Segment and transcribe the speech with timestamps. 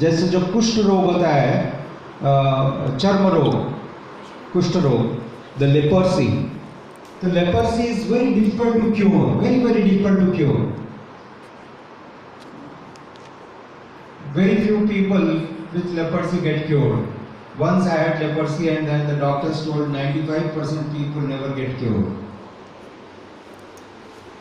[0.00, 1.72] जैसे जो कुष्ठ रोग होता है
[2.98, 3.54] चर्म रोग,
[4.52, 6.28] कुष्ठ रोग the leprosy
[7.24, 10.56] the leprosy is very difficult to cure very very difficult to cure
[14.36, 15.26] very few people
[15.74, 16.92] with leprosy get cure
[17.58, 22.00] once I had leprosy and then the doctors told 95% people never get cure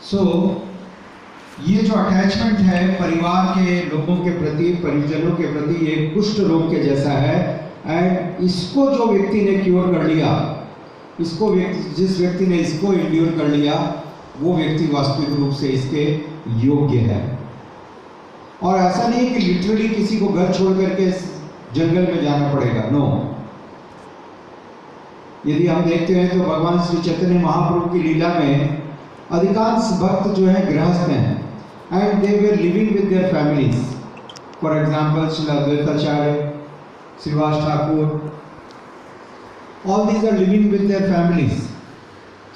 [0.02, 0.24] so
[1.62, 6.70] ये जो attachment है परिवार के लोगों के प्रति, परिजनों के प्रति, ये कुष्ठ रोग
[6.72, 10.32] के जैसा है। एंड इसको जो व्यक्ति ने क्योर कर लिया,
[11.20, 13.76] इसको व्यक्ति जिस व्यक्ति ने इसको इंड्योर कर लिया,
[14.42, 16.06] वो व्यक्ति वास्तविक रूप से इसके
[16.66, 17.22] योग्य है।
[18.64, 21.10] और ऐसा नहीं कि लिटरली किसी को घर छोड़ करके
[21.76, 23.06] जंगल में जाना पड़ेगा नो
[25.48, 28.83] यदि हम देखते हैं तो भगवान श्री चैतन्य महाप्रभु की लीला में
[29.34, 31.44] अधिकांश भक्त जो है गृहस्थ हैं
[31.94, 33.78] and they were living with their families
[34.62, 35.46] for example Shri
[37.24, 38.06] Srivas Thakur
[39.88, 41.62] all these are living with their families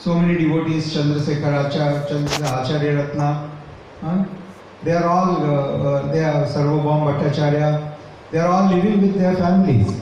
[0.04, 3.30] so many devotees Chandrashekhar Acharya Chandra Acharya Ratna
[4.86, 5.36] they are all
[6.12, 7.72] they are Sarvabhauma Bhattacharya
[8.32, 9.94] they are all living with their families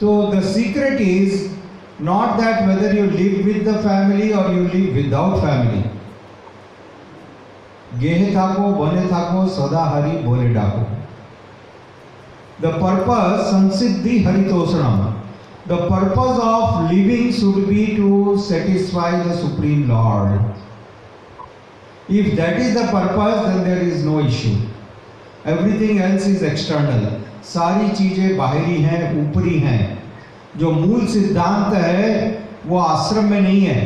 [0.00, 1.34] तो the secret is
[1.98, 5.84] not that whether you live with the family or you live without family
[8.00, 10.96] गेहे थाको बने थाको सदा हरि बोले डाको
[12.58, 15.20] The purpose, Sansiddhi Haritoshanam.
[15.66, 20.40] The purpose of living should be to satisfy the Supreme Lord.
[22.08, 24.56] If that is the purpose, then there is no issue.
[25.44, 27.20] Everything else is external.
[27.44, 29.95] सारी चीज़ें बाहरी हैं ऊपरी हैं
[30.56, 33.84] जो मूल सिद्धांत है, वो आश्रम में नहीं है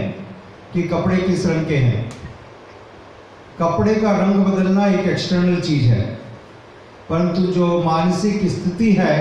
[0.72, 2.08] कि कपड़े किस रंग के हैं।
[3.60, 6.02] कपड़े का रंग बदलना एक एक्सटर्नल चीज़ है,
[7.10, 9.16] परंतु जो मानसिक स्थिति है,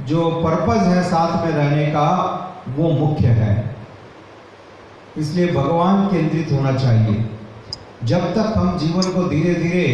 [0.00, 2.08] जो पर्पज है साथ में रहने का,
[2.76, 3.54] वो मुख्य है।
[5.18, 7.24] इसलिए भगवान केंद्रित होना चाहिए।
[8.04, 9.88] जब तक हम जीवन को धीरे धीरे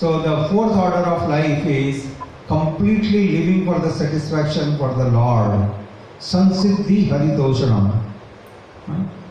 [0.00, 2.06] so the fourth order of life is
[2.50, 5.86] completely living for the satisfaction for the lord
[6.22, 7.90] संसिद्धि हरितोषणम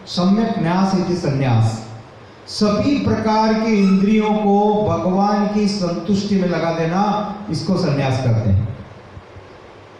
[0.08, 1.84] सम्यक न्यास इति संन्यास।
[2.50, 7.02] सभी प्रकार के इंद्रियों को भगवान की संतुष्टि में लगा देना,
[7.52, 8.68] इसको संन्यास करते हैं।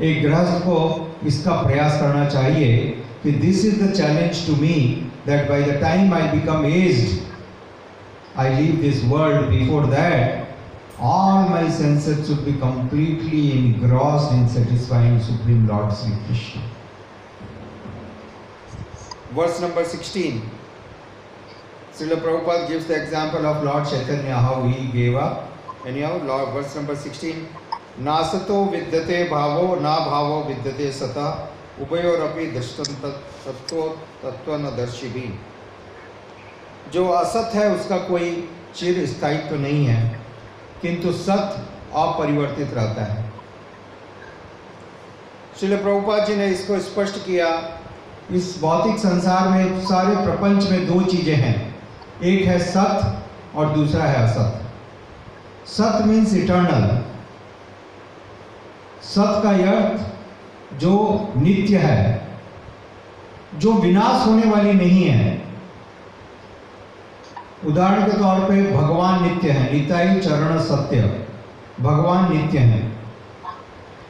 [0.02, 0.78] एक गृहस्थ को
[1.28, 2.78] इसका प्रयास करना चाहिए
[3.24, 4.76] कि this is the challenge to me
[5.28, 10.46] that by the time I become aged I leave this world before that
[11.02, 16.60] all my senses should be completely engrossed in satisfying supreme lord Shri Krishna
[19.34, 20.42] verse number 16
[21.94, 25.50] Srila Prabhupada gives the example of Lord Chaitanya, how he gave up.
[25.84, 27.48] Anyhow, Lord, verse number 16.
[28.00, 31.28] नासतो विद्यते भावो ना भावो विद्यते सता
[31.82, 33.82] उभयोरपि दृष्टं तत्व
[34.24, 35.32] तत्व न दर्शी
[36.94, 38.30] जो असत है उसका कोई
[38.76, 40.22] चिर स्थायित्व तो नहीं है
[40.82, 41.58] किंतु सत
[41.96, 43.26] अपरिवर्तित रहता है
[45.60, 47.50] श्रील प्रभुपाद जी ने इसको स्पष्ट किया
[48.32, 51.76] इस भौतिक संसार में सारे प्रपंच में दो चीज़ें हैं।
[52.24, 53.22] एक है सत
[53.56, 57.04] और दूसरा है असत सत मीन्स इटर्नल
[59.04, 60.98] सत का अर्थ जो
[61.38, 62.28] नित्य है,
[63.56, 65.42] जो विनाश होने वाली नहीं है।
[67.66, 71.26] उदाहरण के तौर पे भगवान नित्य है, निताई चरण सत्य।
[71.82, 72.92] भगवान नित्य है।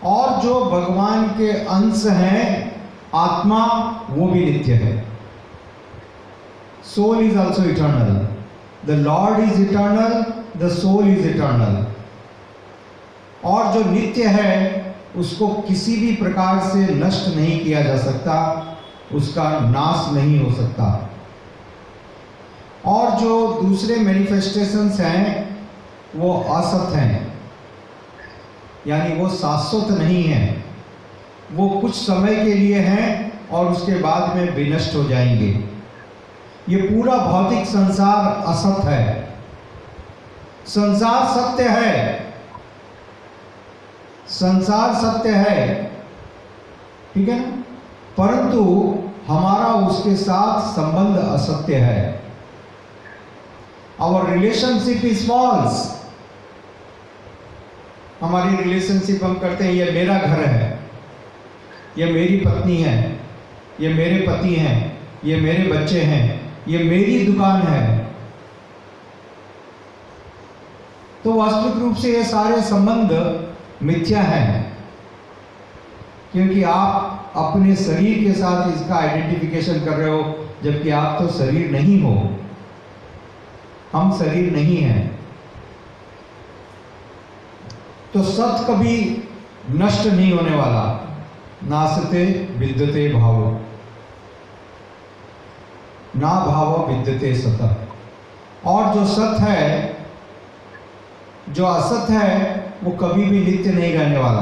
[0.03, 2.76] और जो भगवान के अंश हैं
[3.15, 3.65] आत्मा
[4.09, 5.07] वो भी नित्य है।
[6.97, 8.27] Soul is also eternal.
[8.89, 10.23] The lord is eternal,
[10.63, 11.85] the soul is eternal.
[13.45, 18.63] और जो नित्य है, उसको किसी भी प्रकार से नष्ट नहीं किया जा सकता,
[19.13, 21.09] उसका नाश नहीं हो सकता।
[22.85, 25.57] और जो दूसरे मैनिफेस्टेशंस हैं,
[26.15, 27.33] वो असत हैं।
[28.87, 30.66] यानी वो शाश्वत नहीं है।
[31.51, 35.63] वो कुछ समय के लिए हैं और उसके बाद में विनष्ट हो जाएँगे।
[36.69, 39.33] ये पूरा भौतिक संसार असत है।
[40.67, 42.27] संसार सत्य है।
[44.27, 45.91] संसार सत्य है।
[47.13, 47.63] ठीक है ना?
[48.17, 48.95] परंतु
[49.27, 52.21] हमारा उसके साथ संबंध असत्य है।
[54.01, 55.97] आवर रिलेशनशिप इज़ फॉल्स
[58.21, 60.76] हमारी रिलेशनशिप हम करते हैं, ये मेरा घर है।
[61.97, 63.19] ये मेरी पत्नी है,
[63.79, 66.25] ये मेरे पति हैं, ये मेरे बच्चे हैं,
[66.67, 68.05] ये मेरी दुकान है।
[71.23, 73.11] तो वास्तविक रूप से ये सारे संबंध
[73.83, 74.77] मिथ्या हैं,
[76.31, 81.71] क्योंकि आप अपने शरीर के साथ इसका आइडेंटिफिकेशन कर रहे हो, जबकि आप तो शरीर
[81.71, 82.13] नहीं हो।
[83.93, 85.19] हम शरीर नहीं हैं।
[88.13, 88.95] तो सत कभी
[89.71, 90.96] नष्ट नहीं होने वाला।
[91.63, 92.23] नासते
[92.57, 93.41] विद्यते भाव।
[96.15, 97.61] ना भाव विद्यते सत।
[98.65, 99.97] और जो सत है,
[101.49, 102.29] जो असत है,
[102.83, 104.41] वो कभी भी नित्य नहीं रहने वाला।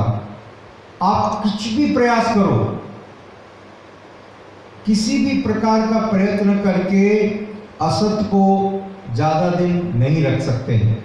[1.04, 2.58] आप कुछ भी प्रयास करो,
[4.86, 7.06] किसी भी प्रकार का प्रयत्न करके
[7.82, 8.44] असत को
[9.14, 11.04] ज़्यादा दिन नहीं रख सकते हैं।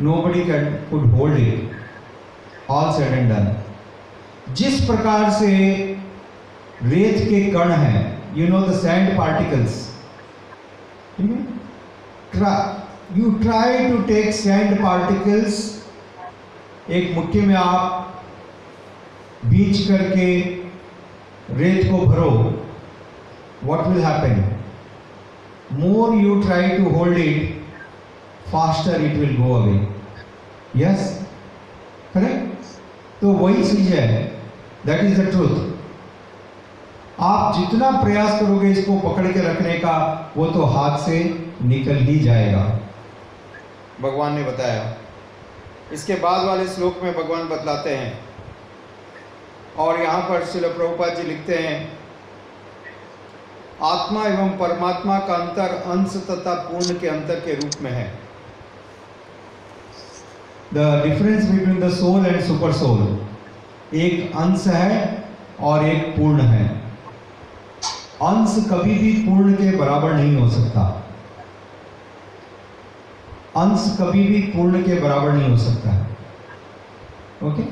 [0.22, 1.70] Nobody can could hold it
[2.70, 3.46] all said and done
[4.56, 5.48] जिस प्रकार से
[6.82, 9.86] रेत के कण हैं you know the sand particles
[13.16, 15.66] you try to take sand particles
[16.90, 18.22] एक मुट्ठी में आप
[19.46, 20.28] बीच करके
[21.50, 22.30] रेत को भरो,
[23.64, 24.42] what will happen?
[25.70, 27.54] More you try to hold it,
[28.50, 29.88] faster it will go away.
[30.74, 31.22] Yes?
[32.12, 32.74] Correct?
[33.20, 34.27] तो वही चीज़ है।
[34.88, 35.66] दैट इज़ द ट्रूथ
[37.20, 39.96] आप जितना प्रयास करोगे इसको पकड़ के रखने का,
[40.36, 41.18] वो तो हाथ से
[41.62, 42.62] निकल ही जाएगा।
[44.00, 44.94] भगवान ने बताया।
[45.92, 48.12] इसके बाद वाले श्लोक में भगवान बतलाते हैं।
[49.78, 51.76] और यहाँ पर शिल प्रभुपाद जी लिखते हैं,
[53.82, 58.06] आत्मा एवं परमात्मा का अंतर अंश तथा पूर्ण के अंतर के रूप में है।
[60.74, 63.00] The difference between the soul and super soul
[63.94, 65.24] एक अंश है
[65.60, 66.66] और एक पूर्ण है।
[68.22, 70.82] अंश कभी भी पूर्ण के बराबर नहीं हो सकता।
[73.56, 75.90] अंश कभी भी पूर्ण के बराबर नहीं हो सकता।
[77.46, 77.62] Okay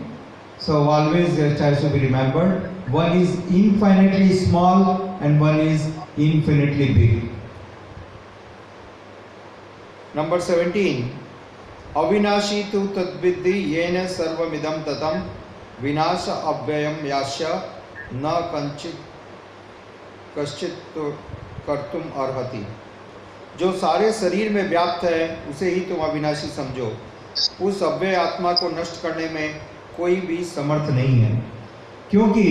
[0.64, 1.38] so always
[1.80, 2.70] to be remembered.
[2.90, 5.86] One is infinitely small and one is
[6.16, 7.30] infinitely big.
[10.14, 11.02] Number 17
[11.96, 15.20] अविनाशी तु तद्विद्धि येन सर्वमिदं ततं
[15.82, 17.46] विनाश अव्ययम यास्य
[18.14, 18.98] न कंचित
[20.38, 21.10] कश्चित तो
[21.66, 22.66] कर्तुम अर्हति।
[23.58, 26.96] जो सारे शरीर में व्याप्त है, उसे ही तुम अविनाशी समझो।
[27.62, 29.60] उस अव्यय आत्मा को नष्ट करने में
[29.96, 31.42] कोई भी समर्थ नहीं है।
[32.10, 32.44] क्योंकि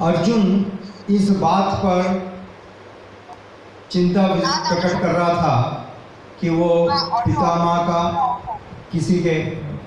[0.00, 0.72] अर्जुन
[1.10, 2.32] इस बात पर
[3.90, 5.60] चिंता प्रकट कर रहा था
[6.40, 8.02] कि वो पितामह का
[8.92, 9.38] किसी के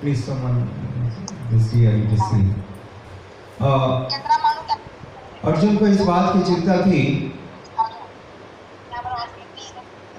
[0.02, 0.26] प्लीज़
[5.46, 7.02] अर्जुन को इस बात की चिंता थी।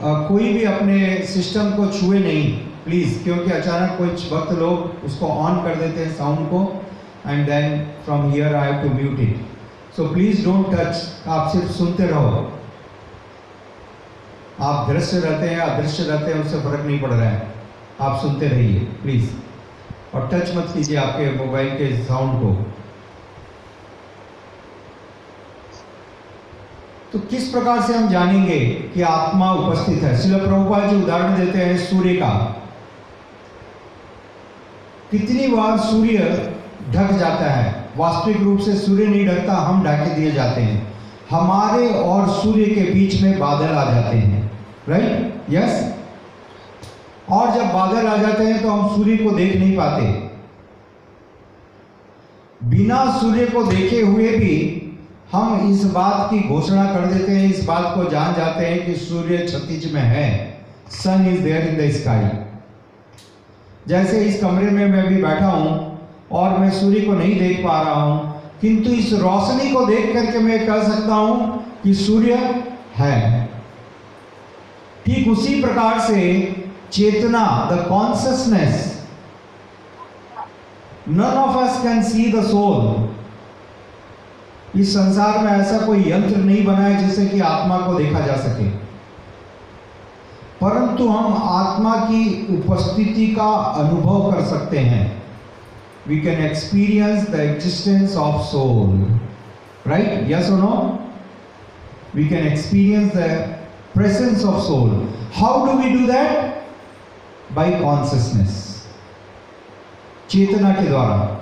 [0.02, 0.96] आ, कोई भी अपने
[1.26, 2.52] सिस्टम को छुए नहीं
[2.84, 6.61] प्लीज़ क्योंकि अचानक कुछ वक्त लोग उसको ऑन कर देते हैं साउंड को
[7.26, 9.37] and then from here I to mute it
[9.96, 12.31] so please don't touch आप सिर्फ़ सुनते रहो।
[14.61, 17.55] आप दृश्य रहते हैं अदृश्य रहते हैं उससे फ़र्क नहीं पड़ रहा है।
[18.00, 19.31] आप सुनते रहिए प्लीज़
[20.14, 22.72] और टच मत कीजिए आपके मोबाइल के साउंड को।
[27.12, 30.22] तो किस प्रकार से हम जानेंगे कि आत्मा उपस्थित है?
[30.22, 32.28] शिल प्रभुपाल जी उदाहरण देते हैं सूर्य का।
[35.10, 36.19] कितनी बार सूर्य
[36.90, 37.90] ढक जाता है?
[37.96, 40.92] वास्तविक रूप से सूर्य नहीं ढकता, हम ढके दिए जाते हैं।
[41.31, 44.52] हमारे और सूर्य के बीच में बादल आ जाते हैं।
[44.88, 45.92] राइट यस
[47.32, 50.03] और जब बादल आ जाते हैं तो हम सूर्य को देख नहीं पाते।
[52.69, 54.56] बिना सूर्य को देखे हुए भी
[55.32, 58.94] हम इस बात की घोषणा कर देते हैं, इस बात को जान जाते हैं कि
[58.96, 60.27] सूर्य क्षतिज में है।
[60.93, 62.29] Sun is there in the sky
[63.89, 65.70] जैसे इस कमरे में मैं भी बैठा हूँ
[66.32, 70.39] और मैं सूर्य को नहीं देख पा रहा हूँ, किंतु इस रोशनी को देख करके
[70.41, 72.34] मैं कह सकता हूँ कि सूर्य
[72.96, 73.48] है।
[75.05, 76.20] ठीक उसी प्रकार से
[76.93, 78.91] चेतना the consciousness
[81.08, 82.81] none of us can see the soul
[84.81, 88.37] इस संसार में ऐसा कोई यंत्र नहीं बना है जिससे कि आत्मा को देखा जा
[88.37, 88.69] सके।
[90.61, 92.22] परंतु हम आत्मा की
[92.56, 95.06] उपस्थिति का अनुभव कर सकते हैं।
[96.08, 98.94] We can experience the existence of soul
[99.87, 100.72] right yes no
[102.15, 103.19] we can experience the
[103.94, 104.91] presence of soul
[105.37, 106.61] how do we do that
[107.54, 108.86] by consciousness
[110.30, 111.38] चेतना के द्वारा।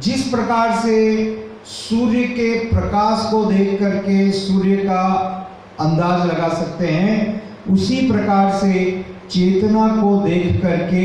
[0.00, 0.96] जिस प्रकार से
[1.64, 5.02] सूर्य के प्रकाश को देख करके सूर्य का
[5.80, 11.04] अंदाज लगा सकते हैं, उसी प्रकार से चेतना को देख करके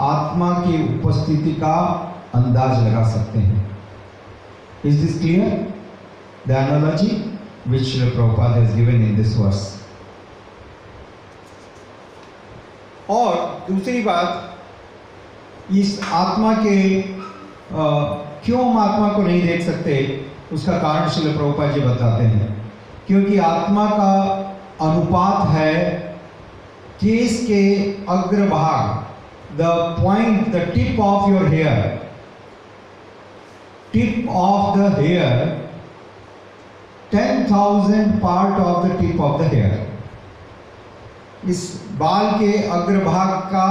[0.00, 1.76] आत्मा की उपस्थिति का
[2.34, 3.78] अंदाज लगा सकते हैं।
[4.84, 5.74] Is this clear
[6.48, 9.79] the analogy which Prabhupada given in this verse
[13.10, 17.84] और दूसरी बात इस आत्मा के आ,
[18.44, 19.94] क्यों हम आत्मा को नहीं देख सकते?
[20.52, 22.48] उसका कारण शिल प्रभुपा जी बताते हैं।
[23.06, 24.14] क्योंकि आत्मा का
[24.80, 25.74] अनुपात है
[27.00, 27.62] केस के
[28.08, 29.68] अग्रभाग the
[30.00, 31.98] point the tip of your hair
[33.92, 35.46] tip of the hair
[37.12, 39.89] ten thousand part of the tip of the hair
[41.48, 41.60] इस
[41.98, 43.66] बाल के अग्रभाग का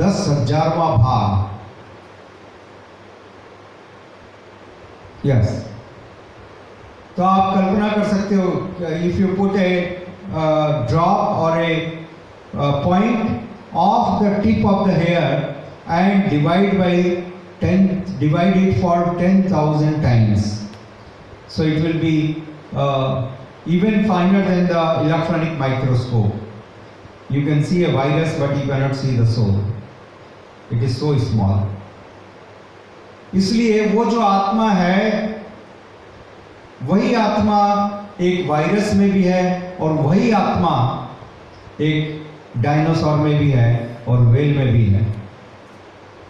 [0.00, 1.48] दस हजारवा भाग।
[5.26, 5.48] यस
[7.16, 8.50] तो आप कल्पना कर सकते हो
[9.08, 10.06] if you put a
[10.90, 11.74] drop और a
[12.56, 13.40] point
[13.76, 15.32] of the tip of the hair
[15.88, 17.02] and divide by
[17.62, 20.64] 10 divide it for 10000 times.
[21.48, 22.42] So it will be
[22.74, 23.30] uh,
[23.66, 26.32] even finer than the electronic microscope.
[27.30, 29.62] You can see a virus, but you cannot see the soul.
[30.70, 31.66] It is so small.
[33.34, 35.02] इसलिए वो जो आत्मा है
[36.82, 37.58] वही आत्मा
[38.20, 40.72] एक virus में भी है और वही आत्मा
[41.80, 43.70] एक डायनासोर में भी है
[44.08, 45.04] और वेल में भी है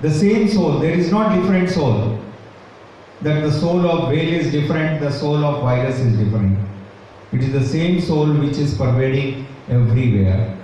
[0.02, 1.97] the same soul there is not different soul
[3.25, 7.57] that the soul of well is different the soul of virus is different it is
[7.57, 10.60] the same soul which is pervading everywhere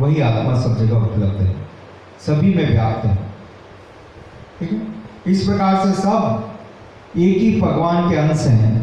[0.00, 1.54] वही आत्मा सब जगह उपलब्ध है।
[2.26, 3.14] सभी में व्याप्त है।
[4.58, 4.80] ठीक है?
[5.26, 8.74] इस प्रकार से सब एक ही भगवान के अंश हैं।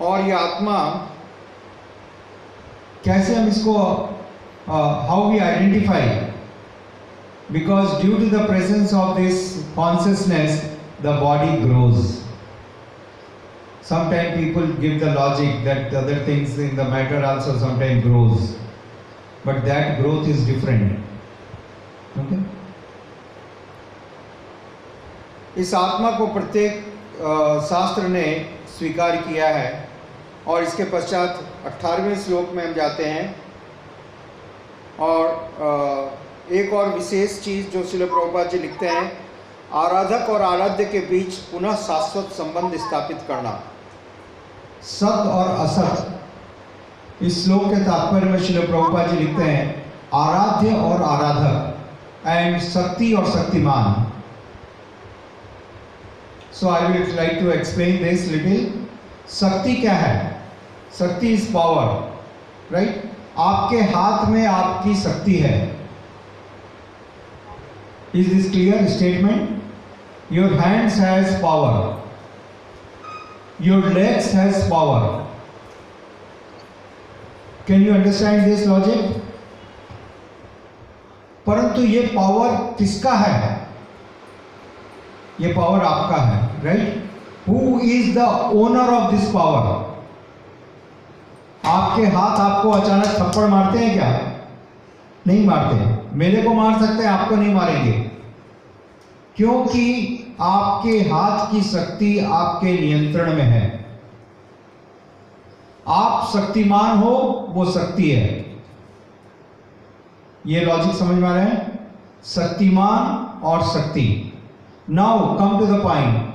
[0.00, 0.78] और ये आत्मा,
[3.04, 3.74] कैसे हम इसको
[4.68, 6.08] how we identify
[7.52, 9.36] because due to the presence of this
[9.76, 10.62] consciousness
[11.02, 11.98] the body grows
[13.88, 18.56] sometimes people give the logic that the other things in the matter also sometimes grows
[19.44, 21.00] but that growth is different
[22.18, 22.42] okay
[25.56, 26.80] इस आत्मा को प्रत्येक
[27.68, 28.24] शास्त्र ने
[28.68, 29.68] स्वीकार किया है
[30.46, 33.24] और इसके पश्चात 18वें श्लोक में हम जाते हैं
[35.06, 35.26] और
[35.60, 35.70] आ,
[36.58, 39.06] एक और विशेष चीज़ जो शिल प्रभुपाद जी लिखते हैं
[39.74, 43.54] आराधक और आराध्य के बीच पुनः शाश्वत संबंध स्थापित करना
[44.82, 46.12] सत और असत।
[47.22, 51.74] इस श्लोक के तात्पर्य में शिल प्रभुपा जी लिखते हैं, आराध्य और आराधक,
[52.26, 54.12] एंड शक्ति और Shaktimaan.
[56.52, 58.84] So I will like to explain this little
[59.30, 60.42] शक्ति क्या है?
[60.98, 65.76] शक्ति इज़ पावर राइट आपके हाथ में आपकी शक्ति है।
[68.14, 69.62] Is this clear statement
[70.32, 71.95] your hands has power.
[73.62, 75.26] Your legs has power.
[77.66, 79.22] Can you understand this logic?
[81.46, 83.68] परंतु ये पावर किसका है?
[85.40, 87.10] ये पावर आपका है right
[87.48, 88.22] who is the
[88.52, 89.86] owner of this power
[91.64, 94.32] आपके हाथ आपको अचानक थप्पड़ मारते हैं क्या?
[95.26, 97.92] नहीं मारते। मेरे को मार सकते हैं, आपको नहीं मारेंगे।
[99.36, 103.86] क्योंकि आपके हाथ की शक्ति आपके नियंत्रण में है।
[105.88, 108.56] आप शक्तिमान हो, वो शक्ति है।
[110.46, 111.90] ये लॉजिक समझ में आ रहे हैं?
[112.24, 114.32] शक्तिमान और शक्ति।
[114.90, 116.34] Now come to the point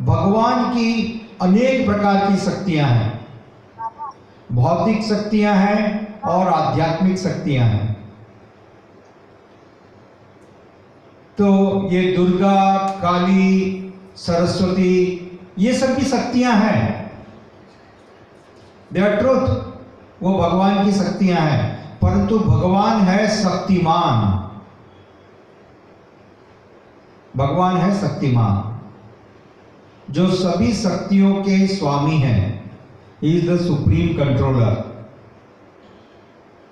[0.00, 3.26] भगवान की अनेक प्रकार की शक्तियाँ हैं।
[4.52, 7.93] भौतिक शक्तियाँ हैं और आध्यात्मिक शक्तियाँ हैं।
[11.38, 15.20] तो ये दुर्गा, काली, सरस्वती,
[15.58, 17.12] ये सब की शक्तियाँ हैं।
[18.92, 19.48] दे आर ट्रुथ
[20.22, 24.50] वो भगवान की शक्तियाँ हैं। परंतु भगवान है शक्तिमान।
[27.36, 28.80] भगवान है शक्तिमान।
[30.10, 32.70] जो सभी शक्तियों के स्वामी हैं।
[33.22, 35.06] Is the supreme controller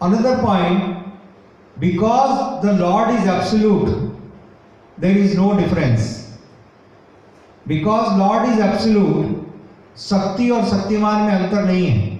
[0.02, 1.04] another point
[1.78, 4.11] because the lord is absolute
[5.02, 6.08] there is no difference.
[7.66, 9.38] Because Lord is absolute,
[9.98, 12.10] शक्ति और शक्तिमान में अंतर नहीं है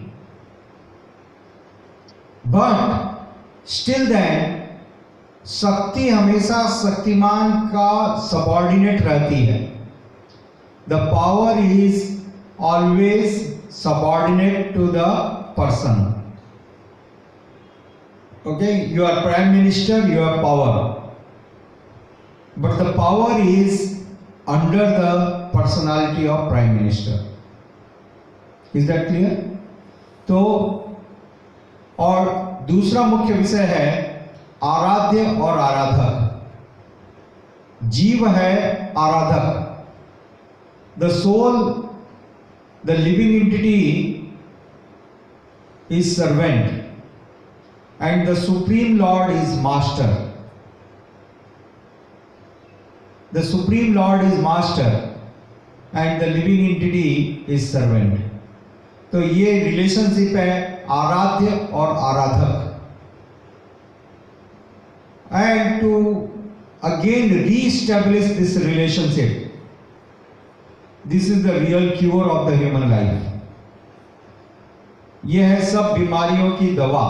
[2.55, 4.59] बट स्टिल देन
[5.51, 7.93] शक्ति हमेशा शक्तिमान का
[8.29, 9.59] सबॉर्डिनेट रहती है
[10.89, 12.05] the power is
[12.73, 13.41] always
[13.73, 15.09] subordinate to the
[15.57, 16.15] person.
[18.45, 20.92] Okay, you are prime minister, you have power.
[22.57, 24.05] But the power is
[24.47, 27.25] under the personality of prime minister.
[28.75, 29.49] Is that clear?
[30.27, 30.39] तो
[32.01, 32.27] और
[32.67, 33.89] दूसरा मुख्य विषय है
[34.65, 36.21] आराध्य और आराधक
[37.95, 39.49] जीव है आराधक
[40.99, 41.59] the soul
[42.87, 43.79] the living entity
[45.91, 46.83] is servant
[48.01, 50.32] and the Supreme Lord is Master.
[53.33, 54.91] the supreme lord is master
[55.93, 58.19] and the living entity is servant.
[59.13, 62.55] तो ये रिलेशनशिप है आराध्य और आराधक।
[65.33, 65.91] And to
[66.85, 67.33] again
[67.67, 69.31] reestablish this relationship
[71.09, 73.21] this is the real cure of the human life
[75.25, 77.09] यह है सब बीमारियों की दवा।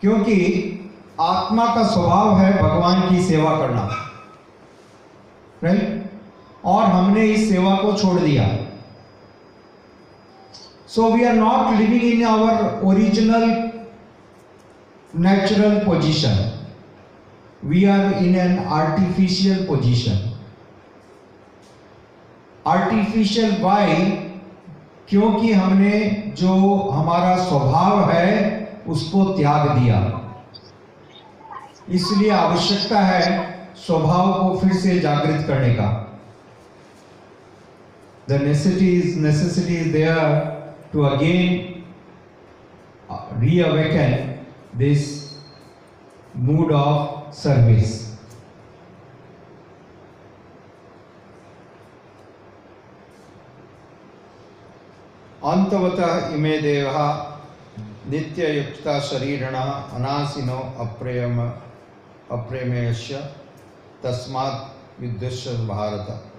[0.00, 0.36] क्योंकि
[1.20, 3.82] आत्मा का स्वभाव है भगवान की सेवा करना।
[5.64, 6.10] राइट
[6.64, 8.48] और हमने इस सेवा को छोड़ दिया।
[10.88, 13.70] So we are not living in our original
[15.16, 16.36] natural position
[17.64, 20.32] we are in an artificial position
[22.66, 23.94] artificial by
[25.08, 26.00] क्योंकि हमने
[26.38, 26.54] जो
[26.90, 28.34] हमारा स्वभाव है,
[28.88, 29.98] उसको त्याग दिया।
[31.88, 33.24] इसलिए आवश्यकता है
[33.76, 35.88] स्वभाव को फिर से जागृत करने का।
[38.28, 41.74] The necessity is necessity is there to again
[43.40, 44.12] reawaken
[44.78, 45.04] this
[46.36, 47.94] mood of service
[55.44, 57.06] अंतवतः इमे देवा
[58.10, 61.40] नित्ययुक्त शरीरण अनासिनो अप्रेम
[62.30, 63.16] अप्रेमेयस्य
[64.02, 66.32] तस्मात् युद्धस्य भारत।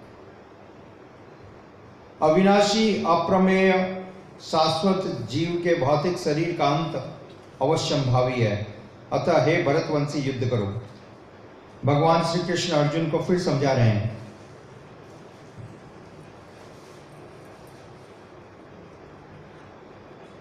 [2.23, 3.71] अविनाशी, अप्रमेय,
[4.41, 7.13] शाश्वत जीव के भौतिक शरीर का अंत
[7.61, 8.75] अवश्यम भावी है।
[9.13, 10.81] अतः हे भरतवंशी, युद्ध करो।
[11.85, 14.17] भगवान श्री कृष्ण अर्जुन को फिर समझा रहे हैं।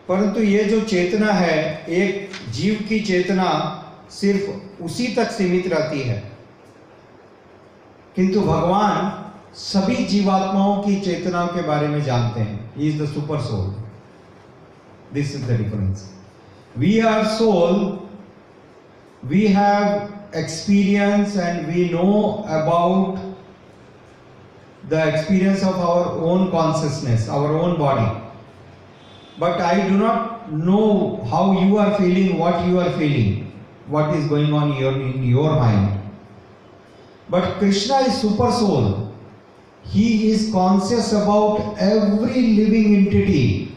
[0.09, 6.33] परंतु ये जो चेतना है, एक जीव की चेतना सिर्फ़ उसी तक सीमित रहती है।
[8.17, 13.75] किंतु भगवान सभी जीवात्माओं की चेतनाओं के बारे में जानते हैं। Is the super soul
[15.15, 16.15] this is the difference
[16.79, 17.99] we are soul
[19.25, 23.17] we have experience and we know about
[24.91, 28.27] the experience of our own consciousness our own body
[29.39, 33.46] but I do not know how you are feeling, what you are feeling,
[33.89, 36.01] what is going on your, in your mind.
[37.29, 39.15] But Krishna is super soul.
[39.85, 43.75] He is conscious about every living entity.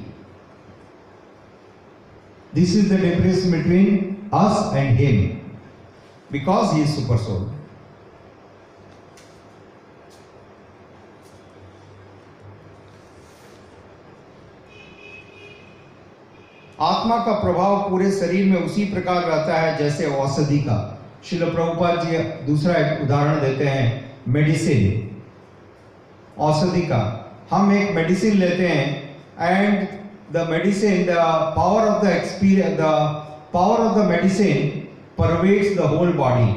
[2.53, 5.59] This is the difference between us and him
[6.31, 7.49] because he is super soul.
[16.81, 20.75] आत्मा का प्रभाव पूरे शरीर में उसी प्रकार रहता है जैसे औषधि का।
[21.23, 23.87] शिल प्रभुपाद जी, दूसरा एक उदाहरण देते हैं,
[24.27, 24.83] मेडिसिन।
[26.39, 27.01] औषधि का।
[27.51, 28.85] हम एक मेडिसिन लेते हैं
[29.39, 29.87] and
[30.33, 31.15] the medicine the
[31.57, 32.81] power of the experience the
[33.53, 34.67] power of the medicine
[35.17, 36.53] pervades the whole body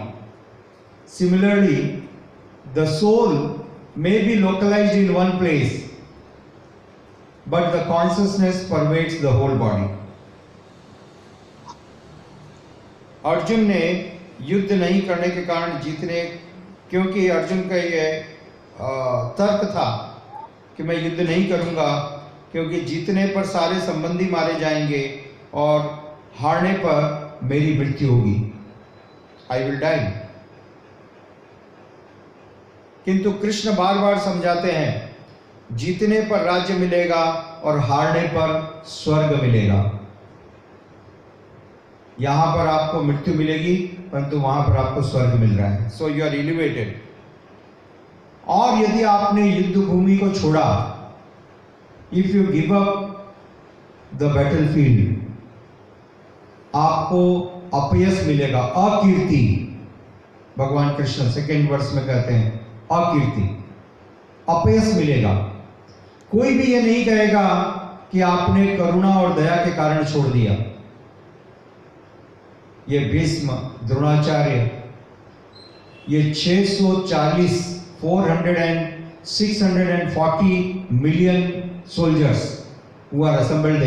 [1.08, 1.82] similarly
[2.74, 3.32] the soul
[3.98, 5.80] may be localized in one place
[7.46, 9.86] but the consciousness pervades the whole body.
[13.26, 13.82] Arjun ने
[14.40, 16.22] युद्ध नहीं करने के कारण जीतने,
[16.90, 18.06] क्योंकि अर्जुन का ये
[19.38, 19.90] तर्क था
[20.76, 21.92] कि मैं युद्ध नहीं करूँगा,
[22.52, 25.04] क्योंकि जीतने पर सारे संबंधी मारे जाएँगे
[25.54, 25.80] और
[26.38, 28.36] हारने पर मेरी मृत्यु होगी।
[29.52, 29.98] आई विल डाई
[33.06, 35.16] किंतु कृष्ण बार बार समझाते हैं,
[35.72, 37.24] जीतने पर राज्य मिलेगा
[37.64, 39.80] और हारने पर स्वर्ग मिलेगा।
[42.20, 43.74] यहाँ पर आपको मृत्यु मिलेगी
[44.12, 47.00] परंतु वहाँ पर आपको स्वर्ग मिल रहा है। सो यू आर एलिवेटेड
[48.48, 50.68] और यदि आपने युद्ध भूमि को छोड़ा
[52.12, 53.34] if you give up
[54.14, 54.30] the
[54.68, 55.20] battlefield
[56.74, 57.20] आपको
[57.74, 59.68] अपयस मिलेगा अकीर्ति।
[60.58, 62.50] भगवान कृष्ण सेकेंड वर्ष में कहते हैं
[62.92, 63.42] अकीर्ति।
[64.48, 65.34] अपयस मिलेगा।
[66.30, 67.48] कोई भी ये नहीं कहेगा
[68.12, 70.54] कि आपने करुणा और दया के कारण छोड़ दिया।
[72.88, 73.52] ये भीष्म,
[73.86, 74.70] द्रोणाचार्य,
[76.08, 77.58] ये 640
[78.00, 78.90] 400
[79.26, 81.42] 640 million
[81.86, 82.42] soldiers
[83.14, 83.82] who are assembled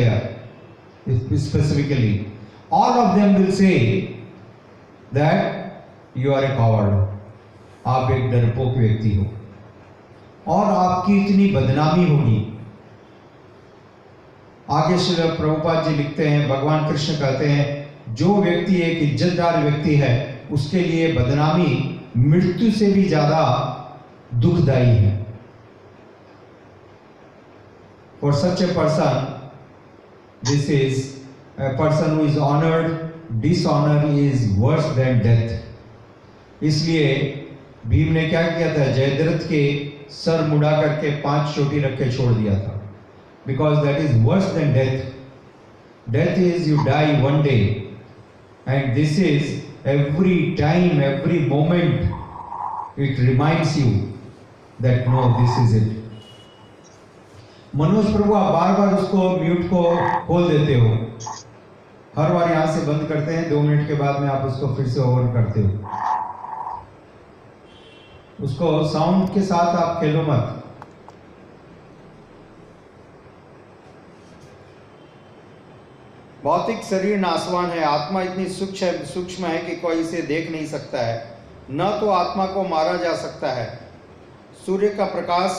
[1.40, 2.14] specifically
[2.74, 3.70] all of them will say
[5.14, 6.94] that you are a coward
[7.88, 9.26] आप एक डरपोक व्यक्ति हो।
[10.48, 12.60] और आपकी इतनी बदनामी होगी।
[14.72, 17.85] आगे श्री प्रभुपाद जी लिखते हैं, भगवान कृष्ण कहते हैं
[18.16, 20.14] जो व्यक्ति एक इज्जतदार व्यक्ति है
[20.52, 21.74] उसके लिए बदनामी
[22.18, 23.42] मृत्यु से भी ज़्यादा
[24.34, 25.14] दुखदाई है।
[28.20, 29.26] For such a person,
[30.42, 31.02] this is
[31.58, 35.52] a person who is honored, dishonor is worse than death.
[36.64, 37.10] इसलिए
[37.88, 38.86] भीम ने क्या किया था?
[38.94, 39.64] जयद्रथ के
[40.12, 42.82] सर मुड़ा करके पाँच चोटी रख के छोड़ दिया था।
[43.48, 47.58] Because that is worse than death death is you die one day
[48.68, 53.86] and this is every time every moment it reminds you
[54.82, 55.94] that no this is it
[57.76, 59.84] Manoj Prabhu, आप बार बार उसको म्यूट को
[60.28, 60.90] खोल देते हो।
[62.18, 64.88] हर बार यहाँ से बंद करते हैं, दो मिनट के बाद में आप उसको फिर
[64.88, 65.70] से ओवर करते हो।
[68.44, 70.65] उसको साउंड के साथ आप खेलो मत।
[76.46, 81.06] भौतिक शरीर नासवान है, आत्मा इतनी सूक्ष्म सूक्ष्म है कि कोई इसे देख नहीं सकता
[81.06, 81.16] है।
[81.72, 83.68] न तो आत्मा को मारा जा सकता है।
[84.66, 85.58] सूर्य का प्रकाश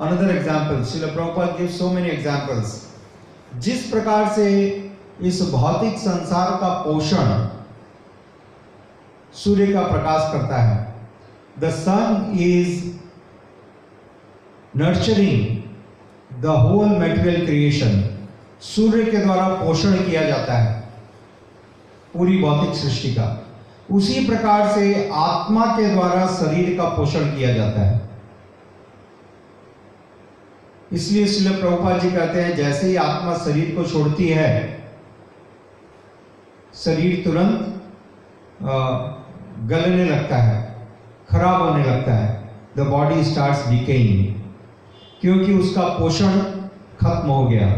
[0.00, 2.80] another example shall give so many examples
[3.62, 4.46] जिस प्रकार से
[5.22, 7.28] इस भौतिक संसार का पोषण
[9.34, 10.78] सूर्य का प्रकाश करता है
[11.60, 12.82] the sun is
[14.74, 18.02] nurturing the whole material creation
[18.64, 20.82] सूर्य के द्वारा पोषण किया जाता है
[22.14, 23.26] पूरी भौतिक सृष्टि का।
[23.90, 28.02] उसी प्रकार से आत्मा के द्वारा शरीर का पोषण किया जाता है।
[30.92, 34.52] इसलिए श्रील प्रभुपाद जी कहते हैं, जैसे ही आत्मा शरीर को छोड़ती है,
[36.74, 37.70] शरीर तुरंत
[39.68, 40.62] गलने लगता है,
[41.30, 42.42] खराब होने लगता है।
[42.76, 44.34] द बॉडी स्टार्ट डिकेइंग
[45.20, 46.38] क्योंकि उसका पोषण
[47.00, 47.68] खत्म हो गया।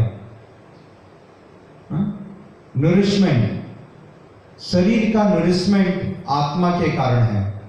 [1.93, 3.67] नरिशमेंट
[4.59, 7.61] शरीर का नरिशमेंट आत्मा के कारण है।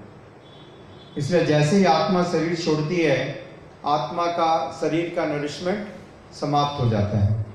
[1.17, 3.43] इसलिए जैसे ही आत्मा शरीर छोड़ती है,
[3.85, 5.87] आत्मा का, शरीर का नरिशमेंट
[6.33, 7.45] समाप्त हो जाता है।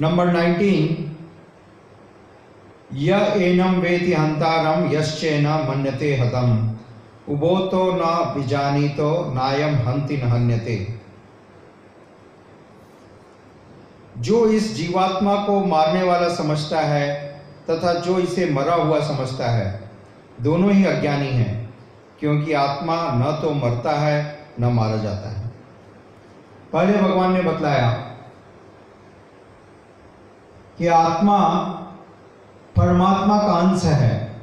[0.00, 1.10] नंबर 19
[2.92, 6.76] य एनम वेति हंतारम यश्चेन मन्यते हतम।
[7.28, 11.03] उबो तो न बिजानी तो नायम हंति न हन्यते।
[14.18, 17.24] जो इस जीवात्मा को मारने वाला समझता है
[17.70, 19.90] तथा जो इसे मरा हुआ समझता है,
[20.40, 21.74] दोनों ही अज्ञानी हैं,
[22.20, 25.52] क्योंकि आत्मा न तो मरता है, न मारा जाता है।
[26.72, 27.90] पहले भगवान ने बतलाया
[30.78, 31.38] कि आत्मा
[32.76, 34.36] परमात्मा का अंश है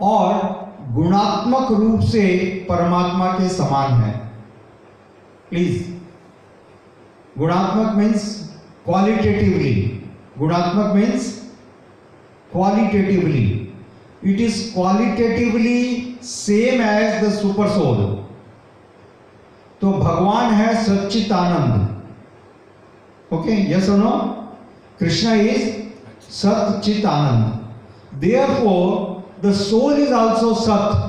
[0.00, 0.32] और
[0.88, 4.18] गुणात्मक रूप से परमात्मा के समान है।
[5.50, 5.97] प्लीज़
[7.38, 8.24] गुणात्मक मीन्स
[8.84, 9.72] क्वालिटेटिवली
[10.38, 11.32] गुणात्मक means
[12.52, 13.44] qualitatively
[14.22, 17.96] it is qualitatively same as the super soul
[19.80, 24.10] तो भगवान है सच्चित आनंद okay yes no
[25.00, 25.70] Krishna is
[26.32, 28.16] Sachit Anand
[28.54, 31.04] therefore the soul is also सत।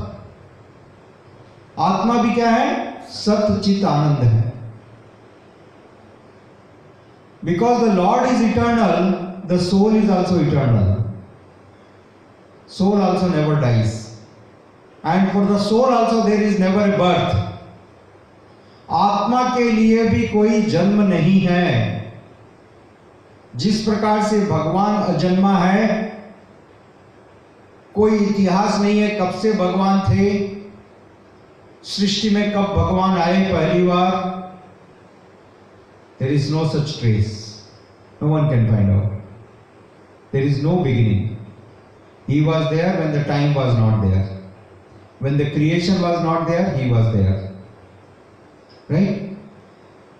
[1.79, 2.67] आत्मा भी क्या है?
[3.11, 4.48] सचित आनंद है।
[7.45, 9.11] Because the lord is eternal
[9.47, 10.99] the soul is also eternal
[12.71, 14.21] soul also never dies.
[15.03, 17.45] And for the soul also there is never a birth.
[18.91, 21.99] आत्मा के लिए भी कोई जन्म नहीं है।
[23.55, 25.87] जिस प्रकार से भगवान अजन्मा है,
[27.95, 30.47] कोई इतिहास नहीं है कब से भगवान थे।
[31.83, 34.39] सृष्टि में कब भगवान आए पहली बार।
[36.19, 37.35] There is no such trace
[38.21, 41.27] no one can find out there is no beginning
[42.29, 44.25] He was there when the time was not there.
[45.17, 47.37] When the creation was not there, he was there.
[48.87, 49.25] Right?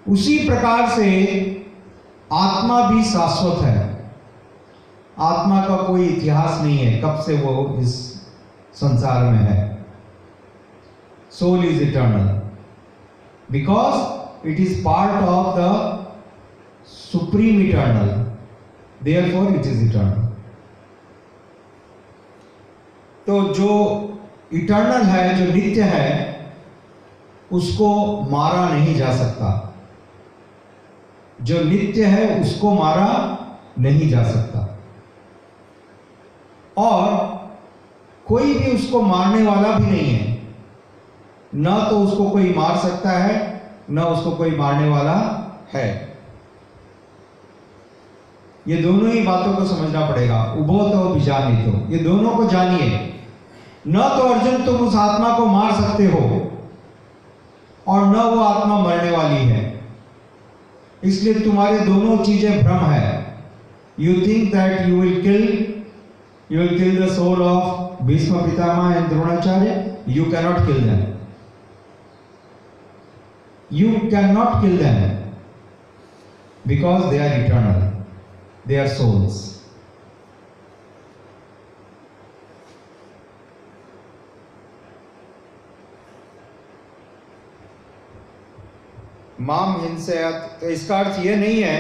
[0.08, 1.10] उसी प्रकार से
[2.34, 3.78] आत्मा भी शाश्वत है
[5.28, 7.96] आत्मा का कोई इतिहास नहीं है कब से वो इस
[8.80, 9.58] संसार में है
[11.32, 12.42] soul is eternal?
[13.52, 16.06] Because it is part of the
[16.86, 18.26] supreme eternal.
[19.02, 20.26] Therefore, it is eternal.
[23.28, 23.74] तो जो
[24.54, 26.08] इटर्नल है जो नित्य है
[27.52, 27.90] उसको
[28.30, 29.50] मारा नहीं जा सकता
[31.40, 33.12] जो नित्य है उसको मारा
[33.80, 34.66] नहीं जा सकता
[36.78, 37.14] और
[38.28, 40.38] कोई भी उसको मारने वाला भी नहीं है
[41.56, 43.59] न तो उसको कोई मार सकता है
[43.92, 45.18] न उसको कोई मारने वाला
[45.74, 45.88] है।
[48.66, 52.90] ये दोनों ही बातों को समझना पड़ेगा। उभो तो बिजानी तो ये दोनों को जानिए।
[53.88, 56.22] न तो अर्जुन तुम उस आत्मा को मार सकते हो,
[57.88, 59.62] और न वो आत्मा मरने वाली है।
[61.04, 63.08] इसलिए तुम्हारे दोनों चीज़ें भ्रम है।
[63.98, 65.44] You think that you will kill
[66.50, 71.02] you will kill the soul of Bhishma Pitamah and Dronacharya you cannot kill them
[73.70, 75.36] you cannot kill them
[76.66, 78.06] because they are eternal
[78.66, 79.50] they are souls
[89.42, 90.30] माम हिंसा
[90.62, 91.78] तो इसका अर्थ यह नहीं है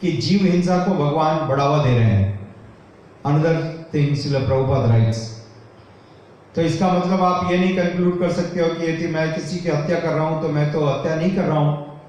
[0.00, 2.50] कि जीव हिंसा को भगवान बढ़ावा दे रहे हैं
[3.26, 3.56] अनदर
[3.94, 5.41] थिंग्स प्रभुपाद राइट्स
[6.54, 9.68] तो इसका मतलब आप ये नहीं कंक्लूड कर सकते हो कि यदि मैं किसी की
[9.68, 12.00] हत्या कर रहा हूँ तो मैं तो हत्या नहीं कर रहा हूँ।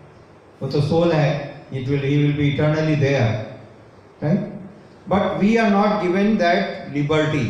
[0.61, 1.29] वो तो सोल है
[1.73, 3.29] it will he will be eternally there
[4.23, 4.39] right
[5.09, 7.45] but we are not given that liberty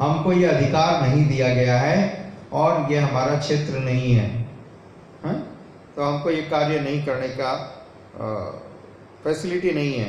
[0.00, 1.98] हमको ये अधिकार नहीं दिया गया है,
[2.52, 4.28] और ये हमारा क्षेत्र नहीं है,
[5.24, 5.32] हा?
[5.96, 7.50] तो हमको ये कार्य नहीं करने का
[9.24, 10.08] फैसिलिटी नहीं है।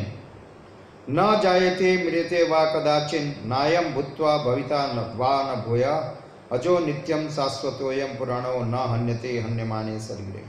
[1.11, 6.17] न जायते मृते वा कदाचिन नायम भूत्वा भविता न वा न भूया।
[6.51, 10.43] अजो नित्यम शाश्वतोयम पुराणो न हन्यते, हन्यमाने शरीरे।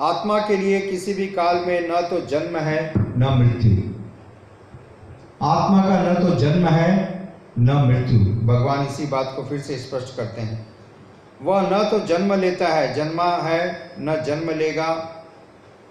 [0.00, 3.92] आत्मा के लिए किसी भी काल में न तो जन्म है, न मृत्यु।
[5.46, 7.22] आत्मा का न तो जन्म है,
[7.58, 10.66] न मृत्यु। भगवान इसी बात को फिर से स्पष्ट करते हैं।
[11.42, 15.16] वह न तो जन्म लेता है, जन्मा है, न जन्म लेगा,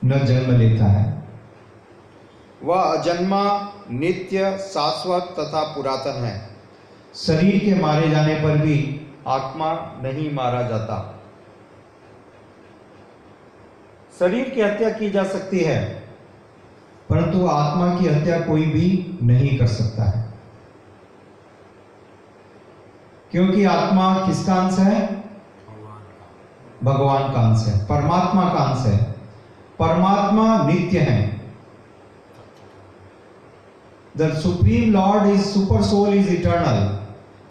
[0.05, 1.20] न जन्म लेता है।
[2.63, 6.49] वह अजन्मा नित्य शाश्वत तथा पुरातन है।
[7.15, 11.19] शरीर के मारे जाने पर भी आत्मा नहीं मारा जाता।
[14.19, 15.83] शरीर की हत्या की जा सकती है।
[17.09, 20.33] परंतु आत्मा की हत्या कोई भी नहीं कर सकता है।
[23.31, 25.23] क्योंकि आत्मा किसका अंश है?
[26.83, 29.11] भगवान का अंश है। परमात्मा का अंश है।
[29.79, 31.30] परमात्मा नित्य है।
[34.15, 36.99] The Supreme Lord is super soul is eternal.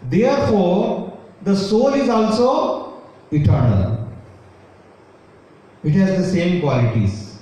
[0.03, 4.07] Therefore, the soul is also eternal.
[5.83, 7.39] It has the same qualities.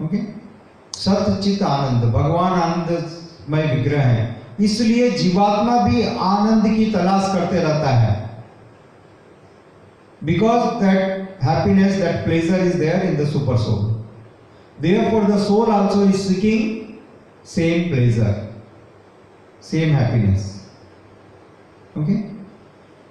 [0.00, 0.34] Okay?
[0.94, 4.22] सत्य चित आनंद भगवान आनंदमय विग्रह है
[4.60, 8.12] इसलिए जीवात्मा भी आनंद की तलाश करते रहता है
[10.22, 13.82] that happiness that pleasure is there in the super soul
[15.10, 16.84] therefore the soul also is seeking
[17.44, 18.48] same pleasure,
[19.60, 20.66] same happiness.
[21.96, 22.30] Okay?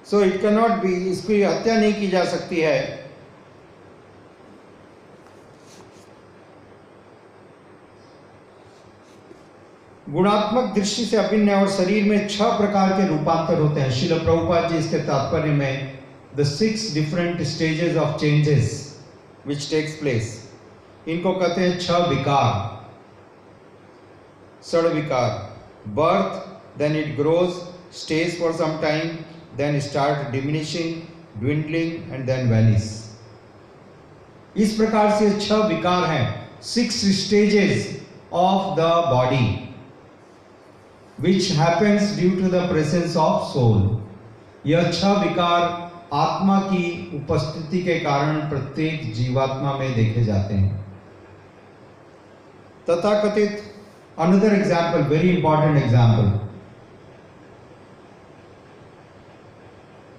[0.04, 3.02] So it cannot be, इसकी हत्या नहीं की जा सकती है।
[10.10, 14.70] गुणात्मक दृष्टि से अभिन्न और शरीर में छह प्रकार के रूपांतर होते हैं। शिल प्रभुपाद
[14.72, 16.00] जी इसके तात्पर्य में
[16.38, 18.68] the six different stages of changes
[19.48, 20.38] which takes place
[21.08, 22.73] इनको कहते हैं छह विकार।
[24.64, 25.50] Sadvikar.
[25.88, 26.48] Birth,
[26.78, 29.26] then it grows, stays for some time,
[29.58, 31.08] then start diminishing,
[31.40, 32.92] dwindling and then vanish.
[34.56, 37.88] इस प्रकार से छह विकार हैं six stages
[38.34, 39.48] of the body
[41.22, 45.62] which happens due to the presence of soul यह छह विकार
[46.14, 46.86] आत्मा की
[47.18, 50.82] उपस्थिति के कारण प्रत्येक जीवात्मा में देखे जाते हैं
[52.90, 53.73] तथा कथित
[54.18, 56.40] Another example, very important example.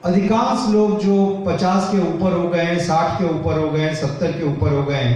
[0.05, 3.95] अधिकांश लोग जो 50 के ऊपर हो गए हैं 60 के ऊपर हो गए हैं
[4.01, 5.15] 70 के ऊपर हो गए हैं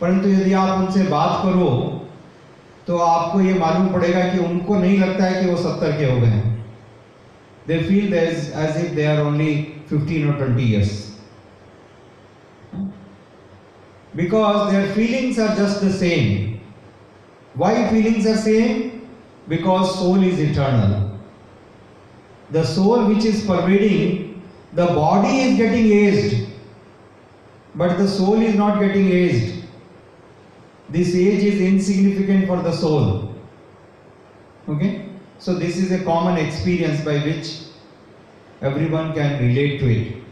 [0.00, 1.68] परंतु यदि आप उनसे बात करो
[2.86, 6.20] तो आपको ये मालूम पड़ेगा कि उनको नहीं लगता है कि वो 70 के हो
[6.20, 6.64] गए हैं।
[7.68, 9.54] They feel as if they are only
[9.92, 10.90] 15 और 20 years.
[14.16, 16.55] Because their feelings are just the same.
[17.56, 19.08] Why feelings are same?
[19.48, 21.06] Because soul is eternal.
[22.50, 24.42] the soul which is pervading,
[24.72, 26.48] the body is getting aged,
[27.74, 29.64] but the soul is not getting aged.
[30.88, 33.34] This age is insignificant for the soul.
[34.68, 35.08] Okay?
[35.38, 37.62] So, this is a common experience by which
[38.62, 40.22] everyone can relate to it.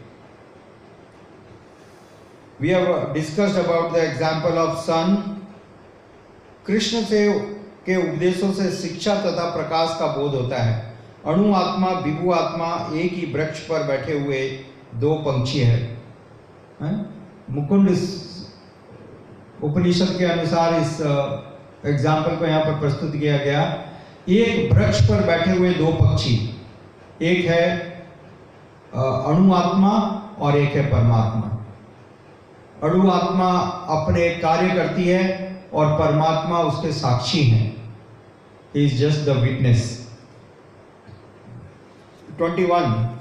[2.59, 5.34] We have uh, discussed about the example of sun.
[6.67, 7.27] Krishna से
[7.85, 10.75] के उपदेशों से शिक्षा तथा प्रकाश का बोध होता है।
[11.25, 14.39] अणु आत्मा विभु आत्मा एक ही वृक्ष पर बैठे हुए
[14.95, 15.79] दो पंक्षी है,
[16.81, 16.95] हैं?
[17.49, 17.89] मुकुंड
[19.63, 20.99] उपनिषद के अनुसार इस
[21.85, 23.61] एग्ज़ाम्पल को यहाँ पर प्रस्तुत किया गया।
[24.29, 26.35] एक वृक्ष पर बैठे हुए दो पक्षी
[27.21, 27.65] एक है
[28.95, 29.91] अणु आत्मा
[30.39, 31.51] और एक है परमात्मा।
[32.83, 33.49] अणु आत्मा
[33.91, 35.44] अपने कार्य करती है
[35.75, 37.95] और परमात्मा उसके साक्षी हैं।
[38.75, 40.09] इज़ जस्ट द विटनेस
[42.41, 43.15] 21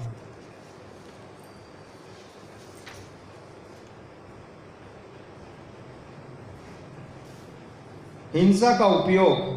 [8.34, 9.54] हिंसा का उपयोग।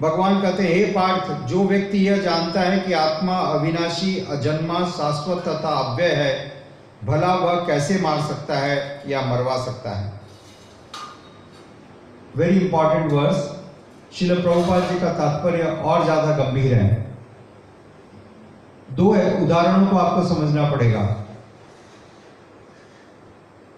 [0.00, 5.38] भगवान कहते हैं, हे पार्थ, जो व्यक्ति यह जानता है कि आत्मा अविनाशी, अजन्मा, शाश्वत
[5.38, 6.66] तथा अव्यय है,
[7.04, 10.17] भला वह कैसे मार सकता है या मरवा सकता है?
[12.38, 13.38] वेरी इंपॉर्टेंट वर्स
[14.12, 16.86] शिल प्रभुपाद जी का तात्पर्य और ज़्यादा गंभीर है
[18.90, 21.02] दो है उदाहरणों को आपको समझना पड़ेगा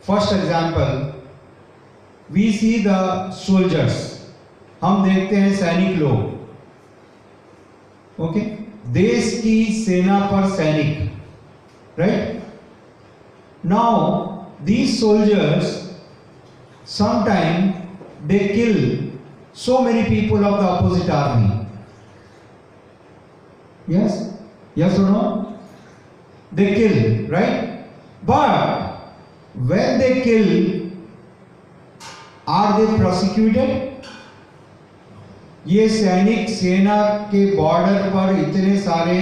[0.05, 0.93] first example
[2.29, 2.95] we see the
[3.37, 3.99] soldiers
[4.83, 6.19] हम देखते हैं सैनिक लोग
[8.19, 8.41] ओके
[8.93, 12.43] देश की सेना पर सैनिक right
[13.67, 13.97] now
[14.65, 15.79] these soldiers
[16.87, 17.80] sometime
[18.27, 19.11] they kill
[19.53, 21.67] so many people of the opposite army
[23.89, 24.35] yes
[24.75, 25.57] yes or no
[26.53, 27.87] they kill right
[28.25, 28.97] but
[29.55, 30.91] when they kill
[32.47, 33.87] are they prosecuted
[35.67, 36.97] ये सैनिक सेना
[37.31, 39.21] के बॉर्डर पर इतने सारे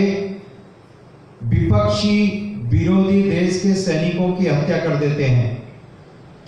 [1.45, 2.21] विपक्षी
[2.71, 5.58] विरोधी देश के सैनिकों की हत्या कर देते हैं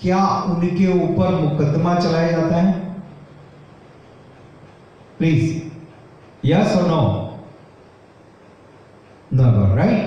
[0.01, 0.19] क्या
[0.51, 2.79] उनके ऊपर मुकदमा चलाया जाता है?
[5.17, 5.43] प्लीज़
[6.45, 7.01] यस और no
[9.31, 10.05] no right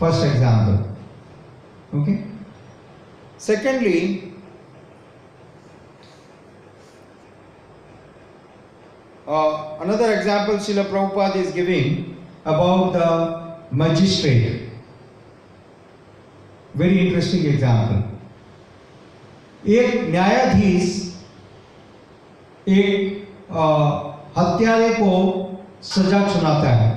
[0.00, 2.14] first example okay
[3.46, 4.00] secondly
[9.28, 11.96] another example Srila Prabhupada is giving
[12.52, 13.08] about the
[13.80, 14.44] magistrate
[16.76, 18.17] very interesting example
[19.68, 20.84] एक न्यायाधीश,
[22.68, 23.28] एक
[24.38, 25.12] हत्यारे को
[25.84, 26.90] सजा सुनाता है।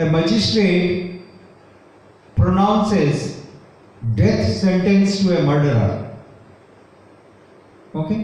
[0.00, 0.86] A magistrate
[2.36, 3.16] pronounces
[4.16, 5.90] death sentence to a murderer
[7.98, 8.16] okay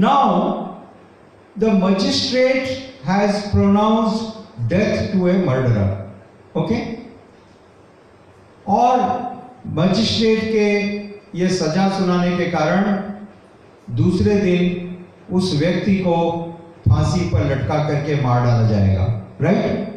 [0.00, 0.28] now
[1.58, 2.62] the magistrate
[3.06, 4.22] has pronounced
[4.70, 5.88] death to a murderer
[6.60, 6.78] okay
[8.76, 9.00] और
[9.78, 10.68] magistrate के
[11.34, 16.16] ये सजा सुनाने के कारण दूसरे दिन उस व्यक्ति को
[16.88, 19.04] फांसी पर लटका करके मार डाला जाएगा
[19.40, 19.94] राइट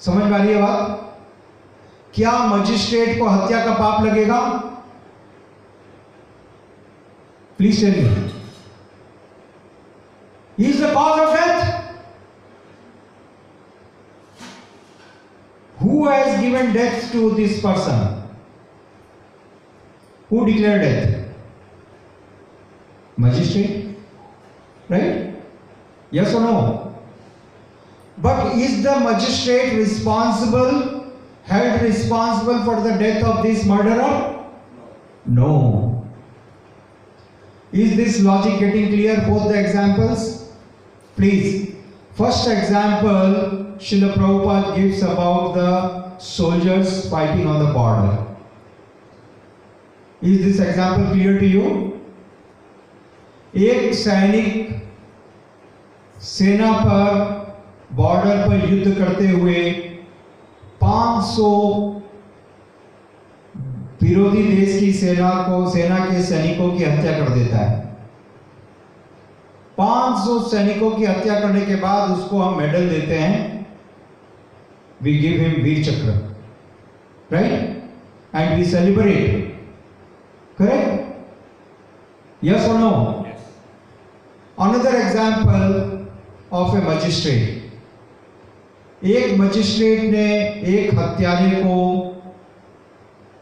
[0.00, 0.98] समझ में आ रही है बात
[2.14, 4.40] क्या मजिस्ट्रेट को हत्या का पाप लगेगा
[7.58, 8.08] please tell
[10.58, 11.80] me is the the of death.
[15.76, 18.21] Who has given death to this person?
[20.32, 21.28] Who declared death?
[23.18, 23.98] Magistrate?
[24.88, 25.34] Right?
[26.10, 26.98] Yes or no?
[28.16, 34.46] But is the magistrate responsible, held responsible for the death of this murderer?
[35.26, 36.10] No.
[37.70, 39.20] Is this logic getting clear?
[39.28, 40.50] Both the examples?
[41.14, 41.74] Please.
[42.14, 48.31] First example, Srila Prabhupada gives about the soldiers fighting on the border.
[50.22, 51.70] Is this example clear to you?
[53.54, 54.68] एक सैनिक
[56.16, 57.08] सेना पर
[57.92, 59.64] border पर युद्ध करते हुए
[60.80, 61.48] 500
[64.02, 67.80] विरोधी देश की सेना को, सेना के सैनिकों की हत्या कर देता है।
[69.78, 73.66] 500 सैनिकों की हत्या करने के बाद उसको हम मेडल देते हैं।
[75.02, 76.10] We give him Vir Chakra
[77.32, 77.82] right
[78.34, 79.51] and we celebrate
[80.58, 82.90] correct yes और no
[84.58, 85.70] another example
[86.52, 87.60] of a magistrate
[89.06, 90.26] एक मजिस्ट्रेट ने
[90.72, 91.76] एक हत्यारे को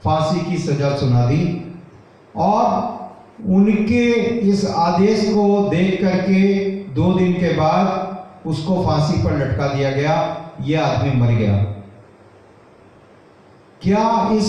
[0.05, 1.43] फांसी की सजा सुना दी
[2.37, 2.65] और
[3.55, 4.05] उनके
[4.51, 6.41] इस आदेश को देख करके
[6.95, 10.15] दो दिन के बाद उसको फांसी पर लटका दिया गया।
[10.61, 11.55] यह आदमी मर गया।
[13.83, 14.49] क्या इस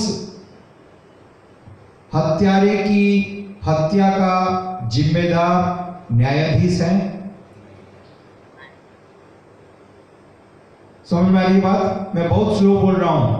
[2.14, 3.04] हत्यारे की
[3.68, 6.96] हत्या का जिम्मेदार न्यायाधीश है।
[11.10, 12.12] समझ में आ रही बात?
[12.16, 13.40] मैं बहुत स्लो बोल रहा हूँ।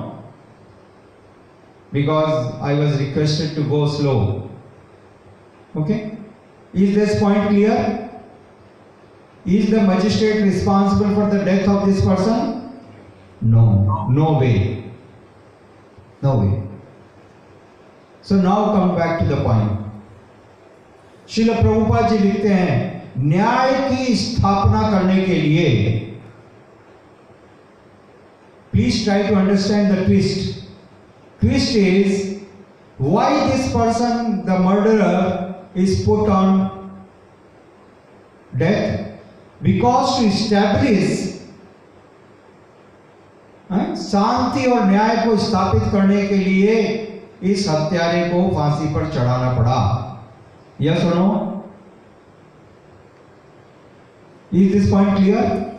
[1.94, 4.14] Because I was requested to go slow
[5.78, 5.94] okay
[6.74, 8.00] is this point clear
[9.48, 12.62] is the magistrate responsible for the death of this person
[13.44, 13.62] no
[14.14, 14.54] no way
[16.24, 16.61] no way
[18.32, 22.76] so now come back to the point Srila Prabhupada ji लिखते हैं
[23.22, 25.66] न्याय की स्थापना करने के लिए
[28.74, 30.64] please try to understand the twist
[31.42, 32.24] twist is
[33.02, 36.58] why this person the murder is put on
[38.56, 41.30] death because to establish
[44.02, 46.78] शांति और न्याय को स्थापित करने के लिए
[47.44, 50.08] इस हत्यारे को फांसी पर चढ़ाना पड़ा।
[50.82, 51.48] यह सुनो।
[54.54, 55.72] Is this point clear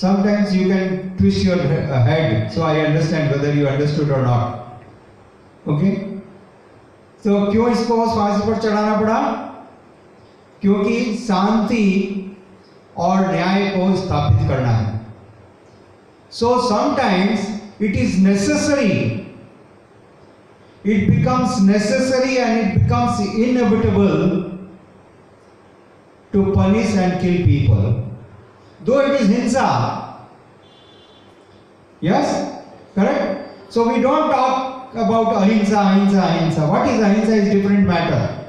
[0.00, 4.54] you can twist your uh, head so I understand whether you understood or not.
[5.66, 5.94] Okay?
[7.24, 9.20] तो क्यों इसको फांसी पर चढ़ाना पड़ा?
[10.60, 12.24] क्योंकि शांति
[12.96, 15.00] और न्याय को स्थापित करना है।
[16.30, 19.26] So sometimes It is necessary.
[20.84, 24.58] It becomes necessary and it becomes inevitable
[26.32, 28.08] to punish and kill people.
[28.84, 30.26] Though it is hinsa.
[32.00, 32.62] Yes?
[32.94, 33.72] Correct?
[33.72, 38.46] So we don't talk about hinsa hinsa hinsa What is hinsa is different matter.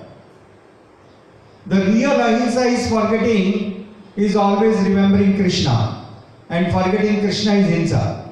[1.67, 6.05] The real hinsa is forgetting, is always remembering Krishna.
[6.49, 8.28] And forgetting Krishna is hinsa.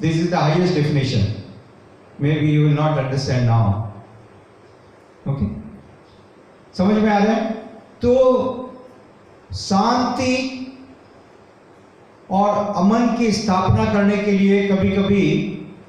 [0.00, 1.42] This is the highest definition.
[2.18, 3.92] Maybe you will not understand now.
[5.26, 5.46] Okay?
[6.78, 7.50] समझ में आ रहा है
[8.02, 8.12] तो
[9.52, 10.58] शांति
[12.30, 15.26] और अमन की स्थापना करने के लिए कभी कभी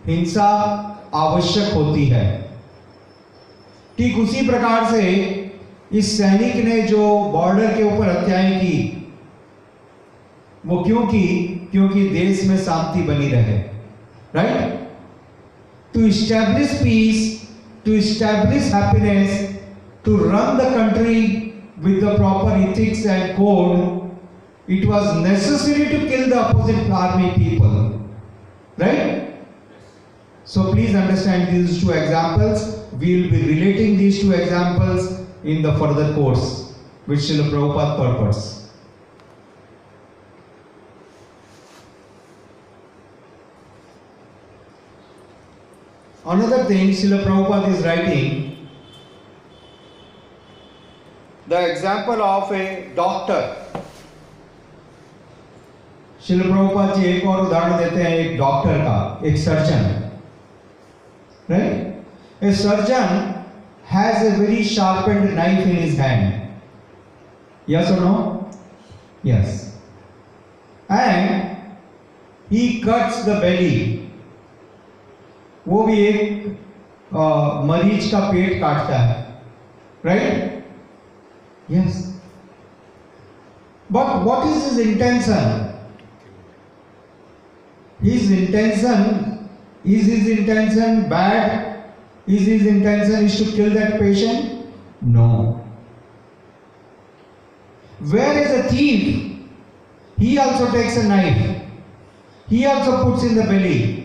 [0.06, 0.50] हिंसा
[1.14, 2.52] आवश्यक होती है
[3.98, 5.02] ठीक उसी प्रकार से
[5.92, 9.08] इस सैनिक ने जो बॉर्डर के ऊपर हत्याएँ की,
[10.66, 13.73] वो क्यों की क्योंकि देश में शांति बनी रहे
[14.34, 14.90] right?
[15.94, 17.48] To establish peace,
[17.86, 19.58] to establish happiness,
[20.04, 24.12] to run the country with the proper ethics and code,
[24.68, 28.02] it was necessary to kill the opposite army people,
[28.78, 29.36] right?
[30.46, 32.80] So please understand these two examples.
[32.94, 36.74] We will be relating these two examples in the further course,
[37.06, 38.63] which Srila Prabhupada purpose.
[46.26, 48.70] Another thing Srila Prabhupada is writing,
[51.48, 53.42] the example of a doctor.
[56.22, 59.82] शिल प्रभुपाद जी एक और उदाहरण देते हैं एक doctor का एक surgeon
[61.50, 63.34] right a surgeon
[63.90, 68.16] has a very sharpened knife in his hand yes और no
[69.26, 69.60] yes
[70.90, 71.44] and
[72.52, 74.03] he cuts the belly
[75.68, 76.48] वो भी एक
[77.66, 79.22] मरीज़ का पेट काटता है
[80.06, 82.02] right yes
[83.90, 85.70] but what is is intention
[88.00, 89.04] is intention
[89.88, 95.30] is is intention bad is is intention is to kill that patient no
[98.04, 104.03] where is a thief he also takes a knife he also puts in the belly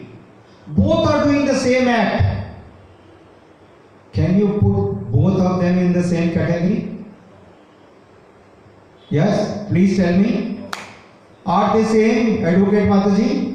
[0.68, 2.24] both are doing the same act
[4.12, 7.04] can you put both of them in the same category
[9.08, 10.60] yes please tell me
[11.46, 13.48] are they same advocate mataji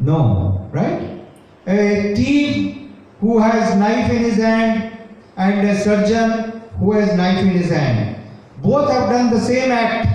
[0.00, 1.20] No, right?
[1.66, 2.90] A thief
[3.20, 4.98] who has knife in his hand
[5.36, 8.16] and a surgeon who has knife in his hand.
[8.62, 10.08] Both have done the same act.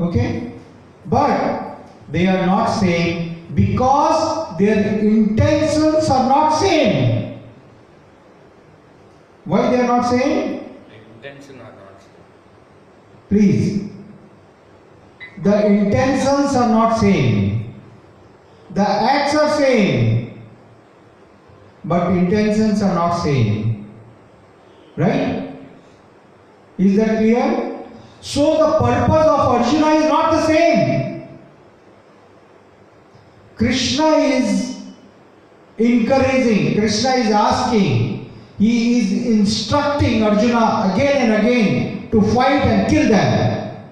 [0.00, 0.49] Okay?
[1.10, 1.76] But
[2.08, 7.40] they are not same because their intentions are not same.
[9.44, 10.78] Why they are not same?
[11.16, 12.22] Intention are not same.
[13.28, 13.90] Please.
[15.42, 17.74] The intentions are not same.
[18.72, 20.40] The acts are same.
[21.84, 23.90] But intentions are not same.
[24.96, 25.56] Right?
[26.78, 27.69] Is that clear?
[28.20, 31.28] So the purpose of Arjuna is not the same.
[33.56, 34.82] Krishna is
[35.78, 43.08] encouraging, Krishna is asking, he is instructing Arjuna again and again to fight and kill
[43.08, 43.86] them.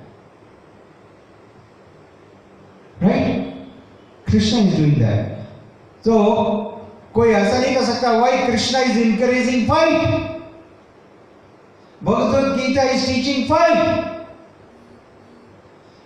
[3.01, 3.67] Right?
[4.27, 5.39] Krishna is doing that.
[6.03, 6.75] So,
[7.15, 10.41] कोई ऐसा नहीं कर सकता why Krishna is encouraging fight.
[12.03, 14.18] Bhagavad Gita is teaching fight.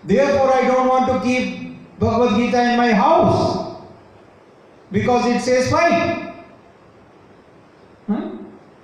[0.04, 3.76] Therefore, I don't want to keep Bhagavad Gita in my house
[4.90, 6.34] because it says fight.
[8.08, 8.30] Huh?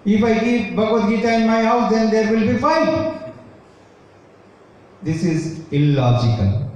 [0.05, 3.33] If I keep Bhagavad Gita in my house, then there will be fight.
[5.03, 6.71] This is illogical.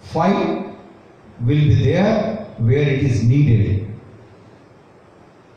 [0.00, 0.74] Fight
[1.40, 3.88] will be there where it is needed.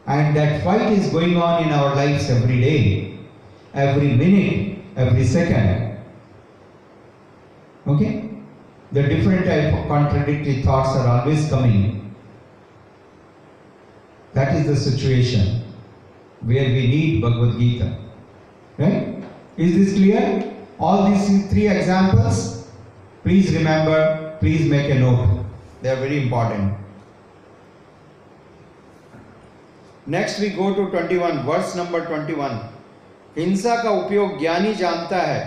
[0.08, 3.18] And that fight is going on in our lives every day,
[3.74, 5.98] every minute, every second.
[7.88, 8.30] Okay?
[8.92, 12.16] The different type of contradictory thoughts are always coming.
[14.34, 15.64] That is the situation
[16.42, 17.98] where we need Bhagavad Gita.
[18.78, 19.24] Right?
[19.58, 20.52] Is this clear?
[20.78, 22.68] All these three examples,
[23.24, 25.46] please remember, please make a note.
[25.82, 26.74] They are very important.
[30.06, 32.75] Next we go to 21, verse number 21.
[33.38, 35.40] हिंसा का उपयोग ज्ञानी जानता है।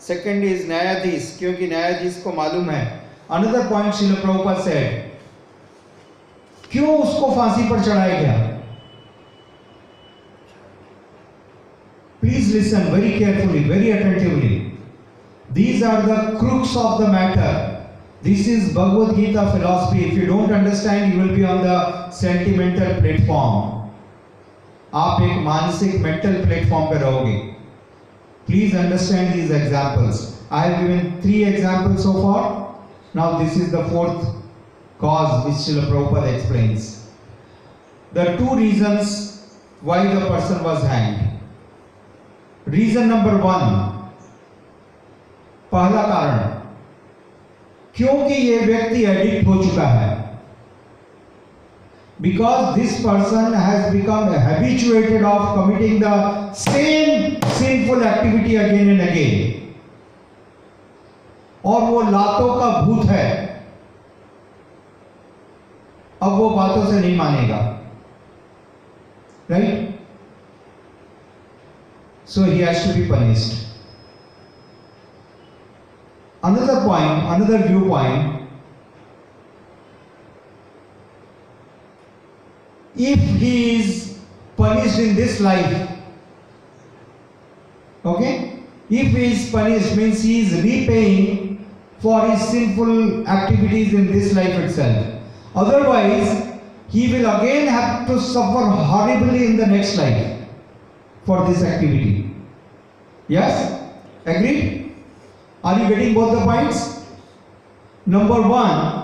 [0.00, 2.84] Second is न्यायाधीश, क्योंकि न्यायाधीश को मालूम है।
[3.30, 4.80] अनदर पॉइंट शिल प्रभुपत से
[6.64, 8.36] क्यों उसको फांसी पर चढ़ाया गया?
[12.22, 14.56] Please listen very carefully very attentively
[15.52, 17.66] these are the crux of the matter
[18.24, 23.77] this is Bhagavad Gita philosophy if you don't understand you will be on the sentimental platform
[24.98, 27.36] आप एक मानसिक मेंटल प्लेटफॉर्म पर रहोगे।
[28.46, 30.22] Please understand these examples
[30.52, 32.46] I given three examples of all
[33.16, 34.24] now this is the fourth
[35.00, 36.88] cause which proper explains
[38.12, 38.98] the two reason
[39.84, 43.94] why the person was hang reason number one
[45.72, 46.38] पहला कारण,
[47.96, 50.17] क्योंकि यह व्यक्ति addict हो चुका है।
[52.20, 59.54] Because this person has become habituated of committing the same sinful activity again and again
[61.64, 63.26] और वो लातों का भूत है
[66.22, 67.58] अब वो बातों से नहीं मानेगा
[69.50, 69.98] right
[72.34, 73.66] so he has to be punished
[76.42, 78.37] another point, another viewpoint,
[82.98, 84.18] if he is
[84.56, 85.88] punished in this life,
[88.04, 88.58] okay,
[88.90, 91.64] if he is punished means he is repaying
[91.98, 95.22] for his sinful activities in this life itself.
[95.54, 96.48] Otherwise,
[96.88, 100.44] he will again have to suffer horribly in the next life
[101.24, 102.34] for this activity.
[103.28, 103.82] Yes?
[104.24, 104.94] Agreed?
[105.62, 107.04] Are you getting both the points?
[108.06, 108.97] Number one,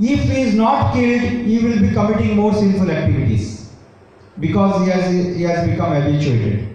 [0.00, 3.70] if he is not killed, he will be committing more sinful activities
[4.38, 6.74] because he has, he has become habituated.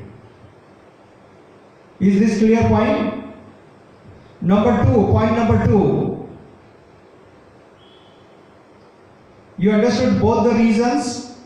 [1.99, 3.33] Is this clear point?
[4.41, 6.29] Number two, point number two.
[9.57, 11.39] You understood both the reasons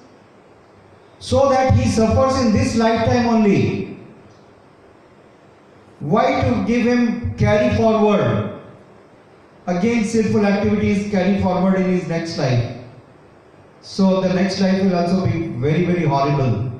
[1.19, 3.99] so that he suffers in this lifetime only.
[5.99, 8.48] Why to give him carry forward
[9.69, 12.75] again sinful activities carry forward in his next life?
[13.81, 16.71] So the next life will also be very, very horrible.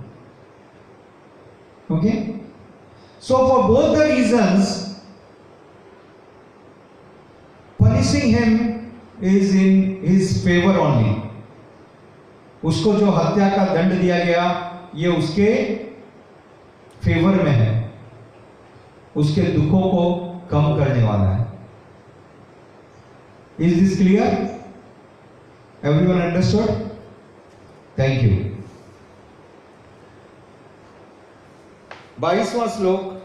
[1.92, 2.40] Okay?
[3.20, 5.00] So for both the reasons,
[7.78, 11.16] punishing him is in his favor only.
[12.64, 14.46] उसको जो हत्या का दंड दिया गया
[14.96, 15.52] ये उसके
[17.04, 17.70] favour में है
[19.18, 20.04] उसके दुखों को
[20.52, 21.48] कम करने वाला है
[23.60, 24.34] is this clear
[25.86, 26.70] everyone understood
[28.00, 28.36] thank you
[32.20, 33.16] बाईसवां श्लोक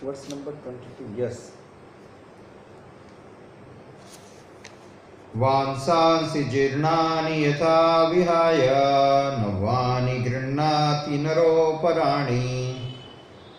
[0.00, 1.06] What's number 22?
[1.16, 1.38] Yes.
[5.36, 8.66] वांसांसि जीर्णानि यथा विहाय
[9.38, 12.87] नवानि गृह्णाति नरोपराणि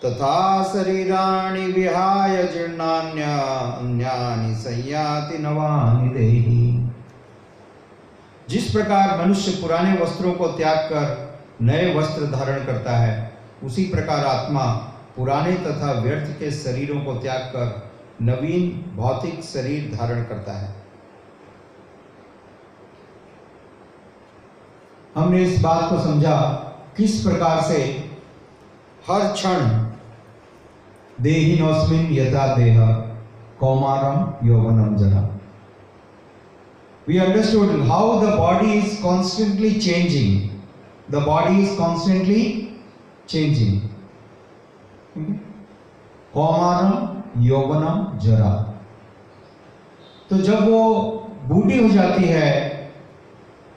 [0.05, 6.89] तथा शरीराणि विहाय जीर्णान्यानि संयाति नवानि देहि।
[8.49, 11.29] जिस प्रकार मनुष्य पुराने वस्त्रों को त्याग कर
[11.61, 13.33] नए वस्त्र धारण करता है,
[13.63, 14.65] उसी प्रकार आत्मा
[15.15, 17.91] पुराने तथा व्यर्थ के शरीरों को त्याग कर
[18.21, 20.75] नवीन भौतिक शरीर धारण करता है।
[25.15, 26.41] हमने इस बात को समझा
[26.97, 28.09] किस प्रकार से
[29.09, 29.88] हर क्षण
[31.23, 32.79] देहिनोस्मिन यथा देह
[33.59, 35.27] कौमारम यौवनम जरा
[37.07, 40.33] we understood how the body is constantly changing
[41.15, 42.41] the body is constantly
[43.27, 43.79] changing
[46.33, 48.51] कौमारम यौवनम जरा
[50.29, 50.83] तो जब वो
[51.47, 52.49] बूढ़ी हो जाती है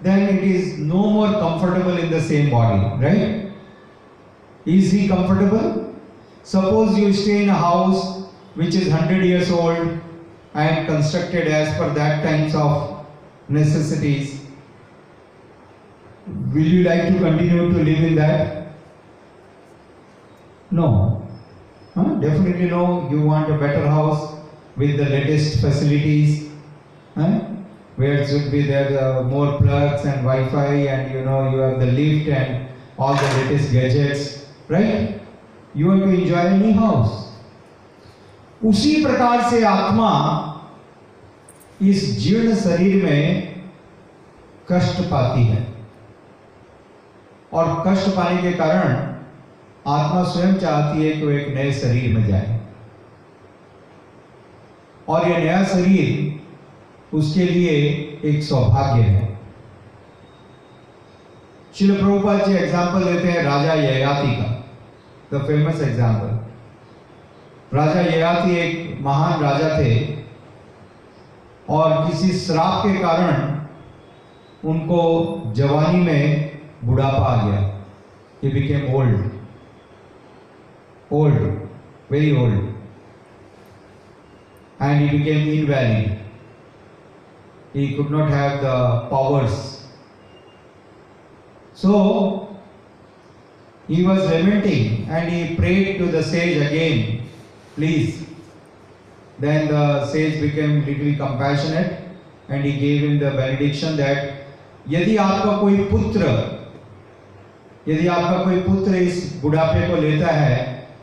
[0.04, 5.66] then it is no more comfortable in the same body right is he comfortable
[6.42, 9.98] suppose you stay in a house which is 100 years old
[10.54, 13.06] and constructed as per that times of
[13.48, 14.40] necessities.
[16.26, 18.74] Will you like to continue to live in that?
[20.70, 21.26] No.
[21.94, 22.14] Huh?
[22.14, 23.08] definitely no.
[23.10, 24.36] You want a better house
[24.76, 26.50] with the latest facilities
[27.14, 27.40] huh?
[27.96, 31.78] where it should be there uh, more plugs and wi-fi and you know you have
[31.78, 32.68] the lift and
[32.98, 35.21] all the latest gadgets right
[35.74, 37.18] want to enjoy a new house?
[38.64, 40.10] उसी प्रकार से आत्मा
[41.82, 43.64] इस जीर्ण शरीर में
[44.72, 45.66] कष्ट पाती है।
[47.52, 48.92] और कष्ट पाने के कारण
[49.86, 52.60] आत्मा स्वयं चाहती है कि वो एक नए शरीर में जाए।
[55.08, 59.38] और ये नया शरीर उसके लिए एक सौभाग्य है।
[61.74, 64.61] शिल प्रभुपाद जी एग्ज़ाम्पल देते हैं राजा ययाति का।
[65.32, 66.30] The famous example
[67.76, 69.92] raja Yayati एक महान राजा थे
[71.70, 73.36] और किसी श्राप के कारण
[74.70, 75.02] उनको
[75.56, 76.50] जवानी में
[76.84, 77.60] बुढ़ापा आ गया
[78.42, 79.30] he became old
[81.12, 81.68] old,
[82.08, 82.74] very old.
[84.80, 86.18] And he became invalid.
[87.72, 89.86] He could not have the powers.
[91.74, 92.41] So
[93.92, 97.28] he was lamenting and he prayed to the sage again,
[97.76, 98.24] please.
[99.38, 101.98] Then the sage became little compassionate
[102.48, 104.38] and he gave him the benediction that
[104.88, 106.28] यदि आपका कोई पुत्र
[107.88, 110.56] यदि आपका कोई पुत्र इस बुढ़ापे को लेता है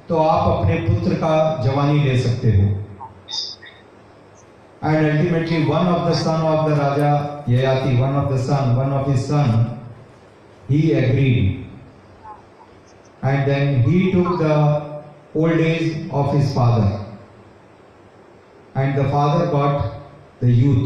[0.09, 2.67] तो आप अपने पुत्र का जवानी ले सकते हो
[4.83, 7.13] and ultimately one of the son of the raja
[7.49, 9.65] Yayati one of the son one of his son
[10.69, 10.81] he
[13.24, 14.48] agreed and then he took the
[15.36, 16.88] old age of his father
[18.80, 19.76] and the father got
[20.44, 20.84] the youth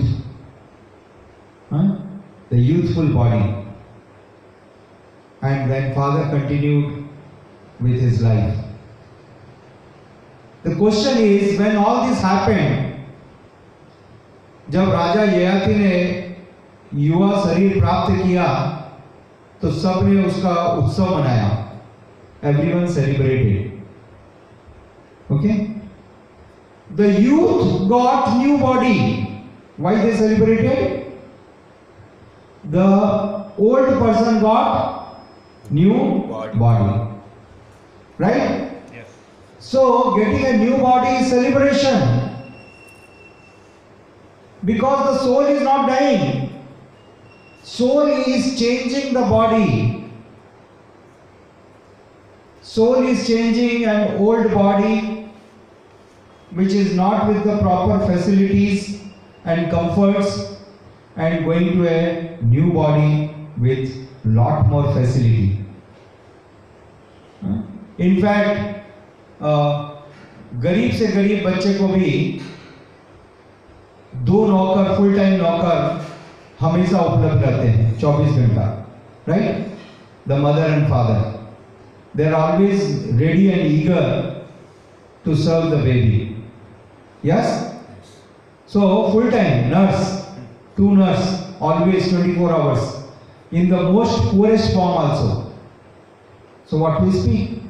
[2.53, 3.41] the youthful body
[5.43, 6.87] and then father continued
[7.81, 8.55] with his life
[10.63, 12.95] The question is when all this happened,
[14.71, 15.95] जब राजा ययाति ने
[16.95, 18.47] युवा शरीर प्राप्त किया
[19.63, 21.62] तो सबने उसका उत्सव मनाया
[22.44, 23.82] everyone celebrated.
[25.32, 25.76] Okay?
[26.96, 29.48] The youth got new body.
[29.78, 31.12] Why they celebrated?
[32.70, 35.24] The old person got
[35.72, 36.58] new body.
[36.58, 37.12] body.
[38.18, 38.72] Right?
[38.94, 39.08] Yes.
[39.60, 42.30] So getting a new body is celebration.
[44.64, 46.64] Because the soul is not dying.
[47.64, 49.93] Soul is changing the body.
[52.76, 55.30] Soul is changing an old body
[56.52, 59.02] which is not with the proper facilities
[59.46, 60.56] and comforts
[61.16, 65.60] and going to a new body with lot more facility.
[68.00, 68.58] In fact,
[69.42, 69.54] अ,
[70.64, 72.10] गरीब से गरीब बच्चे को भी
[74.16, 76.06] दो नौकर full time नौकर
[76.60, 78.66] हमेशा उपलब्ध रहते हैं 24 घंटा
[79.30, 79.74] right
[80.28, 81.33] the mother and father
[82.16, 82.82] they're always
[83.14, 84.46] ready and eager
[85.26, 86.36] to serve the baby.
[87.22, 87.76] Yes?
[88.68, 90.28] So, full time nurse,
[90.76, 93.04] two nurse, always 24 hours,
[93.52, 95.54] in the most poorest form also.
[96.66, 97.62] So, what we speak?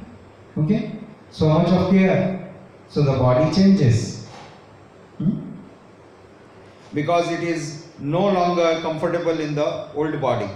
[0.57, 0.99] Okay?
[1.29, 2.53] So much of care.
[2.89, 4.27] So, the body changes.
[5.17, 5.39] Hmm?
[6.93, 10.49] Because it is no longer comfortable in the old body.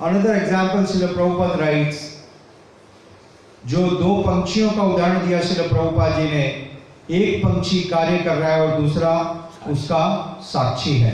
[0.00, 1.98] Another example, Srila Prabhupada writes,
[3.66, 6.44] जो दो पंक्षियों का उदाहरण दिया श्रील प्रभुपाद जी ने
[7.16, 9.10] एक पंक्षी कार्य कर रहा है और दूसरा
[9.72, 10.04] उसका
[10.42, 11.12] साक्षी है।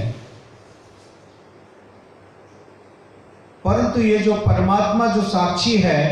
[3.65, 6.05] परंतु ये जो परमात्मा जो साक्षी है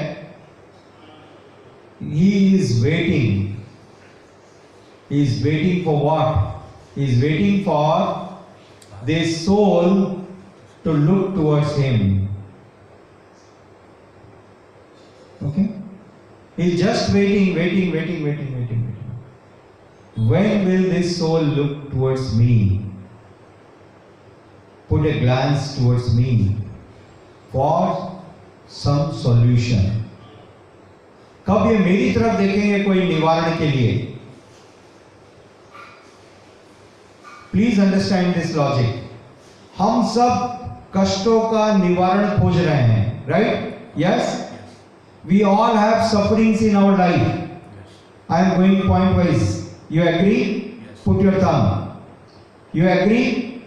[2.03, 3.55] he is waiting
[5.20, 7.97] is waiting for what is waiting for
[9.07, 9.89] this soul
[10.85, 12.25] to look towards him
[15.43, 15.70] Okay?
[16.57, 20.28] He's just waiting, waiting, waiting, waiting, waiting, waiting.
[20.28, 22.85] When will this soul look towards me?
[24.89, 26.57] Put a glance towards me
[27.51, 28.22] for
[28.68, 30.05] some solution.
[31.47, 33.93] कब ये मेरी तरफ़ देखेंगे कोई निवारण के लिए
[37.53, 39.03] please understand this logic
[39.78, 40.64] हम सब
[40.97, 44.44] कष्टों का निवारण खोज रहे हैं right yes
[45.27, 47.51] we all have sufferings in our life.
[48.29, 49.75] I am going point wise.
[49.89, 50.81] You agree?
[50.87, 51.01] Yes.
[51.05, 52.03] Put your thumb.
[52.72, 53.62] You agree?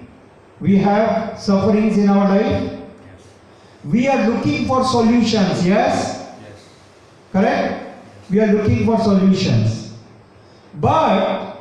[0.60, 2.72] We have sufferings in our life.
[2.72, 3.28] Yes.
[3.86, 5.66] We are looking for solutions.
[5.66, 6.30] Yes?
[6.41, 6.70] Yes.
[7.32, 7.99] Correct?
[8.30, 9.93] We are looking for solutions.
[10.76, 11.55] But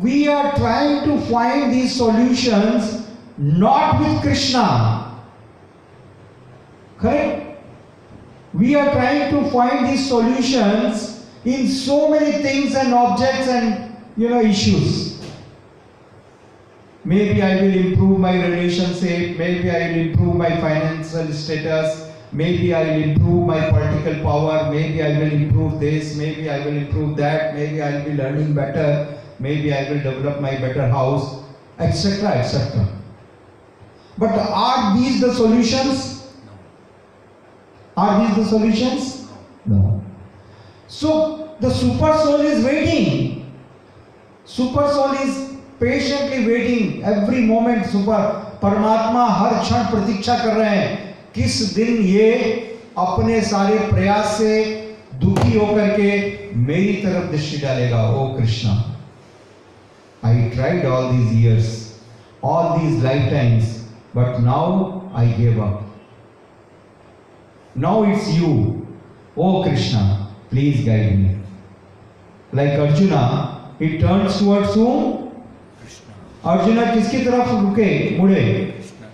[0.00, 5.18] we are trying to find these solutions not with Krishna.
[6.98, 7.49] Correct?
[8.52, 14.28] We are trying to find these solutions in so many things and objects and you
[14.28, 15.20] know issues.
[17.04, 22.82] Maybe I will improve my relationship, maybe I will improve my financial status, maybe I
[22.82, 27.54] will improve my political power, maybe I will improve this, maybe I will improve that,
[27.54, 31.42] maybe I will be learning better, maybe I will develop my better house,
[31.78, 32.28] etc.
[32.32, 32.86] etc.
[34.18, 36.19] But are these the solutions?
[38.00, 39.28] Are these the solutions?
[39.66, 40.02] No.
[40.88, 43.52] So, the super soul is waiting.
[44.46, 45.34] Super soul is
[45.80, 47.86] patiently waiting every moment.
[47.86, 48.22] Super
[48.62, 52.32] परमात्मा हर क्षण प्रतीक्षा कर रहे हैं किस दिन ये
[52.98, 54.50] अपने सारे प्रयास से
[55.22, 56.10] दुखी होकर के
[56.66, 58.74] मेरी तरफ़ दृष्टि डालेगा O Krishna
[60.28, 61.70] I tried all these years
[62.50, 63.76] all these life times
[64.16, 64.68] but now
[65.20, 65.89] I give up
[67.74, 68.86] Now it's you,
[69.36, 71.36] oh Krishna, please guide me.
[72.52, 75.30] Like Arjuna, he turns towards whom?
[75.80, 76.14] Krishna.
[76.44, 78.42] Arjuna किसकी तरफ़ रुके मुड़े
[78.76, 79.06] Krishna.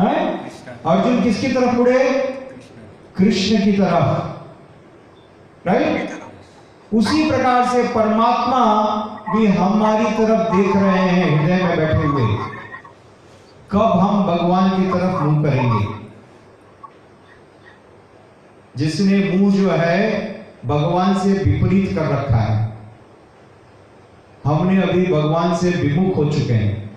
[0.00, 0.22] हैं?
[0.44, 0.72] Krishna.
[0.92, 1.98] Arjun किसकी तरफ़ मुड़े
[2.52, 2.80] Krishna.
[3.18, 6.10] Krishna की तरफ़ राइट
[6.94, 8.64] उसी प्रकार से परमात्मा
[9.34, 12.26] भी हमारी तरफ़ देख रहे हैं हृदय में बैठे हुए
[13.70, 16.05] कब हम भगवान की तरफ़ मुँह करेंगे
[18.76, 22.72] जिसने मुँह जो है भगवान से विपरीत कर रखा है।
[24.44, 26.90] हमने अभी भगवान से विमुख हो चुके हैं।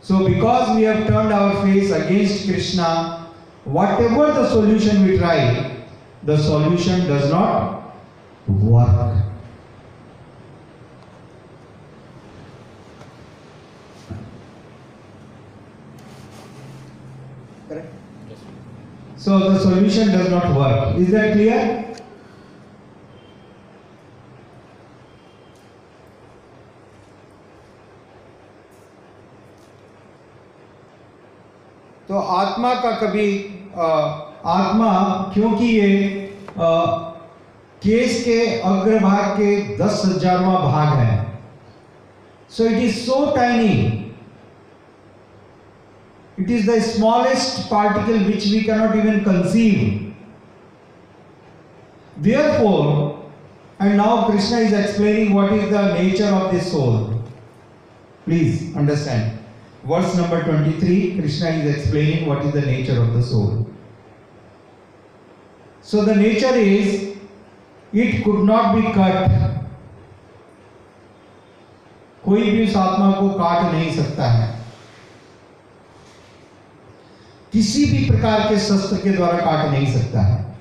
[0.00, 3.30] so because we have turned our face against krishna
[3.64, 5.38] whatever the solution we try
[6.24, 7.94] the solution does not
[8.48, 9.22] work
[17.68, 17.92] correct
[19.18, 20.96] So the solution does not work.
[20.96, 21.87] Is that clear?
[32.08, 33.28] तो आत्मा का कभी
[33.76, 33.86] आ,
[34.52, 34.90] आत्मा
[35.34, 35.90] क्योंकि ये
[36.58, 36.70] आ,
[37.82, 41.16] केस के अग्रभाग के दस हजारवा भाग है।
[42.50, 43.74] So it is so tiny
[46.38, 49.76] it is the smallest particle which we cannot even conceive
[52.22, 52.86] where for
[53.82, 56.96] and now Krishna is explaining what is the nature of this soul
[58.24, 59.37] please understand
[59.84, 63.66] Verse number 23, Krishna is explaining what is the nature of the soul.
[65.82, 67.06] So, the nature is
[67.94, 69.62] it could not be cut
[72.24, 74.48] कोई भी उस आत्मा को काट नहीं सकता है।
[77.52, 80.56] किसी भी प्रकार के शस्त्र के द्वारा काट नहीं सकता है।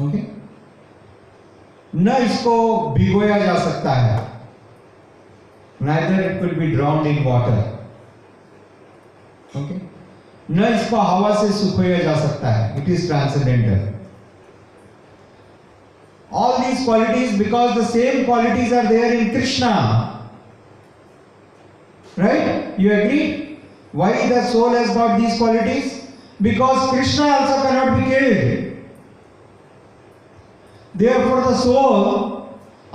[0.00, 0.22] ओके
[1.94, 2.54] न इसको
[2.90, 4.30] भिगोया जा सकता है।
[5.82, 7.79] Neither it will be drowned in water
[9.56, 13.88] न इसको हवा से सुखाया जा सकता है। It is transcendental
[16.32, 19.70] all these qualities because the same qualities are there in Krishna
[22.18, 23.20] right you agree
[23.94, 26.00] why the soul has not these qualities
[26.42, 28.68] because Krishna also cannot be killed
[31.28, 32.38] therefore the soul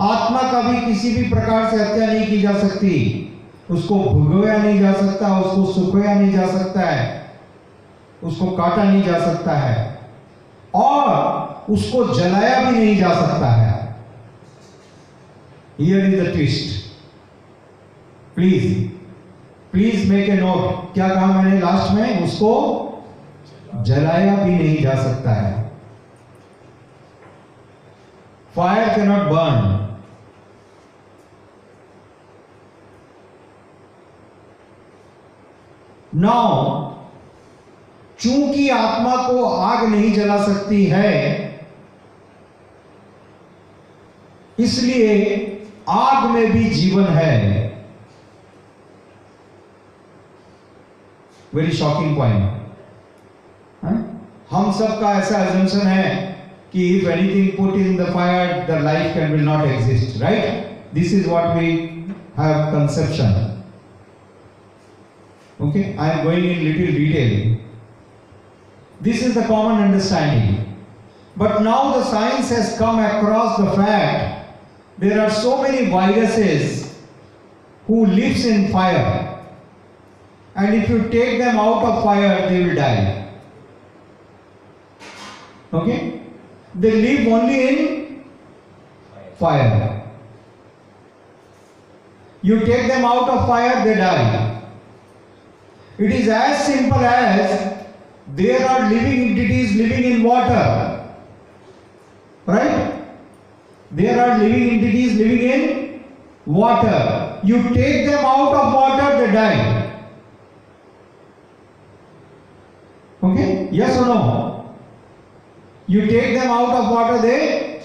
[0.04, 2.92] आत्मा का भी किसी भी प्रकार से हत्या नहीं की जा सकती
[3.72, 7.32] उसको भुगोया नहीं जा सकता, उसको सुखोया नहीं जा सकता है,
[8.24, 10.00] उसको काटा नहीं जा सकता है,
[10.76, 13.74] और उसको जलाया भी नहीं जा सकता है।
[15.80, 16.84] Here is the twist
[18.36, 18.88] please
[19.72, 22.24] please make a note क्या कहा मैंने लास्ट में?
[22.26, 22.52] उसको
[23.76, 25.64] जलाया भी नहीं जा सकता है।
[28.56, 29.85] फायर कैनॉट बर्न
[36.16, 36.84] नाउ
[38.20, 41.14] चूँकि आत्मा को आग नहीं जला सकती है,
[44.58, 45.12] इसलिए
[45.90, 47.34] आग में भी जीवन है।
[51.56, 52.54] वेरी शॉकिंग पॉइंट
[54.52, 56.06] हम सबका ऐसा एजम्पन है
[56.72, 61.14] कि if anything put in the fire the life can will not exist right this
[61.14, 61.72] is what we
[62.40, 63.55] have conception
[65.60, 67.58] okay i am going in little detail.
[69.02, 70.84] This is the common understanding.
[71.38, 74.58] But now the science has come across the fact
[74.98, 76.98] there are so many viruses
[77.88, 79.44] who lives in fire.
[80.56, 83.34] And if you take them out of fire they will die.
[85.74, 86.22] Okay?
[86.74, 88.24] They live only in
[89.38, 90.10] fire.
[92.42, 94.55] You take them out of fire they die
[95.98, 97.86] it is as simple as
[98.36, 101.16] there are living entities living in water.
[102.46, 103.06] Right?
[103.92, 106.04] There are living entities living in
[106.46, 107.40] water.
[107.44, 110.08] You take them out of water they die.
[113.24, 113.70] Okay?
[113.72, 114.76] Yes or no?
[115.88, 117.82] You take them out of water they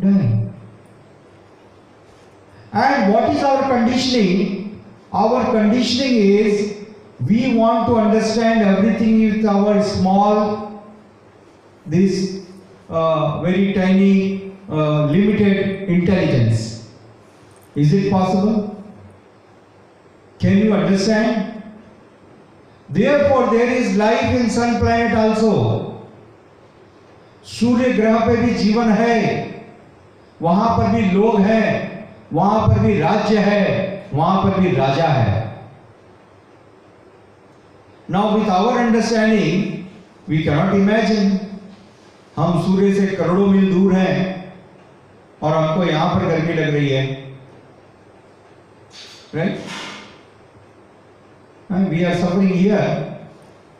[0.00, 0.44] die.
[2.72, 4.84] And what is our conditioning?
[5.12, 6.73] Our conditioning is
[7.20, 10.82] we want to understand everything with our small
[11.86, 12.46] this
[12.88, 16.90] uh, very tiny uh, limited intelligence
[17.76, 18.84] is it possible
[20.38, 21.62] can you understand
[22.88, 25.90] therefore there is life in sun planet also
[27.44, 29.16] सूर्य ग्रह पे भी जीवन है
[30.42, 31.66] वहाँ पर भी लोग हैं
[32.32, 33.64] वहाँ पर भी राज्य है
[34.12, 35.43] वहाँ पर भी राजा है
[38.10, 41.38] now with our understanding we cannot imagine
[42.36, 44.12] हम सूर्य से करोड़ों मील दूर है
[45.42, 47.04] और हमको यहाँ पर गर्मी लग रही है।
[49.34, 49.58] Right
[51.72, 52.88] and we are suffering here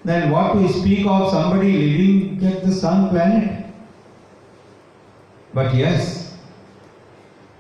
[0.07, 3.65] then what to speak of somebody living get the sun planet
[5.57, 6.13] but yes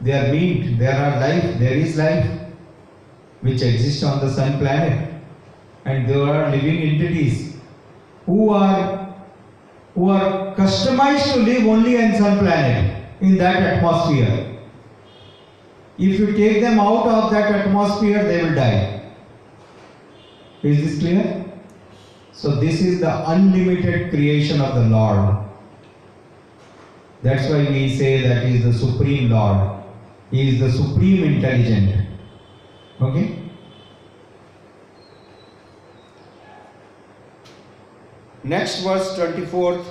[0.03, 5.12] they are meet there are life there is life which exist on the sun planet
[5.85, 7.57] and there are living entities
[8.26, 9.14] who are
[9.95, 14.59] who are customized to live only on sun planet in that atmosphere.
[15.99, 19.12] If you take them out of that atmosphere they will die.
[20.62, 21.45] Is this clear?
[22.32, 25.45] So this is the unlimited creation of the lord.
[27.22, 29.82] That's why we say that he is the supreme lord.
[30.30, 32.09] He is the supreme intelligent.
[33.01, 33.43] Okay
[38.45, 39.86] Next verse 24th.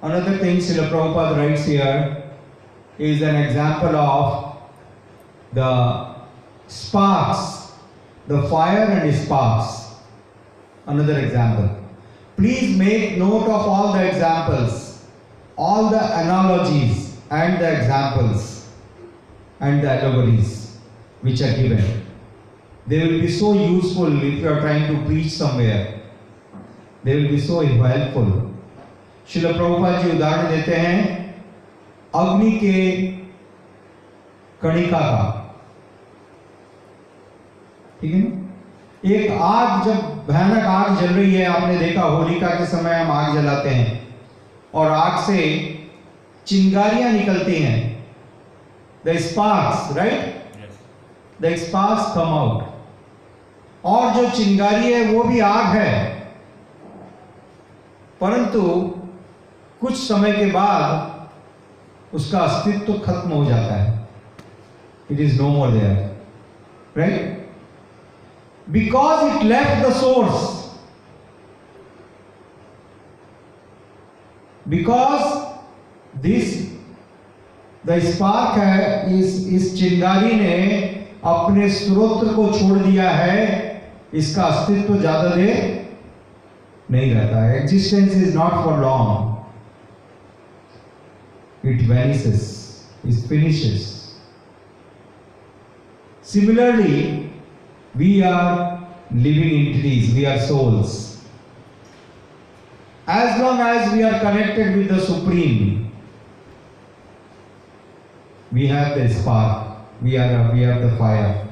[0.00, 2.32] Another thing Srila Prabhupada writes here
[2.98, 4.56] is an example of
[5.52, 6.14] the
[6.68, 7.72] sparks,
[8.28, 9.92] the fire and sparks.
[10.86, 11.68] Another example.
[12.36, 14.93] Please make note of all the examples
[15.56, 18.68] all the analogies and the examples
[19.60, 20.78] and the allegories
[21.20, 22.06] which are given.
[22.86, 26.02] They will be so useful if you are trying to preach somewhere.
[27.02, 28.50] They will be so helpful.
[29.28, 30.98] शिल प्रभुपाद जी उदाहरण देते हैं
[32.14, 32.72] अग्नि के
[34.62, 35.22] कणिका का
[38.00, 42.94] ठीक है एक आग जब भयानक आग जल रही है आपने देखा होलिका के समय
[42.94, 44.03] हम आग जलाते हैं
[44.74, 45.42] और आग से
[46.46, 47.82] चिंगारियाँ निकलती हैं।
[49.06, 50.42] The sparks right
[51.42, 52.62] the sparks come out
[53.84, 56.12] और जो चिंगारी है वो भी आग है।
[58.20, 58.62] परंतु
[59.80, 64.08] कुछ समय के बाद उसका अस्तित्व खत्म हो जाता है।
[65.10, 65.96] It is no more there
[66.96, 67.46] right
[68.66, 70.63] because it left the source
[74.68, 76.54] because this
[77.86, 80.56] the spark है इस इस चिंगारी ने
[81.26, 83.42] अपने स्रोत को छोड़ दिया है
[84.14, 85.86] इसका अस्तित्व ज़्यादा देर
[86.90, 89.32] नहीं रहता है existence is not for long
[91.64, 94.14] it vanishes, it finishes.
[96.22, 97.32] Similarly,
[97.94, 101.13] we are living entities, we are souls.
[103.06, 105.92] As long as we are connected with the Supreme,
[108.50, 111.48] we have the spark, we are we have the fire.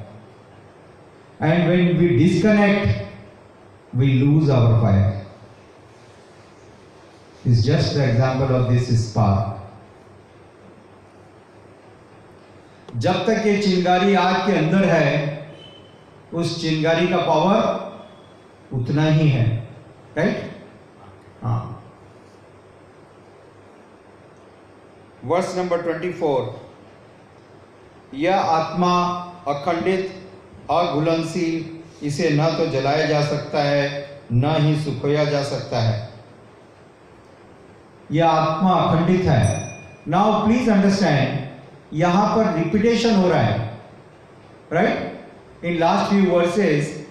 [1.40, 3.06] And when we disconnect,
[3.92, 5.26] we lose our fire.
[7.44, 9.58] It's just the example of this spark.
[12.98, 15.10] जब तक ये चिंगारी आग के अंदर है
[16.32, 19.44] उस चिंगारी का पावर उतना ही है
[20.16, 20.51] right
[25.24, 26.60] verse number twenty four
[28.14, 28.92] यह आत्मा
[29.48, 30.10] अखंडित,
[30.70, 36.10] अघुलनशील, इसे न तो जलाया जा सकता है, न ही सुखोया जा सकता है।
[38.12, 39.70] यह आत्मा अखंडित है।
[40.08, 43.78] नाउ प्लीज़ अंडरस्टैंड यहाँ पर रिपीटेशन हो रहा है।
[44.72, 47.06] Right in last few verses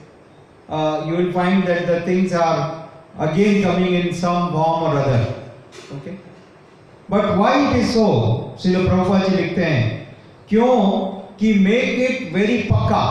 [0.69, 2.80] you will find that the things are
[3.19, 6.11] again coming in some form और other okay
[7.09, 8.07] but why it is so
[8.61, 10.15] Srila Prabhupada ji लिखते हैं
[10.49, 10.75] क्यों
[11.39, 13.05] कि make it very pakka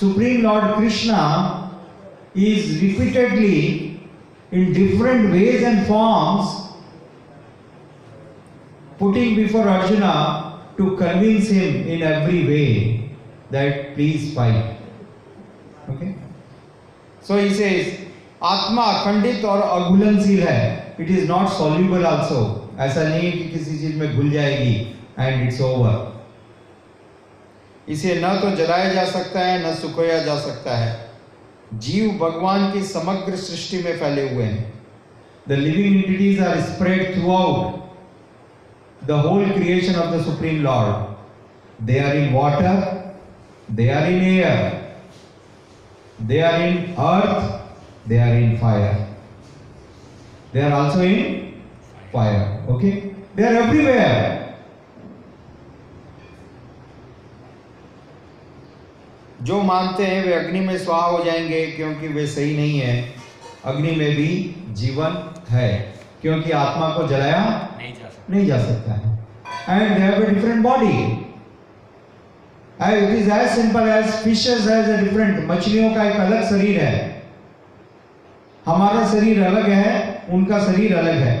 [0.00, 1.20] supreme lord Krishna
[2.34, 4.00] is repeatedly
[4.50, 6.72] in different ways and forms
[8.98, 13.10] putting before Arjuna to convince him in every way
[13.50, 14.78] that please fight.
[15.88, 16.13] Okay?
[17.24, 17.86] So he says,
[18.42, 22.40] अखंडित और अघुलनशील है it is not soluble also
[22.80, 24.74] ऐसा नहीं कि किसी चीज़ में घुल जाएगी
[25.18, 26.12] एंड इट्स ओवर
[27.88, 30.92] इसे न तो जलाया जा सकता है न सुखोया जा सकता है
[31.78, 34.72] जीव भगवान की समग्र सृष्टि में फैले हुए हैं
[35.48, 42.16] the living entities are spread throughout the whole creation of the supreme lord they are
[42.16, 42.76] in water,
[43.70, 44.83] they are in air,
[46.20, 47.60] they are in earth,
[48.06, 49.08] they are in fire.
[50.52, 51.62] They are also in
[52.12, 52.62] fire.
[52.68, 53.14] Okay?
[53.34, 54.40] They are everywhere.
[59.42, 62.94] जो मानते हैं वे अग्नि में स्वाहा हो जाएँगे क्योंकि वे सही नहीं है
[63.64, 64.28] अग्नि में भी
[64.72, 65.68] जीवन है
[66.22, 67.42] क्योंकि आत्मा को जलाया
[67.78, 71.23] नहीं जा सकता नहीं जा सकता है and have a different body
[72.74, 77.22] it is as simple as fishes has a different मछलियों का एक अलग शरीर है।
[78.66, 81.34] हमारा शरीर अलग है, उनका शरीर अलग है।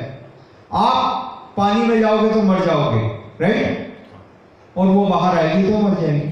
[0.72, 3.06] आप पानी में जाओगे तो मर जाओगे
[3.40, 6.28] राइट और वो बाहर आएगी तो मर जाएगी।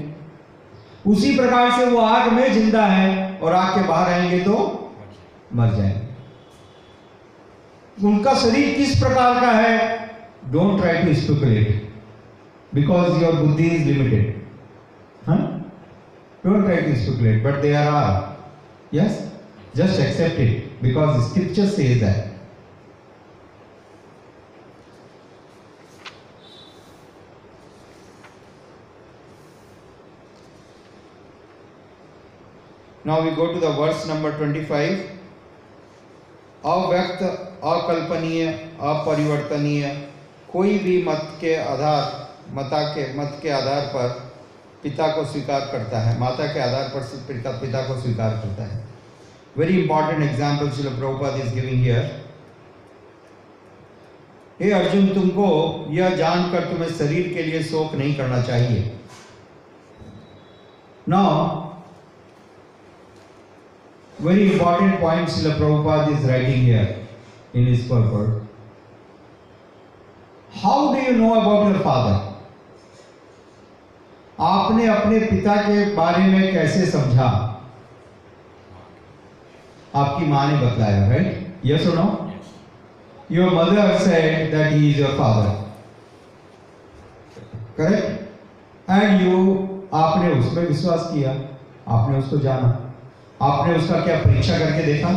[1.05, 4.55] उसी प्रकार से वो आग में ज़िंदा है और आग के बाहर आएँगे तो
[5.55, 6.01] मर जाएँगे।
[8.07, 9.73] उनका शरीर किस प्रकार का है?
[10.51, 11.91] Don't try to speculate
[12.73, 14.41] because your बुद्धि is limited
[15.29, 19.19] don't try to speculate but they are are yes
[19.75, 22.31] just accept it because scripture says that
[33.05, 34.99] Now we go to the verse number 25.
[36.65, 37.23] अव्यक्त,
[37.63, 38.45] अकल्पनीय,
[38.89, 39.87] अपरिवर्तनीय,
[40.51, 42.03] कोई भी मत के आधार,
[42.55, 44.22] मता के, मत के आधार पर
[44.83, 48.81] पिता को स्वीकार करता है माता के आधार पर पिता पिता को स्वीकार करता है
[49.57, 52.11] very important example Srila Prabhupada is giving here
[54.61, 55.47] हे अर्जुन तुमको
[55.91, 58.91] यह जानकर तुम्हें शरीर के लिए शोक नहीं करना चाहिए
[61.05, 61.83] Now,
[64.17, 66.97] very important point Srila Prabhupada is writing here
[67.53, 68.43] in his purport.
[70.51, 72.22] How do you know about your father?
[74.43, 77.27] आपने अपने पिता के बारे में कैसे समझा?
[79.95, 82.31] आपकी माँ ने बतलाया राइट यस और no
[83.31, 85.61] your mother said that he is your father
[87.77, 89.39] correct and you
[89.93, 91.31] आपने उसमें विश्वास किया।
[91.87, 92.67] आपने उसको जाना।
[93.41, 95.09] आपने उसका क्या परीक्षा करके देखा?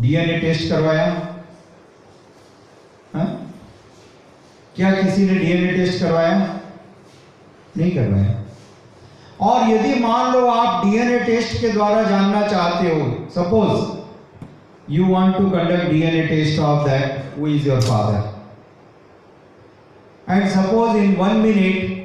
[0.00, 1.06] डीएनए टेस्ट करवाया?
[3.14, 3.54] हाँ?
[4.76, 6.57] क्या किसी ने डीएनए टेस्ट करवाया?
[7.78, 8.34] नहीं करवाया
[9.40, 13.04] और यदि मान लो आप डीएनए टेस्ट के द्वारा जानना चाहते हो
[13.34, 18.18] suppose you want to conduct DNA test of that who is your father
[20.32, 21.96] and suppose in one minute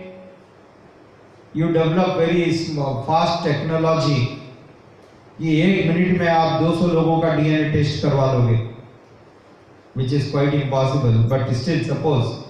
[1.58, 2.44] you develop very
[3.08, 4.20] fast technology
[5.38, 8.56] कि एक मिनट में आप 200 लोगों का डीएनए टेस्ट करवा लोगे
[9.98, 12.43] which is quite impossible but still suppose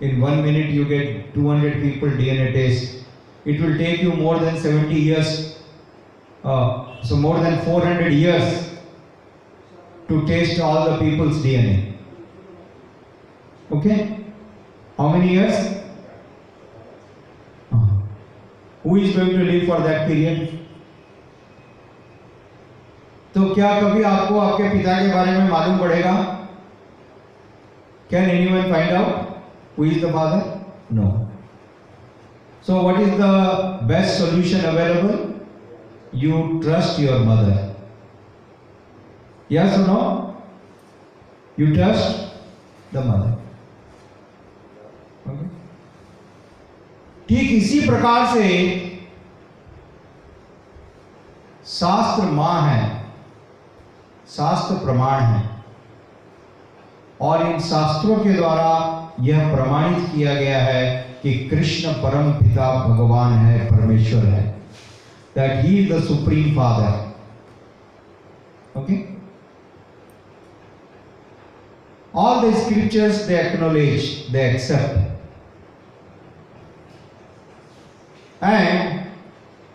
[0.00, 3.04] in one minute you get 200 people dna test
[3.44, 5.58] it will take you more than 70 years
[6.44, 8.70] uh, so more than 400 years
[10.08, 11.94] to test all the people's dna
[13.70, 13.98] okay
[14.98, 15.70] how many years
[17.72, 17.86] Uh,
[18.82, 20.42] who is going to live for that period
[23.34, 26.12] तो क्या कभी आपको आपके पिता के बारे में मालूम पड़ेगा
[28.10, 29.27] can anyone find out
[29.79, 31.07] who is the father no
[32.67, 33.23] so what is the
[33.87, 35.13] best solution available
[36.23, 37.57] you trust your mother
[39.51, 40.01] yes no
[41.59, 43.37] you trust the mother
[47.29, 48.45] ठीक इसी प्रकार से
[51.71, 52.79] शास्त्र माँ है,
[54.27, 55.41] शास्त्र प्रमाण है।
[57.21, 58.71] और इन शास्त्रों के द्वारा
[59.21, 60.83] यह प्रमाणित किया गया है
[61.23, 64.43] कि कृष्ण परम पिता भगवान है, परमेश्वर है।
[65.35, 66.91] That he is the supreme father
[68.79, 68.95] okay
[72.13, 74.97] all the scriptures they acknowledge they accept
[78.43, 78.99] and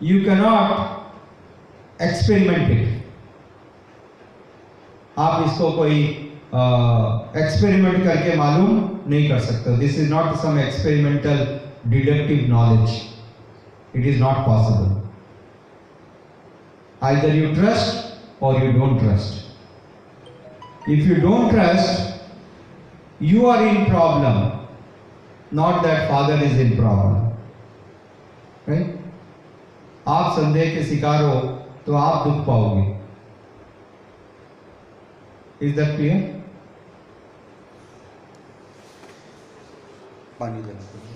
[0.02, 3.02] you cannot experiment it
[5.18, 6.23] आप इसको कोई
[6.54, 8.74] एक्सपेरिमेंट करके मालूम
[9.08, 11.38] नहीं कर सकते। This is not some experimental
[11.90, 12.90] deductive knowledge
[13.96, 14.88] it is not possible
[17.02, 24.36] either you trust और you don't trust if you don't trust you are in problem
[25.60, 27.22] not that father is in problem
[30.08, 31.34] आप संदेह के शिकार हो
[31.86, 32.86] तो आप दुख पाओगे।
[35.66, 36.43] इज़ दैट क्लियर
[40.40, 41.13] पानी देना पड़ेगा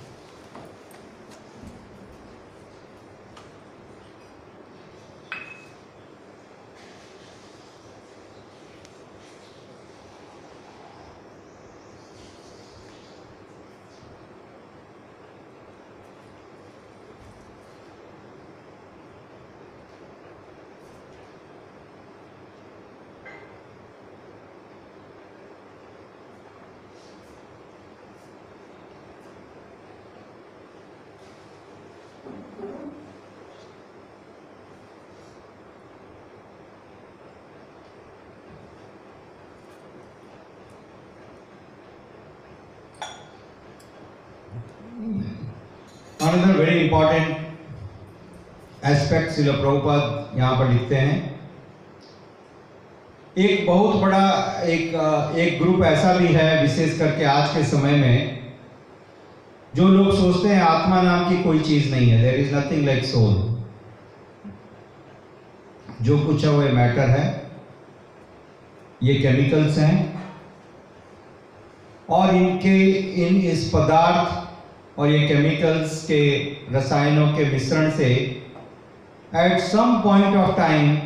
[46.28, 47.36] another very important
[48.84, 51.16] aspect Srila Prabhupada यहाँ पर लिखते हैं।
[53.38, 54.24] एक बहुत बड़ा,
[54.64, 54.94] एक
[55.38, 58.16] एक ग्रुप ऐसा भी है विशेष करके आज के समय में,
[59.74, 63.04] जो लोग सोचते हैं आत्मा नाम की कोई चीज़ नहीं है there is nothing like
[63.04, 63.34] soul
[66.02, 67.26] जो कुछ है वो मैटर है।
[69.02, 69.96] ये केमिकल्स हैं।
[72.10, 72.76] और इनके,
[73.26, 74.47] इन इस पदार्थ
[74.98, 76.20] और ये केमिकल्स के,
[76.72, 78.06] रसायनों के मिश्रण से
[79.36, 80.96] at some point of time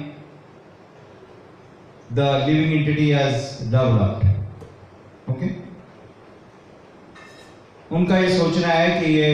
[2.13, 5.51] the living entity has developed okay
[7.97, 9.31] उनका ये सोचना है कि ये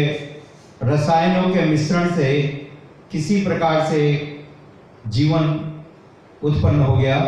[0.82, 2.30] रसायनों के मिश्रण से
[3.12, 4.00] किसी प्रकार से
[5.08, 5.44] जीवन
[6.42, 7.18] उत्पन्न हो गया।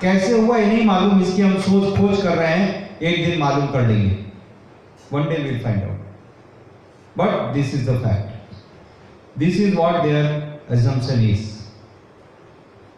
[0.00, 3.66] कैसे हुआ ये नहीं मालूम, इसकी हम सोच खोज कर रहे हैं, एक दिन मालूम
[3.66, 4.16] कर लेंगे।
[5.12, 5.97] One day will find out
[7.18, 10.26] but this is the fact this is what their
[10.72, 11.46] assumption is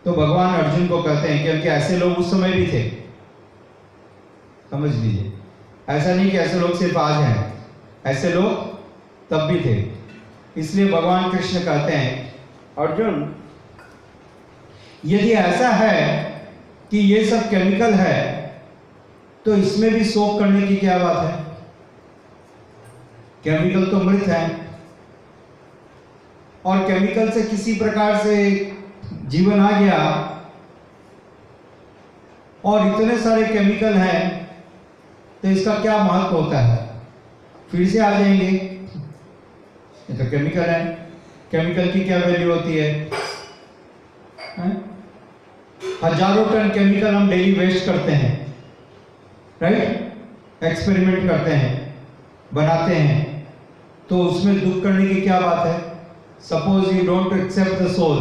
[0.05, 2.88] तो भगवान अर्जुन को कहते हैं क्योंकि ऐसे लोग उस समय भी थे।
[4.70, 5.32] समझ लीजिए।
[5.88, 7.52] ऐसा नहीं कि ऐसे लोग सिर्फ़ आज हैं।
[8.06, 8.68] ऐसे लोग
[9.30, 9.74] तब भी थे।
[10.56, 12.34] इसलिए भगवान कृष्ण कहते हैं,
[12.78, 13.34] अर्जुन,
[15.06, 15.98] यदि ऐसा है
[16.90, 18.18] कि ये सब केमिकल है
[19.47, 21.49] तो इसमें भी शोक करने की क्या बात है?
[23.44, 24.68] केमिकल तो मृत है।
[26.66, 28.34] और केमिकल से किसी प्रकार से
[29.26, 29.98] जीवन आ गया।
[32.64, 34.48] और इतने सारे केमिकल हैं
[35.42, 36.78] तो इसका क्या महत्व होता है?
[37.70, 40.84] फिर से आ जाएँगे। ये तो केमिकल है।
[41.50, 42.92] केमिकल की क्या वैल्यू होती है?
[44.58, 44.72] हैं?
[46.02, 48.32] हज़ारों टन केमिकल हम डेली वेस्ट करते हैं।
[49.62, 51.72] राइट एक्सपेरिमेंट करते हैं।
[52.54, 53.30] बनाते हैं।
[54.10, 55.78] तो उसमें दुख करने की क्या बात है?
[56.42, 58.18] Suppose you don't accept the soul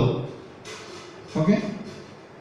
[1.42, 1.54] okay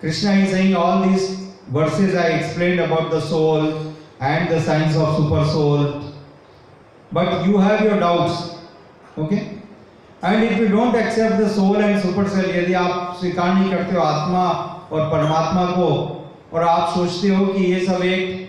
[0.03, 1.31] Krishna is saying all this
[1.73, 3.67] verses I explain about the soul
[4.23, 5.85] and the science of super soul
[7.15, 8.45] but you have your doubts
[9.19, 13.71] okay and if you don't accept the soul and super soul यदि आप स्वीकार नहीं
[13.71, 14.47] करते हो आत्मा
[14.93, 15.91] और परमात्मा को,
[16.53, 18.49] और आप सोचते हो कि ये सब एक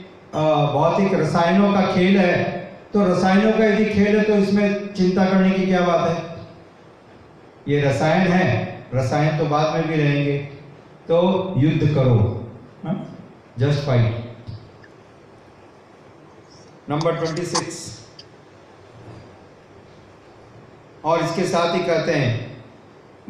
[0.74, 2.59] भौतिक रसायनों का खेल है
[2.94, 6.18] तो रसायनों का यदि खेल है तो इसमें चिंता करने की क्या बात है?
[7.68, 8.46] ये रसायन है,
[8.94, 10.38] रसायन तो बाद में भी रहेंगे।
[11.08, 11.20] तो
[11.58, 12.18] युद्ध करो
[13.60, 14.26] just fight
[16.90, 17.78] number twenty six
[21.06, 22.32] और इसके साथ ही कहते हैं,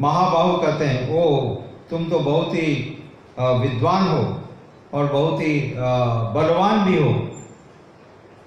[0.00, 1.54] महाबाहु कहते हैं, ओ,
[1.90, 2.72] तुम तो बहुत ही
[3.38, 4.22] विद्वान हो
[4.92, 5.52] और बहुत ही
[6.34, 7.10] बलवान भी हो।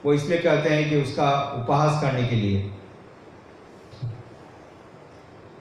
[0.06, 1.32] वो इसलिए कहते हैं कि उसका
[1.64, 2.62] उपहास करने के लिए।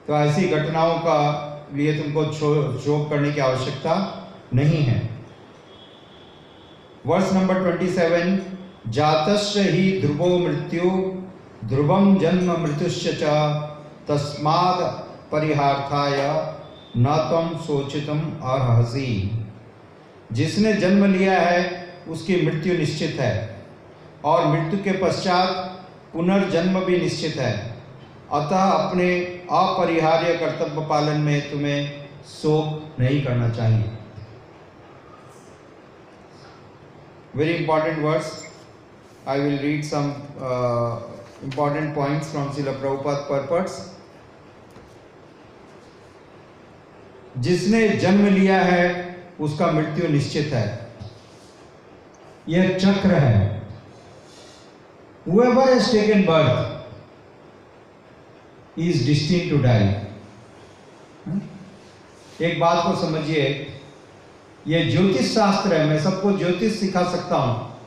[0.07, 2.31] तो ऐसी घटनाओं का लिए तुमको
[2.79, 3.93] शोक करने की आवश्यकता
[4.53, 5.09] नहीं है।
[7.05, 8.39] वर्ष नंबर ट्वेंटी सेवन,
[8.87, 10.89] जातस्य ही ध्रुवो मृत्यु
[11.67, 13.23] ध्रुवम जन्म मृत्युश्च च,
[14.07, 14.83] तस्माद
[15.31, 16.17] परिहार्थाय
[16.97, 19.31] न तम सोचितम अर्हसी।
[20.31, 23.52] जिसने जन्म लिया है, उसकी मृत्यु निश्चित है।
[24.25, 25.49] और मृत्यु के पश्चात
[26.13, 27.73] पुनर्जन्म भी निश्चित है।
[28.31, 29.15] अतः अपने
[29.51, 33.89] अपरिहार्य कर्तव्य पालन में तुम्हें शोक नहीं करना चाहिए।
[37.35, 38.43] Very important words.
[39.25, 40.99] I will read some uh,
[41.41, 43.93] important points from Srila Prabhupada
[47.39, 48.83] जिसने जन्म लिया है
[49.39, 50.91] उसका मृत्यु निश्चित है।
[52.49, 53.62] यह चक्र है।
[55.25, 56.83] Whoever has taken birth
[58.77, 59.99] is destined to die.
[62.41, 63.43] एक बात को समझिए,
[64.67, 67.79] ये ज्योतिष शास्त्र है, मैं सबको ज्योतिष सिखा सकता हूँ।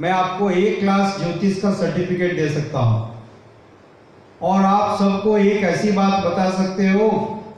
[0.00, 3.24] मैं आपको एक क्लास ज्योतिष का सर्टिफिकेट दे सकता हूँ।
[4.42, 7.08] और आप सबको एक ऐसी बात बता सकते हो,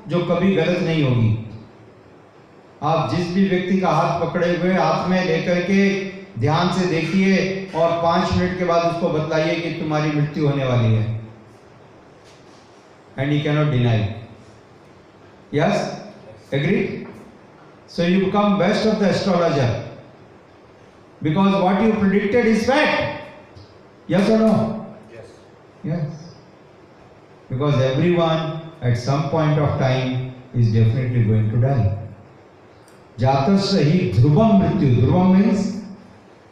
[0.08, 1.50] जो कभी गलत नहीं होगी।
[2.82, 7.36] आप जिस भी व्यक्ति का हाथ पकड़े हुए हाथ में लेकर के ध्यान से देखिए
[7.74, 11.04] और पाँच मिनट के बाद उसको बताइए कि तुम्हारी मृत्यु होने वाली है।
[13.18, 14.04] And you cannot deny
[15.54, 16.80] yes agree
[17.90, 19.70] so you become best of the astrologer
[21.22, 24.56] because what you predicted is fact yes और no
[25.86, 26.34] yes
[27.50, 31.88] because every one at some point of time is definitely going to die
[33.18, 35.74] जातस ही ध्रुवम मृत्यु। ध्रुवम means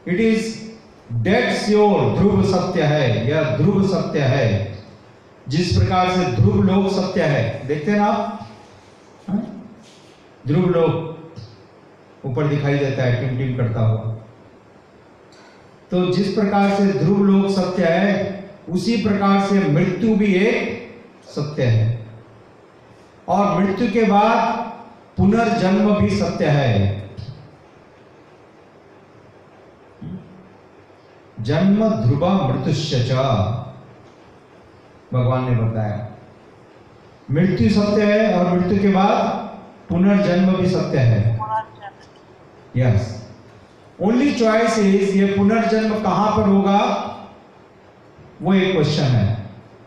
[0.06, 0.70] it is
[1.22, 4.48] dead sure ध्रुव सत्य है यह ध्रुव सत्य है
[5.47, 8.40] जिस प्रकार से ध्रुव लोक सत्य है देखते हैं आप?
[10.44, 14.12] ध्रुव लोक ऊपर दिखाई देता है टिम टिम करता हुआ
[15.90, 18.12] तो जिस प्रकार से ध्रुव लोक सत्य है
[18.68, 20.94] उसी प्रकार से मृत्यु भी एक
[21.35, 21.86] सत्य है
[23.28, 24.62] और मृत्यु के बाद
[25.16, 27.03] पुनर्जन्म भी सत्य है
[31.40, 33.12] जन्म ध्रुवा मृत्युश्च
[35.15, 36.09] भगवान ने बताया।
[37.31, 39.19] मृत्यु सत्य है और मृत्यु के बाद
[39.89, 41.40] पुनर्जन्म भी सत्य है।
[42.77, 43.28] यस
[44.02, 46.81] ओनली चॉइस इज़ ये पुनर्जन्म कहाँ पर होगा?
[48.43, 49.39] वो एक क्वेश्चन है।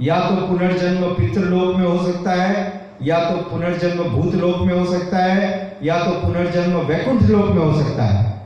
[0.01, 4.85] या तो पुनर्जन्म पितृलोक में हो सकता है, या तो पुनर्जन्म भूत लोक में हो
[4.85, 8.41] सकता है, या तो पुनर्जन्म वैकुंठ लोक में हो सकता है।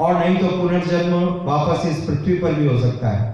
[0.00, 3.28] और नहीं तो पुनर्जन्म वापस इस पृथ्वी पर भी हो सकता है।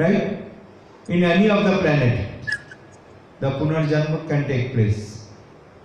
[0.00, 2.50] Right in any of the planet
[3.42, 4.96] the पुनर्जन्म can take place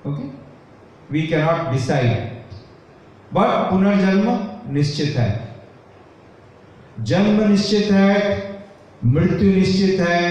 [0.08, 0.28] okay
[1.12, 2.34] we cannot decide
[3.34, 5.44] but पुनर्जन्म निश्चित है।
[7.02, 8.20] जन्म निश्चित है,
[9.06, 10.22] मृत्यु निश्चित है,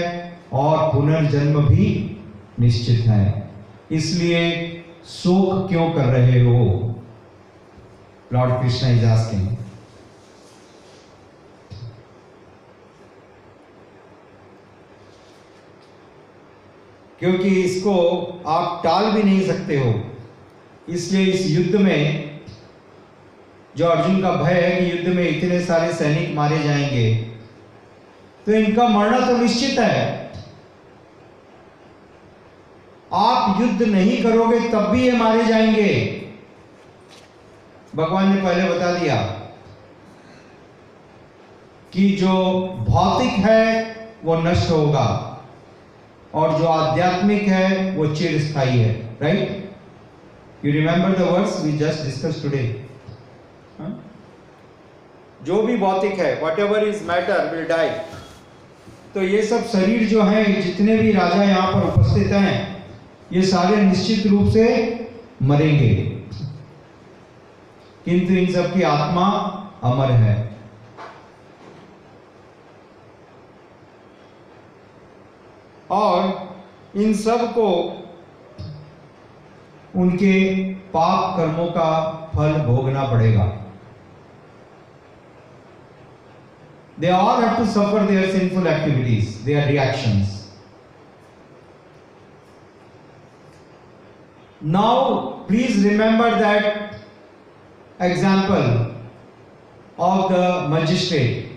[0.53, 1.87] और पुनर्जन्म भी
[2.59, 3.51] निश्चित है।
[3.91, 4.41] इसलिए
[5.07, 6.63] शोक क्यों कर रहे हो?
[8.33, 9.47] लॉर्ड कृष्ण इज़ आस्किंग
[17.19, 17.93] क्योंकि इसको
[18.47, 19.93] आप टाल भी नहीं सकते हो।
[20.89, 22.41] इसलिए इस युद्ध में,
[23.75, 27.13] जो अर्जुन का भय है कि युद्ध में इतने सारे सैनिक मारे जाएँगे
[28.47, 30.33] तो इनका मरना तो निश्चित है।
[33.13, 35.93] आप युद्ध नहीं करोगे, तब भी ये मारे जाएँगे।
[37.95, 39.15] भगवान ने पहले बता दिया
[41.93, 42.33] कि जो
[42.89, 45.31] भौतिक है, वो नष्ट होगा।
[46.35, 52.41] और जो आध्यात्मिक है, वो चिरस्थायी है right you remember the words we just discuss
[52.43, 52.63] today
[55.45, 57.89] जो भी भौतिक है whatever is matter will die
[59.13, 62.85] तो ये सब शरीर जो है, जितने भी राजा यहाँ पर उपस्थित हैं,
[63.33, 64.65] ये सारे निश्चित रूप से
[65.43, 65.93] मरेंगे।
[68.05, 69.27] किंतु इन सब की आत्मा
[69.83, 70.44] अमर है।
[75.95, 77.67] और इन सबको
[79.95, 80.33] उनके
[80.93, 81.91] पाप कर्मों का
[82.35, 83.45] फल भोगना पड़ेगा।
[86.99, 90.25] They all have to suffer their sinful activities their reaction
[94.71, 95.15] now
[95.47, 96.63] please remember that
[98.01, 98.63] example
[100.03, 101.54] of the magistrate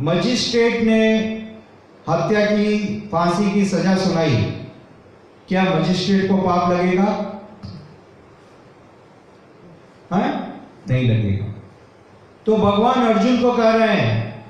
[0.00, 1.18] magistrate ने
[2.08, 4.36] हत्या की, फांसी की सजा सुनाई।
[5.48, 7.40] क्या मजिस्ट्रेट को पाप लगेगा?
[10.14, 10.48] है?
[10.90, 11.46] नहीं लगेगा।
[12.46, 14.46] तो भगवान अर्जुन को कह रहे हैं,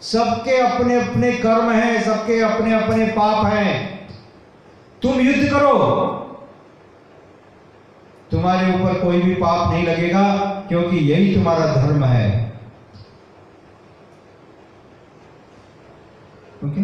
[0.00, 4.08] सबके अपने अपने कर्म हैं, सबके अपने अपने पाप हैं।
[5.02, 5.78] तुम युद्ध करो।
[8.30, 10.36] तुम्हारे ऊपर कोई भी पाप नहीं लगेगा,
[10.68, 12.47] क्योंकि यही तुम्हारा धर्म है।
[16.64, 16.82] ओके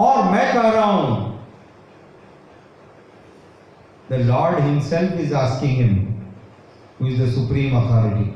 [0.00, 1.14] और मैं कह रहा हूँ
[4.10, 5.94] the lord himself is asking him
[7.00, 8.26] who is the supreme authority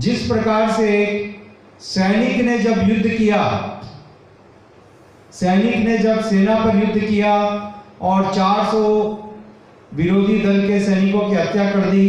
[0.00, 0.90] जिस प्रकार से
[1.80, 3.40] सैनिक ने जब युद्ध किया,
[5.32, 7.34] सैनिक ने जब सेना पर युद्ध किया
[8.02, 8.82] और 400
[9.94, 12.08] विरोधी दल के सैनिकों की हत्या कर दी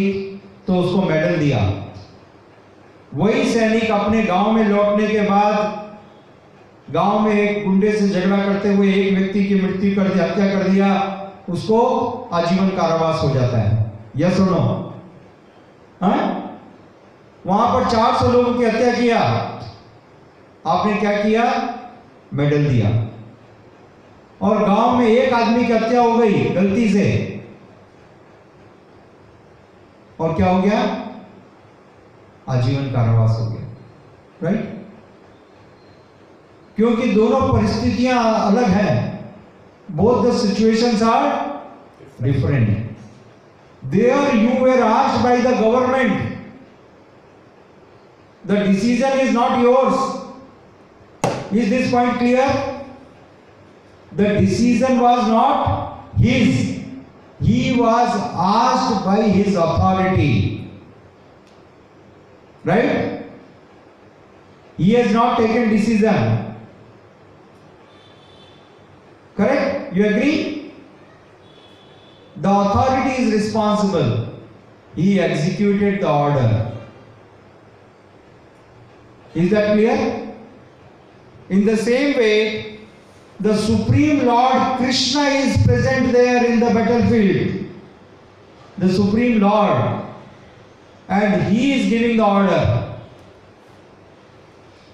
[0.68, 1.60] तो उसको मेडल दिया।
[3.14, 5.85] वही सैनिक अपने गाँव में लौटने के बाद
[6.96, 10.48] गाँव में एक गुंडे से झगड़ा करते हुए एक व्यक्ति की मृत्यु कर दिया हत्या
[10.48, 14.94] कर दिया, उसको आजीवन कारावास हो जाता है। यस और नो
[16.02, 16.42] हाँ?
[17.48, 19.20] वहाँ पर 400 लोगों की हत्या किया।
[20.68, 21.76] आपने क्या किया?
[22.34, 23.08] मेडल दिया।
[24.42, 27.32] और गाँव में एक आदमी की हत्या हो गई, गलती से।
[30.20, 31.10] और क्या हो गया?
[32.50, 33.78] आजीवन कारावास हो गया।
[34.44, 34.75] राइट
[36.78, 38.94] क्योंकि दोनों परिस्थितियाँ अलग है।
[39.92, 41.24] Both the situation are
[42.22, 42.70] different
[43.82, 46.14] there you were asked by the government
[48.48, 49.98] the decision is not yours
[51.54, 52.50] is this point clear
[54.14, 56.50] the decision was not his
[57.42, 60.34] he was asked by his authority
[62.68, 62.92] right
[64.80, 66.44] he has not taken decision
[69.36, 69.96] correct?
[69.96, 70.74] You agree?
[72.38, 74.28] The authority is responsible.
[74.96, 76.72] He executed the order.
[79.34, 80.34] Is that clear?
[81.50, 82.80] In the same way
[83.40, 87.70] the supreme lord krishna is present there in the battlefield.
[88.78, 90.06] The supreme lord.
[91.08, 92.98] And he is giving the order.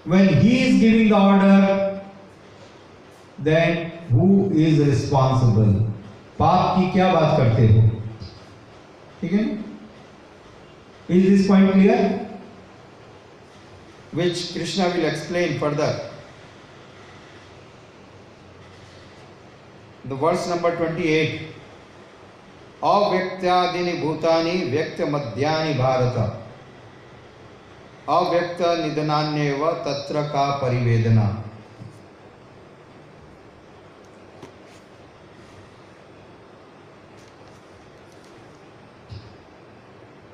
[0.03, 2.01] When he is giving the order
[3.38, 4.28] then who
[4.61, 5.73] is responsible
[6.40, 7.82] पाप की क्या बात करते हो?
[9.22, 9.44] ठीक है?
[11.10, 12.02] Is this point clear
[14.15, 16.10] which Krishna will explain further
[20.07, 21.32] the verse number twenty eight
[22.84, 26.15] अव्यक्त्यादिनी भूतानी व्यक्त मध्यानी भारत।
[28.10, 29.52] अव्यक्त निधनान्य
[29.86, 31.26] तत्र का परिवेदना।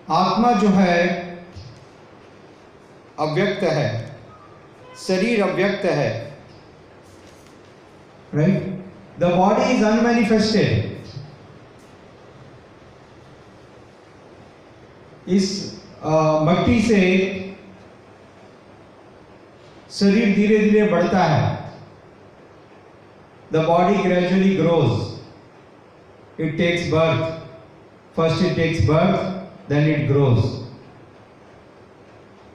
[0.09, 0.97] आत्मा जो है
[3.19, 4.15] अव्यक्त है,
[4.97, 6.09] शरीर अव्यक्त है।
[8.35, 10.95] Right the body is unmanifested
[15.27, 15.45] इस
[16.47, 16.99] मट्टी से
[19.91, 21.55] शरीर धीरे धीरे बढ़ता है।
[23.53, 29.35] The body gradually grows it takes birth first it takes birth
[29.67, 30.63] then it grows.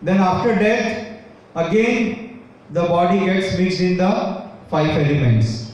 [0.01, 1.23] Then after death,
[1.55, 5.73] again the body gets mixed in the five elements.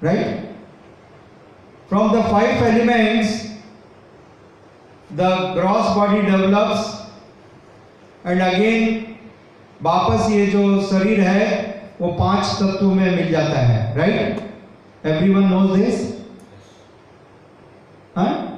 [0.00, 0.48] Right?
[1.88, 3.48] From the five elements,
[5.10, 7.02] the gross body develops
[8.24, 9.08] and again
[9.82, 11.46] वापस ये जो शरीर है
[12.00, 16.00] वो पाँच तत्वों में मिल जाता है राइट एवरीवन नोज़ दिस
[18.16, 18.51] हाँ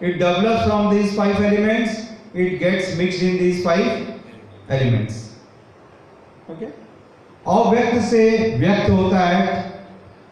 [0.00, 4.14] it develops from these five elements, it gets mixed in these five
[4.68, 5.36] elements.
[6.50, 6.70] Okay?
[7.46, 8.22] अव्यक्त से
[8.58, 9.42] व्यक्त होता है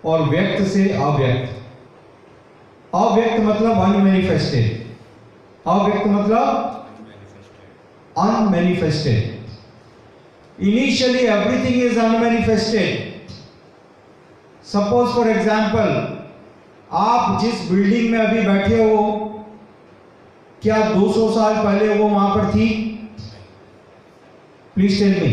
[0.05, 1.55] और व्यक्त से अव्यक्त।
[2.95, 4.85] अव्यक्त मतलब अनमैनिफेस्टेड
[5.67, 6.87] अव्यक्त मतलब
[8.19, 9.23] unmanifested
[10.59, 13.31] initially everything is unmanifested
[14.67, 15.91] suppose for example
[17.05, 19.26] आप जिस बिल्डिंग में अभी बैठे हो
[20.67, 22.69] क्या 200 साल पहले वो वहाँ पर थी?
[24.75, 25.29] Please tell me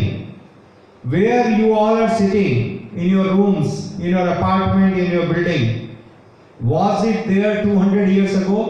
[1.12, 7.06] where you all are sitting in your rooms in your apartment in your building was
[7.06, 8.60] it there 200 years ago?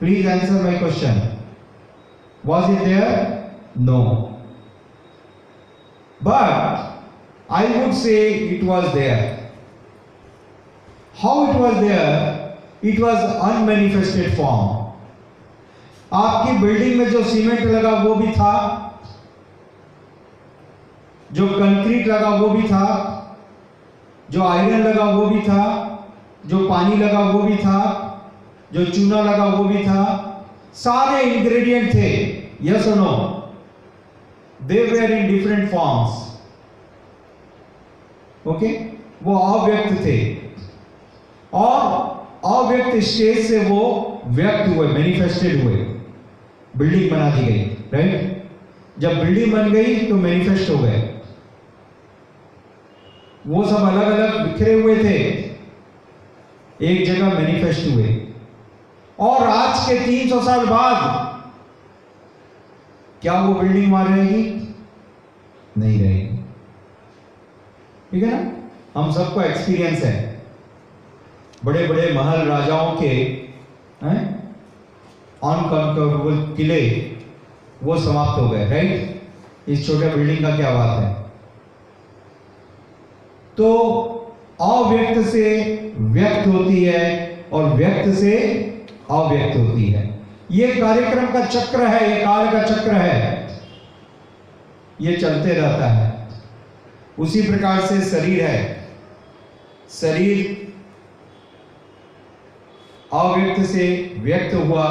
[0.00, 1.22] Please answer my question
[2.46, 3.08] was it there
[3.86, 4.02] no
[6.20, 9.24] but I would say it was there
[11.22, 12.39] how it was there
[12.84, 14.78] it was unmanifested form
[16.12, 18.86] आपकी building में जो cement लगा वो भी था?
[21.32, 22.86] जो concrete लगा वो भी था?
[24.30, 25.66] जो आयरन लगा वो भी था?
[26.46, 28.06] जो पानी लगा वो भी था?
[28.72, 30.04] जो चूना लगा वो भी था?
[30.74, 32.08] सारे इंग्रेडिएंट थे।
[32.62, 33.12] यस और no
[34.62, 36.28] they were in different forms
[38.46, 38.68] okay
[39.22, 40.18] वो अव्यक्त थे।
[41.54, 45.76] और अव्यक्त स्टेज से वो व्यक्त हुए मैनिफेस्टेड हुए।
[46.76, 47.62] बिल्डिंग बना दी गई
[47.94, 48.48] राइट
[48.98, 51.20] जब बिल्डिंग बन गई तो मैनिफेस्ट हो गए।
[53.46, 55.18] वो सब अलग अलग बिखरे हुए थे।
[56.82, 58.26] एक जगह मैनिफेस्ट हुए।
[59.18, 61.26] और आज के 300 साल बाद,
[63.22, 64.74] क्या वो बिल्डिंग वहाँ रहेगी?
[65.78, 66.36] नहीं रहेगी।
[68.10, 68.52] ठीक है ना?
[69.00, 70.29] हम सबको एक्सपीरियंस है।
[71.64, 73.24] बड़े बड़े महल राजाओं के
[75.44, 76.80] अनकंट्रोलेबल किले,
[77.82, 79.22] वो समाप्त हो गए राइट
[79.68, 81.22] इस छोटे बिल्डिंग का क्या बात है?
[83.56, 83.72] तो
[84.60, 85.46] अव्यक्त से
[85.96, 88.36] व्यक्त होती है और व्यक्त से
[89.10, 90.20] अव्यक्त होती है।
[90.50, 93.48] ये कार्यक्रम का चक्र है, ये काल का चक्र है।
[95.00, 96.28] ये चलते रहता है।
[97.18, 98.88] उसी प्रकार से शरीर है।
[99.90, 100.69] शरीर
[103.12, 104.84] अव्यक्त से व्यक्त हुआ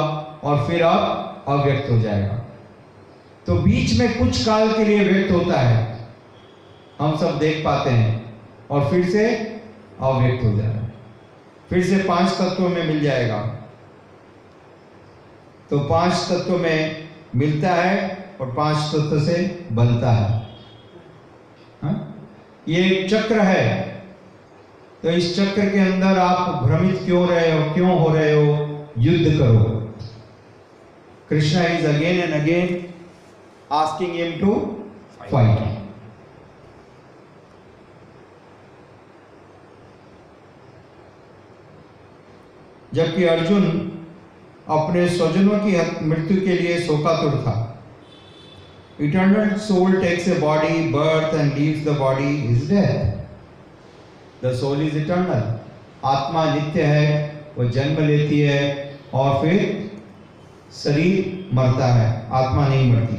[0.44, 2.34] और फिर अब अव्यक्त हो जाएगा।
[3.46, 6.08] तो बीच में कुछ काल के लिए व्यक्त होता है।
[7.00, 8.38] हम सब देख पाते हैं
[8.70, 9.26] और फिर से
[10.00, 10.88] अव्यक्त हो जाएगा
[11.70, 13.38] फिर से पाँच तत्वों में मिल जाएगा।
[15.70, 20.48] तो पाँच तत्वों में मिलता है और पाँच तत्व से बनता है।
[21.82, 22.26] हाँ?
[22.68, 23.99] ये एक चक्र है।
[25.02, 27.72] तो इस चक्र के अंदर आप भ्रमित क्यों रहे हो?
[27.74, 28.48] क्यों हो रहे हो?
[28.98, 29.64] युद्ध करो।
[31.28, 32.84] Krishna is again and again
[33.72, 34.54] asking him to
[35.30, 35.78] fight
[42.94, 43.64] जबकि अर्जुन
[44.68, 45.72] अपने स्वजनों की
[46.06, 47.54] मृत्यु के लिए शोकातुर था।
[49.00, 53.19] Eternal soul takes a body birth and leaves the body is death
[54.44, 55.42] the soul is eternal
[56.06, 57.08] आत्मा नित्य है,
[57.56, 59.90] वो जन्म लेती है और फिर
[60.74, 63.16] शरीर मरता है, आत्मा नहीं मरती।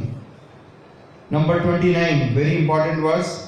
[1.31, 3.39] Number twenty nine very important words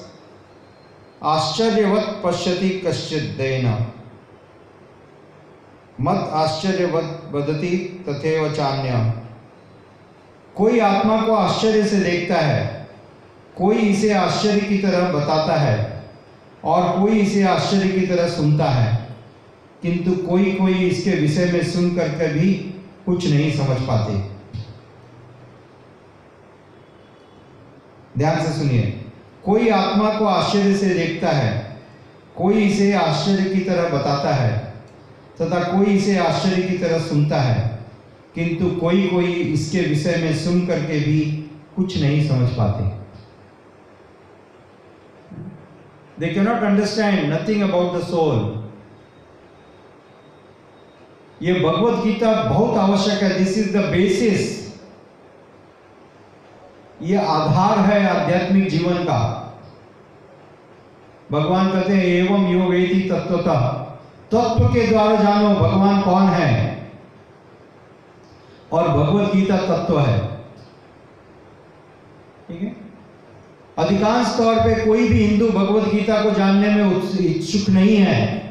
[1.22, 3.66] आश्चर्यवत पश्यति कश्चित देन।
[6.00, 7.76] मत आश्चर्यवत बदती
[8.08, 9.12] तथेव चान्य
[10.56, 12.86] कोई आत्मा को आश्चर्य से देखता है,
[13.56, 15.93] कोई इसे आश्चर्य की तरह बताता है।
[16.64, 18.92] और कोई इसे आश्चर्य की तरह सुनता है,
[19.82, 22.52] किंतु कोई कोई इसके विषय में सुन करके भी
[23.06, 24.14] कुछ नहीं समझ पाते।
[28.18, 28.82] ध्यान से सुनिए,
[29.44, 31.78] कोई आत्मा को आश्चर्य से देखता है,
[32.36, 34.52] कोई इसे आश्चर्य की तरह बताता है,
[35.40, 37.62] तथा कोई इसे आश्चर्य की तरह सुनता है,
[38.34, 41.20] किंतु कोई कोई इसके विषय में सुन करके भी
[41.76, 43.03] कुछ नहीं समझ पाते।
[46.20, 48.62] They cannot understand nothing about the soul
[51.42, 54.52] ये भगवत गीता बहुत आवश्यक है। दिस इज़ द बेसिस
[57.02, 59.40] ये आधार है आध्यात्मिक जीवन का।
[61.32, 63.68] भगवान कहते हैं, एवं यो वेदी तत्वतः
[64.32, 66.52] तत्व के द्वारा जानो भगवान कौन है।
[68.72, 70.18] और भगवत गीता तत्व है।
[72.48, 72.83] ठीक है?
[73.78, 78.42] अधिकांश तौर पे कोई भी हिंदू भगवत गीता को जानने में इच्छुक नहीं है।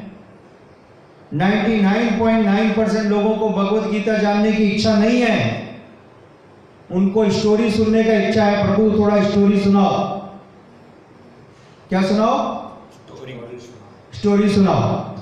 [1.34, 5.38] 99.9 परसेंट लोगों को भगवत गीता जानने की इच्छा नहीं है।
[6.92, 10.20] उनको स्टोरी सुनने का इच्छा है। प्रभु थोड़ा स्टोरी सुनाओ।
[11.88, 12.36] क्या सुनाओ?
[12.92, 13.32] स्टोरी
[14.14, 15.14] स्टोरी सुनाओ।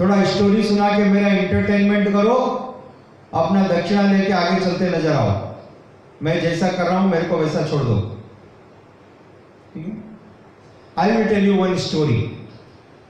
[0.00, 2.36] थोड़ा स्टोरी सुना के मेरा इंटरटेनमेंट करो।
[3.34, 5.54] अपना दक्षिणा लेके आगे चलते नज़र आओ।
[6.22, 8.13] मैं जैसा कर रहा हूँ मेरे को वैसा छोड़ दो।
[9.76, 12.20] I will tell you one story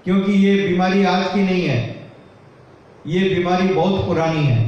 [0.05, 1.81] क्योंकि ये बीमारी आज की नहीं है
[3.07, 4.62] ये बीमारी बहुत पुरानी है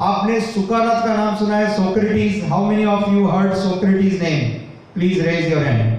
[0.00, 4.48] आपने सुकारात का नाम सुना है Socrates how many of you heard Socrates name
[4.94, 5.90] please raise your hand.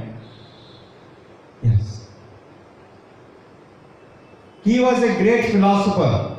[4.63, 6.37] He was a great philosopher.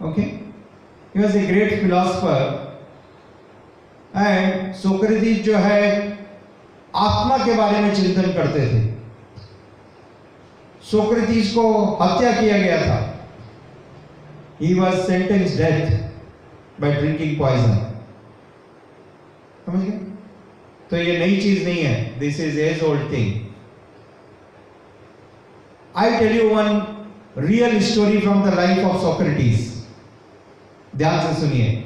[0.00, 0.42] Okay?
[1.12, 2.65] He was a great philosopher.
[4.16, 6.18] And Socrates जो है,
[6.96, 8.96] आत्मा के बारे में चिंतन करते थे।
[10.90, 13.26] सोक्रेटिस को हत्या किया गया था।
[14.62, 15.90] He was sentence death
[16.80, 17.74] by drinking poison
[19.66, 19.98] समझ गए?
[20.90, 23.40] तो ये नई चीज़ नहीं है। This is age old thing
[25.96, 26.96] I tell you one
[27.38, 29.86] real story from the life of Socrates
[30.96, 31.85] ध्यान से सुनिए।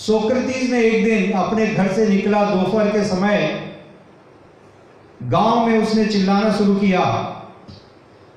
[0.00, 3.66] सोक्रेटिस ने एक दिन अपने घर से निकला, दोपहर के समय
[5.22, 7.00] गाँव में उसने चिल्लाना शुरू किया।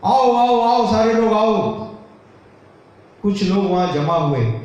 [0.05, 1.83] आओ आओ आओ, सारे लोग आओ।
[3.21, 4.61] कुछ लोग वहाँ जमा हुए।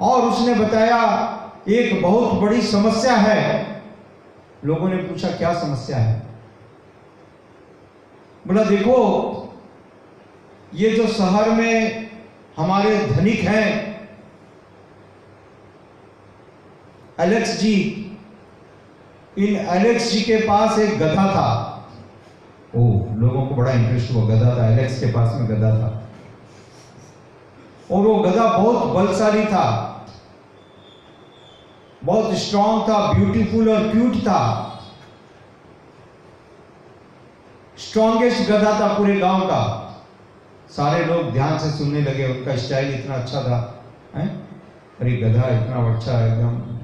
[0.00, 1.32] और उसने बताया,
[1.68, 3.82] एक बहुत बड़ी समस्या है।
[4.64, 6.22] लोगों ने पूछा, क्या समस्या है?
[8.46, 9.58] बोला, देखो,
[10.74, 12.10] ये जो शहर में
[12.56, 13.87] हमारे धनिक हैं
[17.20, 18.04] एलेक्स जी
[19.38, 21.64] इन एलेक्स जी के पास एक गधा था।
[22.76, 22.80] ओ
[23.14, 26.08] लोगों को बड़ा इंटरेस्ट हुआ। गधा था एलेक्स के पास में गधा था।
[27.94, 29.84] और वो गधा बहुत बलशाली था।
[32.04, 34.64] बहुत स्ट्रांग था ब्यूटीफुल और क्यूट था।
[37.78, 39.84] स्ट्रॉन्गेस्ट गधा था पूरे गाँव का।
[40.70, 43.84] सारे लोग ध्यान से सुनने लगे, उनका स्टाइल इतना अच्छा था,
[44.14, 44.48] हैं?
[45.00, 46.78] अरे, गधा इतना अच्छा एकदम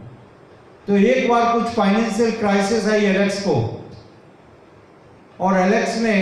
[0.89, 3.55] तो एक बार कुछ फाइनेंशियल क्राइसिस आई एलेक्स को।
[5.40, 6.16] और एलेक्स ने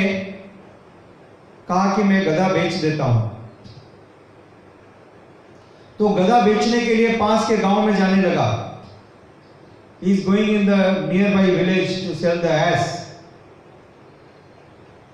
[1.69, 3.31] कहा कि मैं गधा बेच देता हूँ।
[5.99, 8.49] तो गधा बेचने के लिए पास के गाँव में जाने लगा।
[10.03, 10.71] Is going in the
[11.37, 13.01] nearby village to sell the ass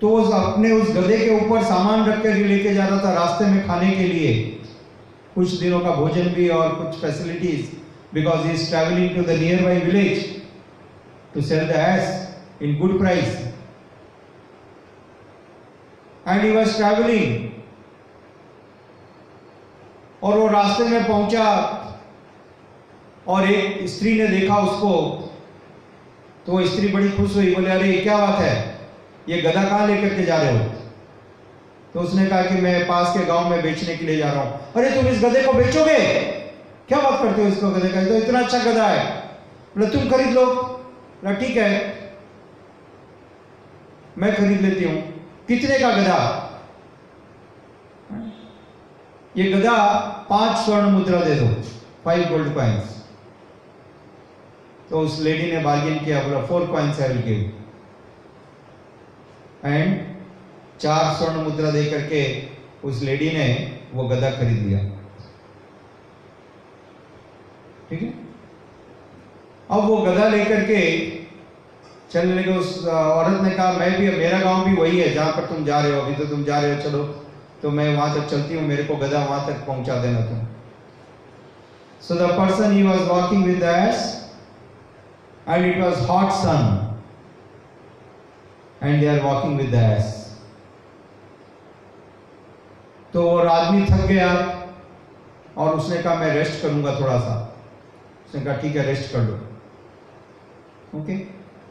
[0.00, 3.46] तो उस अपने उस गधे के ऊपर सामान रख कर लेके जा रहा था रास्ते
[3.46, 4.34] में खाने के लिए।
[5.34, 7.66] कुछ दिनों का भोजन भी और कुछ facilities
[8.16, 9.30] he is travelling to the
[9.62, 10.42] nearby village
[11.34, 13.48] to sell the ass in good price
[16.28, 17.48] and he was travelling
[20.22, 21.74] और वो रास्ते में पहुँचा
[23.26, 25.24] और एक स्त्री ने देखा उसको।
[26.46, 28.78] तो वो स्त्री बड़ी खुश हुई, बोले, अरे ये क्या बात है?
[29.28, 30.64] ये गधा कहाँ लेकर के जा रहे हो?
[31.94, 34.60] तो उसने कहा कि मैं पास के गाँव में बेचने के लिए जा रहा हूँ।
[34.76, 36.37] अरे, तुम इस गधे को बेचोगे?
[36.88, 38.04] क्या बात करते हो इसको गधे का?
[38.04, 39.04] तो इतना अच्छा गधा है।
[39.76, 41.70] बोले, तुम खरीद लो। बोला, ठीक है।
[44.18, 45.00] मैं खरीद लेती हूँ।
[45.48, 46.18] कितने का गधा?
[49.36, 49.76] ये गधा
[50.30, 51.46] पाँच स्वर्ण मुद्रा दे दो।
[52.04, 52.96] फाइव गोल्ड कॉइन्स
[54.90, 57.40] तो उस लेडी ने बार्गेन किया। बोला four coins I give
[59.64, 60.06] and
[60.80, 62.20] चार स्वर्ण मुद्रा दे करके
[62.84, 63.46] उस लेडी ने
[63.94, 64.80] वो गधा खरीद लिया।
[67.90, 68.12] ठीक है?
[69.70, 70.80] अब वो गधा लेकर के
[72.12, 75.46] चलने लगे उस औरत ने कहा, मैं भी, मेरा गाँव भी वही है, जहाँ पर
[75.46, 77.02] तुम जा रहे हो, अभी तो तुम जा रहे हो, चलो।
[77.62, 80.46] तो मैं वहाँ तक चलती हूँ, मेरे को गधा वहाँ तक पहुँचा देना तुम।
[82.02, 83.62] So the person he was walking with
[85.48, 86.60] and it was hot sun
[88.82, 89.02] and
[89.56, 90.14] with the ass
[93.12, 94.30] तो वो आदमी थक गया
[95.56, 97.34] और उसने कहा, मैं रेस्ट करूँगा थोड़ा सा।
[98.28, 99.38] उसने कहा ठीक है रेस्ट कर लो।
[100.94, 101.14] ओके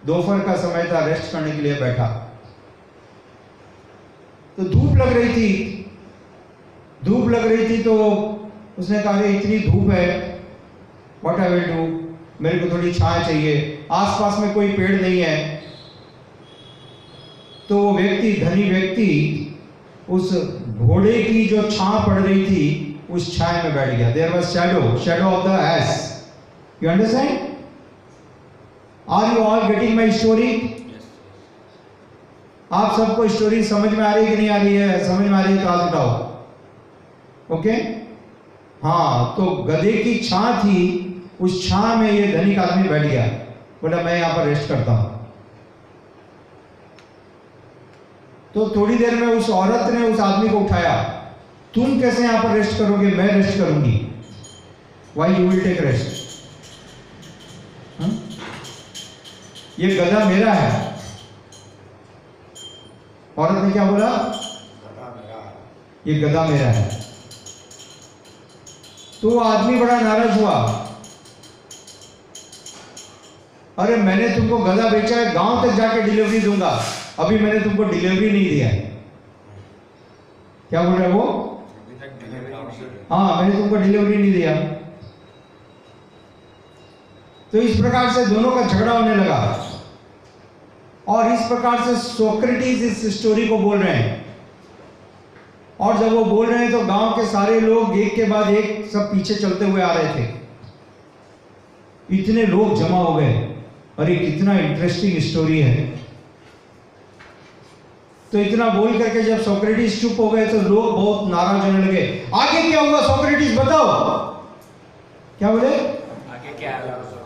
[0.06, 2.08] दोपहर का समय था रेस्ट करने के लिए बैठा।
[4.58, 5.52] तो धूप लग रही थी।
[7.06, 7.94] धूप लग रही थी तो
[8.80, 10.08] उसने कहा इतनी धूप है।
[11.24, 11.86] व्हाट आई विल डू
[12.42, 15.38] मेरे को थोड़ी छाया चाहिए। आसपास में कोई पेड़ नहीं है।
[17.70, 19.58] तो वो व्यक्ति, धनी व्यक्ति,
[20.10, 20.34] उस
[20.68, 24.98] घोड़े की जो छां पड़ रही थी, उस छाया में बैठ गया। There was shadow
[24.98, 26.06] shadow of the ass
[26.86, 27.40] understand
[29.10, 30.50] are you all getting my story
[30.88, 31.06] Yes.
[32.72, 35.04] आप सबको स्टोरी समझ में आ रही है कि नहीं आ रही है?
[35.08, 37.72] समझ में आ रही है तो हाथ उठाओ ओके
[38.84, 40.80] हाँ तो गधे की छां थी
[41.42, 43.26] उस छां में ये धनिक आदमी बैठ गया।
[43.82, 45.16] बोला मैं यहाँ पर रेस्ट करता हूँ।
[48.54, 50.94] तो थोड़ी देर में उस औरत ने उस आदमी को उठाया।
[51.76, 53.08] तुम कैसे यहाँ पर रेस्ट करोगे?
[53.08, 53.96] मैं रेस्ट करूँगी।
[55.18, 56.27] Why you will take rest
[59.80, 60.96] ये गधा मेरा है।
[63.38, 64.08] औरत ने क्या बोला?
[64.08, 64.32] है।
[66.08, 67.02] ये गधा मेरा है।
[69.22, 70.84] तो वो आदमी बड़ा नाराज़ हुआ।
[73.80, 76.84] अरे मैंने तुमको गधा बेचा है गाँव तक जाके डिलीवरी दूँगा।
[77.20, 79.06] अभी मैंने तुमको डिलीवरी नहीं दिया है।
[80.70, 81.54] क्या बोल रहा है वो?
[81.90, 82.54] डिलीवरी
[83.12, 84.78] हाँ मैंने तुमको डिलीवरी नहीं दिया।
[87.52, 89.72] तो इस प्रकार से दोनों का झगड़ा होने लगा।
[91.08, 94.38] और इस प्रकार से सोक्रेटिस इस स्टोरी को बोल रहे हैं।
[95.80, 98.90] और जब वो बोल रहे हैं तो गाँव के सारे लोग एक के बाद एक
[98.94, 100.30] सब पीछे चलते हुए आ रहे थे।
[102.12, 103.34] इतने लोग जमा हो गए।
[104.00, 106.00] अरे, कितना इंटरेस्टिंग स्टोरी है।
[108.32, 112.28] तो इतना बोल करके जब सोक्रेटिस चुप हो गए तो लोग बहुत नाराज़ होने लगे।
[112.36, 113.86] आगे क्या हुआ, सोक्रेटिस, बताओ।
[115.40, 115.68] क्या बोले?
[115.68, 117.17] आगे क्या है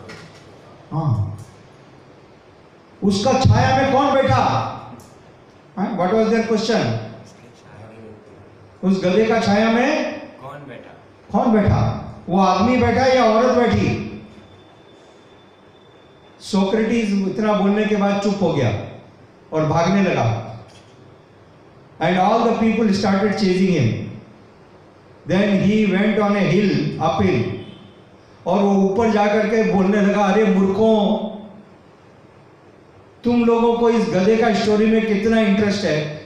[0.93, 1.37] हाँ।
[3.01, 4.43] उसका छाया में कौन बैठा?
[5.77, 6.99] व्हाट वाज देयर क्वेश्चन
[8.83, 10.93] उस गधे का छाया में कौन बैठा?
[11.31, 11.81] कौन बैठा?
[12.29, 13.87] वो आदमी बैठा या औरत बैठी?
[16.41, 18.69] सोक्रेटिस इतना बोलने के बाद चुप हो गया
[19.53, 20.25] और भागने लगा।
[22.01, 23.89] And all the people started chasing him
[25.27, 27.60] then he went on a hill up hill
[28.47, 31.29] और वो ऊपर जाकर के बोलने लगा, अरे मूर्खों,
[33.23, 36.21] तुम लोगों को इस गधे का स्टोरी में कितना इंटरेस्ट है?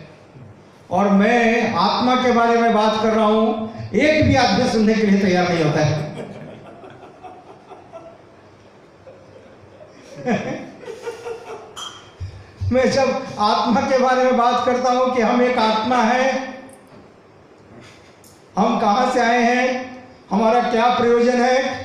[0.91, 5.01] और मैं आत्मा के बारे में बात कर रहा हूँ, एक भी आदमी सुनने के
[5.01, 6.03] लिए तैयार नहीं होता है।
[12.71, 13.09] मैं जब
[13.39, 16.53] आत्मा के बारे में बात करता हूँ कि हम एक आत्मा है,
[18.57, 21.85] हम कहाँ से आए हैं, हमारा क्या प्रयोजन है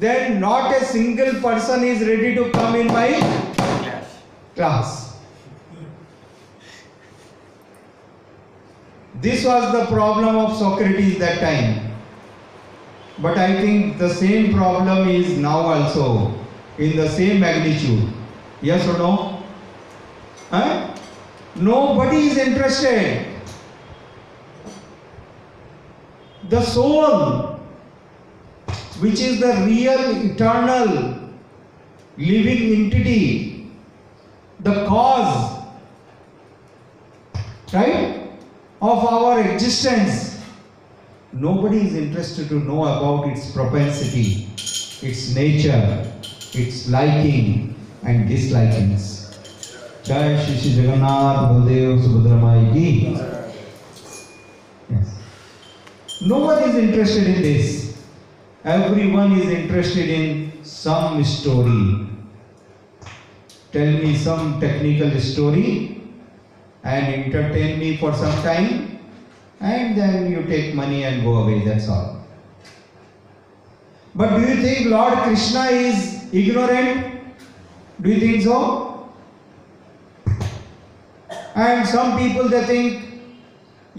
[0.00, 3.20] then not a single person is ready to come in my
[4.56, 5.18] class.
[9.20, 11.92] This was the problem of Socrates that time.
[13.18, 16.34] But I think the same problem is now also
[16.78, 18.08] in the same magnitude.
[18.62, 19.42] Yes or no?
[20.48, 20.96] Huh?
[21.54, 23.26] Nobody is interested.
[26.48, 27.49] The soul
[28.99, 31.19] which is the real, eternal,
[32.17, 33.71] living entity,
[34.59, 35.55] the cause
[37.73, 38.29] right
[38.81, 40.41] of our existence
[41.33, 44.47] nobody is interested to know about its propensity
[45.01, 46.11] its nature
[46.53, 49.11] its liking and dislikings
[50.07, 52.89] जय श्री श्री जगन्नाथ बलदेव सुभद्रा माई की
[54.89, 55.07] yes
[56.31, 57.78] nobody is interested in this
[58.64, 62.06] everyone is interested in some story.
[63.72, 66.02] Tell me some technical story
[66.82, 68.98] and entertain me for some time
[69.60, 72.26] and then you take money and go away that's all.
[74.14, 77.20] But do you think lord krishna is ignorant?
[78.00, 79.12] Do you think so?
[81.54, 83.09] And some people they think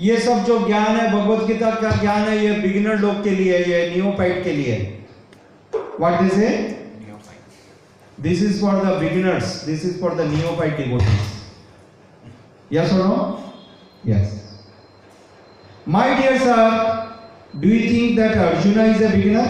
[0.01, 3.57] ये सब जो ज्ञान है भगवत गीता का ज्ञान है ये beginner लोग के लिए
[3.65, 4.77] ये न्यूपाइट के लिए
[5.99, 6.79] what is it
[8.17, 11.29] this is for the beginners this is for the neophyte devotees
[12.71, 13.19] yes और no
[14.07, 14.37] yes
[15.89, 16.61] my dear sir
[17.55, 19.49] do you think that Arjun is a beginner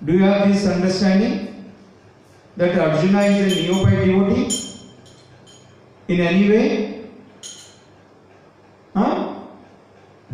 [0.00, 1.38] do you have this understanding
[2.56, 4.42] that Arjun is a neophyte devotee
[6.08, 6.66] in any way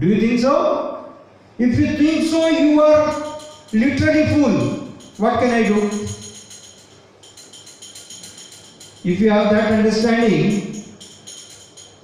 [0.02, 1.14] Do you think so?
[1.58, 3.38] If you think so, you are
[3.72, 4.54] literally fool.
[5.18, 5.76] What can I do?
[9.04, 10.58] If you have that understanding,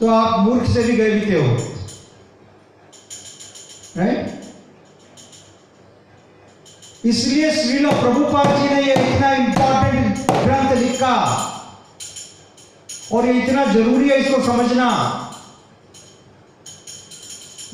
[0.01, 1.47] तो आप मूर्ख से भी गए बीते हो
[3.97, 4.27] right
[7.07, 11.17] इसलिए श्रील प्रभुपाद जी ने ये इतना इंपॉर्टेंट ग्रंथ लिखा
[13.13, 14.89] और ये इतना ज़रूरी है इसको समझना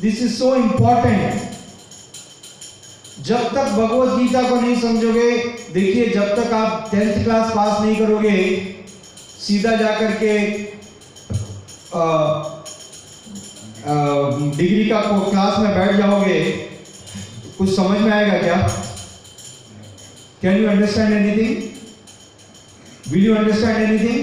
[0.00, 1.52] दिस इज़ सो इंपॉर्टेंट
[3.24, 5.30] जब तक भगवत गीता को नहीं समझोगे,
[5.72, 8.38] देखिए, जब तक आप टेंथ क्लास पास नहीं करोगे,
[9.40, 10.38] सीधा जाकर के
[14.56, 15.00] डिग्री का
[15.30, 16.40] क्लास में बैठ जाओगे,
[17.58, 18.56] कुछ समझ में आएगा क्या?
[20.42, 24.18] Can you understand anything will you understand anything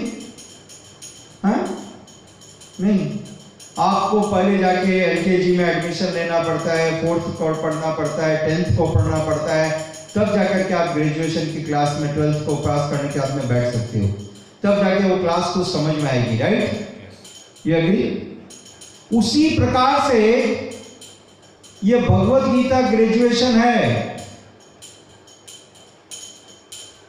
[2.81, 2.99] नहीं।
[3.79, 8.77] आपको पहले जाके एलकेजी में एडमिशन लेना पड़ता है फोर्थ को पढ़ना पड़ता है टेंथ
[8.77, 9.69] को पढ़ना पड़ता है
[10.15, 13.47] तब जाकर के आप ग्रेजुएशन की क्लास में ट्वेल्थ को पास करने के बाद में
[13.49, 14.07] बैठ सकते हो।
[14.63, 18.03] तब जाके वो क्लास को समझ में आएगी राइट ये अग्री
[19.11, 20.19] उसी प्रकार से
[21.83, 24.09] ये भगवत गीता ग्रेजुएशन है।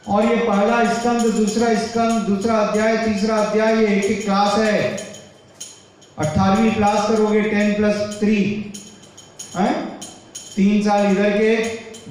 [0.09, 5.11] और ये पहला स्कंद दूसरा स्कंद दूसरा अध्याय तीसरा अध्याय ये एक एक क्लास है।
[6.17, 8.35] अट्ठारहवीं क्लास करोगे टेन प्लस थ्री
[9.55, 9.71] है?
[10.55, 11.55] तीन साल इधर के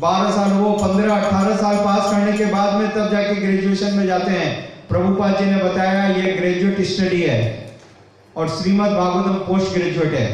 [0.00, 4.06] बारह साल वो पंद्रह अठारह साल पास करने के बाद में तब जाके ग्रेजुएशन में
[4.06, 7.40] जाते हैं। प्रभुपाद जी ने बताया ये ग्रेजुएट स्टडी है
[8.36, 10.26] और श्रीमद् भागवतम पोस्ट ग्रेजुएट है।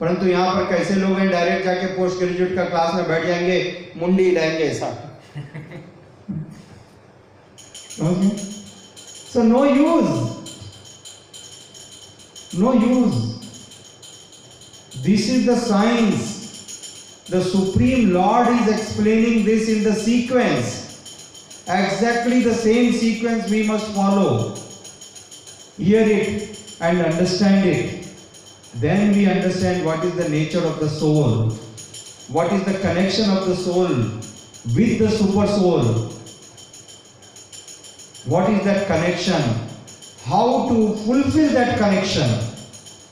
[0.00, 3.58] परंतु यहाँ पर कैसे लोग हैं डायरेक्ट जाके पोस्ट ग्रेजुएट का क्लास में बैठ जाएँगे
[3.96, 4.88] मुंडी हिलाएँगे ऐसा।
[9.32, 10.41] So no use
[12.54, 13.38] No use.
[15.02, 17.24] This is the science.
[17.28, 21.62] The Supreme Lord is explaining this in the sequence.
[21.68, 24.54] Exactly the same sequence we must follow.
[25.78, 28.08] Hear it and understand it.
[28.74, 31.50] Then we understand what is the nature of the soul.
[32.28, 34.20] What is the connection of the soul
[34.64, 35.82] with the super soul.
[38.26, 39.71] What is that connection?
[40.24, 42.28] How to fulfill that connection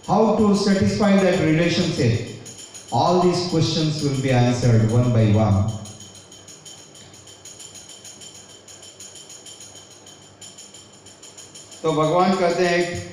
[0.06, 2.28] how to satisfy that relationship
[2.92, 5.60] all these questions will be answered one by one
[11.82, 13.10] तो भगवान कहते हैं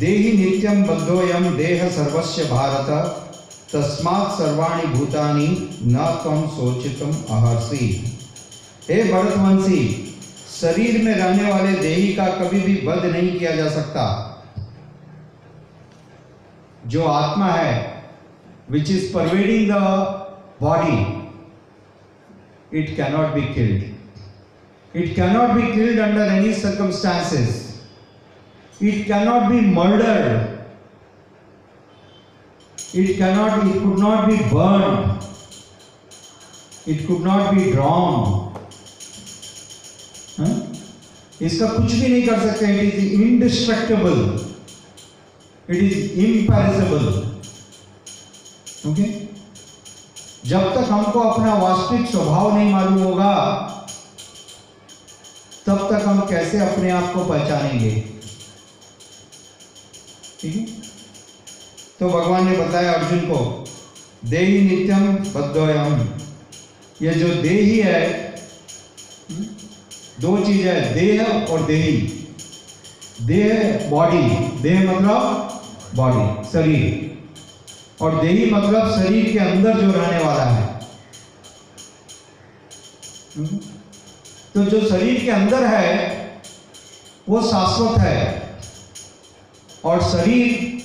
[0.00, 2.88] देहि नित्यम बद्धोयम देह सर्वस्य भारत
[3.72, 5.46] तस्मात् सर्वाणि भूतानि
[5.92, 7.86] न तम सोचितम अहर्षि
[8.88, 10.05] हे भरतवंशी
[10.60, 14.04] शरीर में रहने वाले देही का कभी भी वध नहीं किया जा सकता।
[16.86, 17.74] जो आत्मा है
[18.70, 19.80] which is pervading the
[20.62, 20.98] body
[22.78, 27.62] it cannot be killed it cannot be killed under any circumstances
[28.82, 30.24] it cannot be murder
[32.94, 35.18] it cannot it could not be burn
[36.92, 38.45] it could not be drowned
[41.40, 41.46] हाँ?
[41.46, 44.46] इसका कुछ भी नहीं कर सकते it is indestructible
[45.70, 47.06] it is imperishable
[48.90, 49.26] okay
[50.48, 53.32] जब तक हमको अपना वास्तविक स्वभाव नहीं मालूम होगा
[55.66, 57.90] तब तक हम कैसे अपने आप को पहचानेंगे?
[60.40, 60.66] ठीक है?
[62.00, 63.64] तो भगवान ने बताया अर्जुन को
[64.24, 66.00] देही नित्यम बद्धोयम
[67.02, 68.02] ये जो देही है
[69.30, 69.46] हम्म,
[70.20, 71.96] दो चीज़ है देह और देही।
[73.22, 74.22] देह बॉडी
[74.62, 75.52] देह मतलब
[75.94, 77.18] बॉडी शरीर।
[78.00, 80.80] और देही मतलब शरीर के अंदर जो रहने वाला है।
[83.36, 83.46] हम्म,
[84.54, 86.16] तो जो शरीर के अंदर है
[87.28, 88.46] वो शाश्वत है।
[89.84, 90.82] और शरीर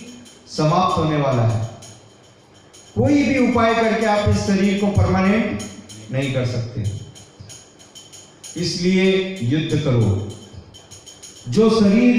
[0.48, 1.72] समाप्त होने वाला है।
[2.98, 5.62] कोई भी उपाय करके आप इस शरीर को परमानेंट
[6.12, 7.01] नहीं कर सकते।
[8.58, 10.30] इसलिए युद्ध करो।
[11.52, 12.16] जो शरीर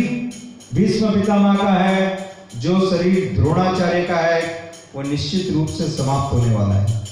[0.75, 6.55] भीष्म पितामह का है, जो शरीर द्रोणाचार्य का है, वो निश्चित रूप से समाप्त होने
[6.55, 7.05] वाला है।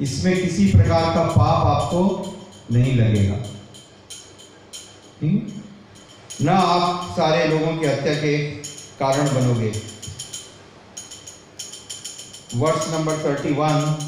[0.00, 2.30] इसमें किसी प्रकार का पाप आपको
[2.72, 3.46] नहीं लगेगा?
[6.42, 8.38] न आप सारे लोगों की हत्या के
[9.00, 9.72] कारण बनोगे।
[12.54, 13.98] वर्ष नंबर थर्टी वन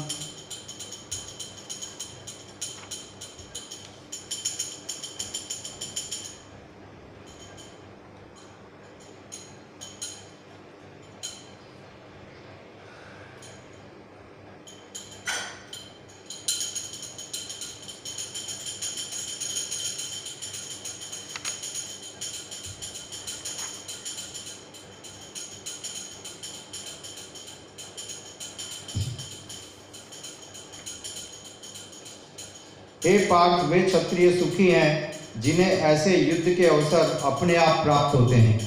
[33.07, 35.11] हे पार्थ, वे क्षत्रिय सुखी हैं,
[35.41, 38.57] जिन्हें ऐसे युद्ध के अवसर अपने आप प्राप्त होते हैं,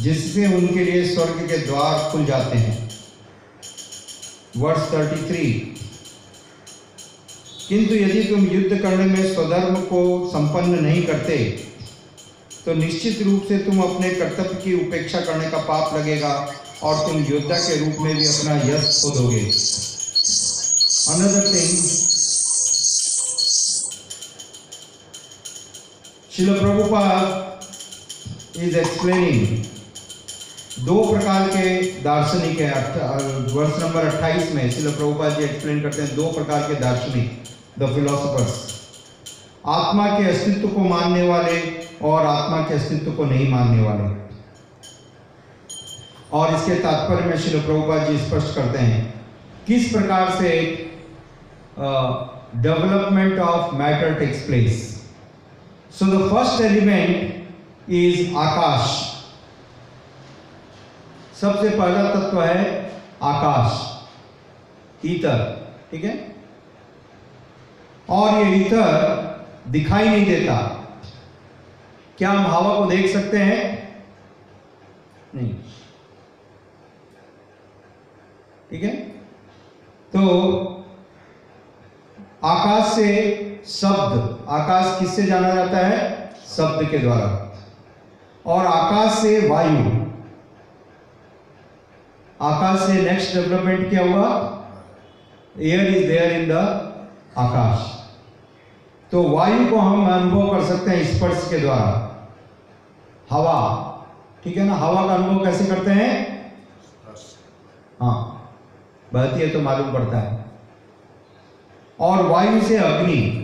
[0.00, 2.90] जिससे उनके लिए स्वर्ग के द्वार खुल जाते हैं।
[4.56, 5.50] वर्ष 33
[7.68, 11.36] किंतु यदि तुम युद्ध करने में स्वधर्म को संपन्न नहीं करते
[12.64, 16.32] तो निश्चित रूप से तुम अपने कर्तव्य की उपेक्षा करने का पाप लगेगा
[16.82, 19.44] और तुम योद्धा के रूप में भी अपना यश खो दोगे
[21.08, 22.18] अनदर थिंग
[26.40, 29.64] शिल प्रभुपाद इज़ एक्सप्लेनिंग
[30.84, 31.64] दो प्रकार के
[32.02, 32.68] दार्शनिक है
[33.54, 37.42] वर्ष नंबर 28 में शिल प्रभुपाद जी एक्सप्लेन करते हैं दो प्रकार के दार्शनिक
[37.78, 38.54] द फिलोसफर्स
[39.68, 41.60] आत्मा के अस्तित्व को मानने वाले
[42.10, 44.08] और आत्मा के अस्तित्व को नहीं मानने वाले।
[46.32, 49.24] और इसके तात्पर्य में शिल प्रभुपाद जी स्पष्ट करते हैं,
[49.66, 50.50] किस प्रकार से
[52.58, 54.89] development of matter takes place
[55.90, 57.46] So the first element
[57.88, 58.98] is akash
[61.40, 62.64] सबसे पहला तत्व है
[63.22, 63.86] आकाश
[65.06, 65.38] ईतर
[65.90, 66.14] ठीक है?
[68.08, 68.88] और ये ईतर
[69.68, 70.56] दिखाई नहीं देता।
[72.18, 73.58] क्या हम हवा को देख सकते हैं?
[75.34, 75.54] नहीं।
[78.70, 78.94] ठीक है?
[80.14, 80.20] तो
[82.44, 86.30] आकाश से शब्द। आकाश किससे जाना जाता है?
[86.46, 87.58] शब्द के द्वारा।
[88.46, 90.00] और आकाश से वायु।
[92.42, 94.56] आकाश से नेक्स्ट डेवलपमेंट क्या हुआ?
[95.60, 96.52] Air is there in the
[97.38, 98.04] akash.
[99.12, 102.16] तो वायु को हम अनुभव कर सकते हैं स्पर्श के द्वारा।
[103.30, 103.86] हवा।
[104.44, 104.74] ठीक है ना?
[104.74, 106.40] हवा का अनुभव कैसे करते हैं?
[108.02, 108.36] हाँ।
[109.12, 110.44] बहती है तो मालूम पड़ता है।
[112.00, 113.39] और वायु से अग्नि।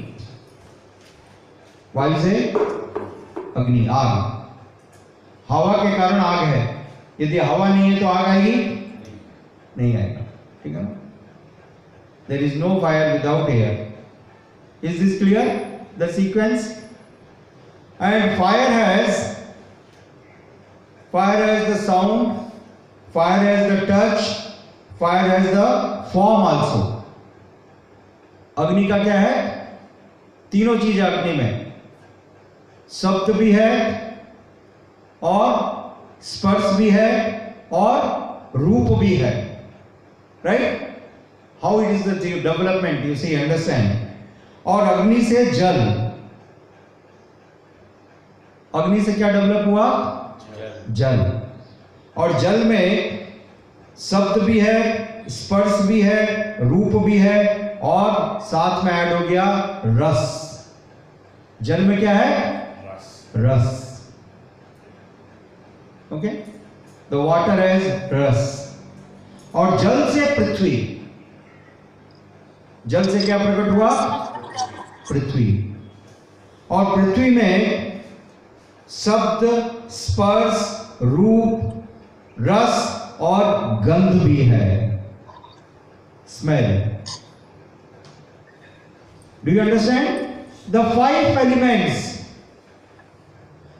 [1.97, 2.39] वायु से
[3.57, 4.35] अग्नि, आग।
[5.49, 6.63] हवा के कारण आग है।
[7.21, 8.55] यदि हवा नहीं है तो आग आएगी?
[9.79, 10.25] नहीं आएगा।
[10.63, 10.89] ठीक है ना?
[12.29, 15.49] There is no fire without air is this clear
[15.99, 16.71] the sequence
[18.03, 19.21] and fire has
[21.13, 22.33] fire has the sound
[23.15, 24.19] fire has the touch
[25.01, 27.05] fire has the form also
[28.59, 29.55] अग्नि का क्या है?
[30.53, 31.66] तीनों चीज़ अग्नि में।
[32.91, 33.71] शब्द भी है
[35.23, 35.77] और
[36.23, 37.11] स्पर्श भी है
[37.73, 39.63] और रूप भी है।
[40.47, 40.97] Right
[41.63, 44.07] how it is the development you see understand
[44.67, 46.11] और अग्नि से जल।
[48.75, 50.13] अग्नि से क्या डेवलप हुआ?
[50.91, 51.41] जल।
[52.17, 53.19] और जल में
[53.99, 59.45] शब्द भी है, स्पर्श भी है, रूप भी है और साथ में ऐड हो गया
[59.87, 60.47] रस।
[61.63, 62.66] जल में क्या है?
[63.37, 63.87] रस।
[66.13, 66.29] ओके
[67.11, 67.83] द वाटर एज
[68.13, 68.67] रस।
[69.55, 71.07] और जल से पृथ्वी।
[72.87, 73.91] जल से क्या प्रकट हुआ?
[75.11, 75.77] पृथ्वी।
[76.71, 77.57] और पृथ्वी में
[78.89, 81.85] शब्द, स्पर्श, रूप,
[82.41, 85.05] रस और गंध भी है।
[86.29, 86.97] Smell
[89.45, 90.27] do you understand
[90.71, 92.16] the five elements.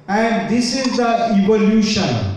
[0.09, 2.37] And this is the evolution.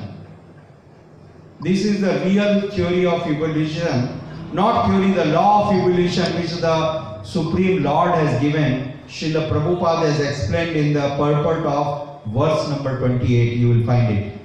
[1.61, 4.19] This is the real theory of evolution.
[4.53, 8.93] Not theory, the law of evolution which the Supreme Lord has given.
[9.07, 13.57] Srila Prabhupada has explained in the purport of verse number 28.
[13.57, 14.37] You will find it.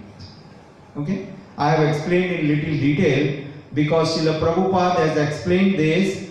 [0.97, 1.29] Okay?
[1.57, 6.29] I have explained in little detail because Srila Prabhupada has explained this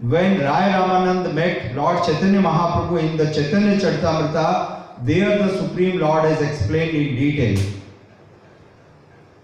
[0.00, 6.24] when Rai Ramanand met Lord Chaitanya Mahaprabhu in the Chaitanya Charitamrita, there the Supreme Lord
[6.24, 7.72] has explained in detail.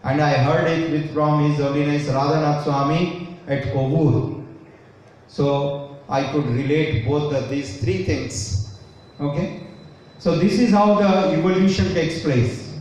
[0.05, 4.45] And I heard it with from His Holiness Radhanath Swami at Kovur.
[5.27, 8.79] So I could relate both the, these three things.
[9.21, 9.67] Okay?
[10.19, 12.79] So this is how the evolution takes place.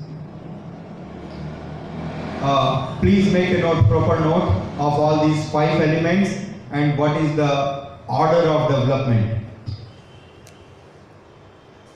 [2.41, 7.35] Uh, please make a note, proper note of all these five elements and what is
[7.35, 9.36] the order of development.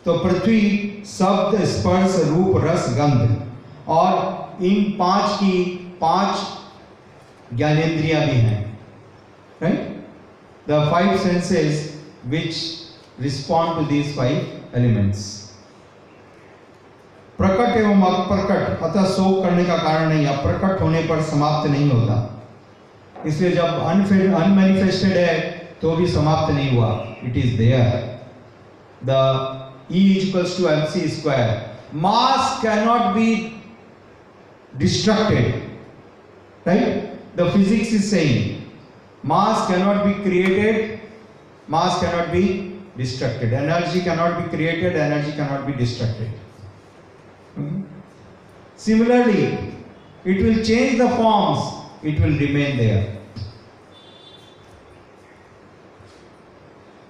[0.05, 0.61] तो पृथ्वी
[1.07, 3.35] शब्द स्पर्श रूप रस गंध
[3.89, 5.63] और इन पाँच की
[6.01, 8.61] पाँच ज्ञानेंद्रियाँ भी हैं
[9.61, 9.81] right
[10.69, 11.87] the five senses
[12.27, 12.55] which
[13.21, 15.29] respond to these five elements
[17.37, 22.15] प्रकट एवं अप्रकट, अतः शोक करने का कारण नहीं, अप्रकट होने पर समाप्त नहीं होता।
[23.27, 25.39] इसलिए जब अनमेनिफेस्टेड है
[25.81, 26.89] तो भी समाप्त नहीं हुआ।
[27.23, 27.85] It is there
[29.05, 29.09] the
[29.91, 31.77] E equals to mc square.
[31.91, 33.61] Mass cannot be
[34.77, 35.69] destructed.
[36.65, 37.35] Right?
[37.35, 38.71] The physics is saying
[39.23, 40.99] mass cannot be created,
[41.67, 43.51] mass cannot be destructed.
[43.53, 46.29] Energy cannot be created, energy cannot be destructed.
[47.55, 47.83] Hmm?
[48.75, 49.75] Similarly,
[50.23, 51.59] it will change the forms,
[52.03, 53.20] it will remain there.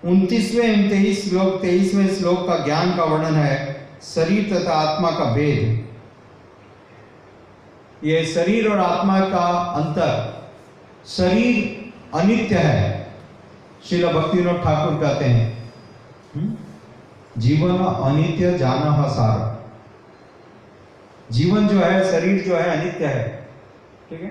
[0.05, 5.91] उनतीसवें तेईस श्लोक, तेईसवें श्लोक का ज्ञान का वर्णन है, शरीर तथा आत्मा का भेद।
[8.03, 10.41] ये शरीर और आत्मा का अंतर।
[11.05, 13.13] शरीर अनित्य है,
[13.89, 15.73] शिल भक्तिविनोद ठाकुर कहते हैं।
[16.35, 16.53] हम्म?
[17.41, 19.69] जीवन अनित्य जाना सार।
[21.31, 23.49] जीवन जो है, शरीर जो है, अनित्य है।
[24.09, 24.27] ठीक है?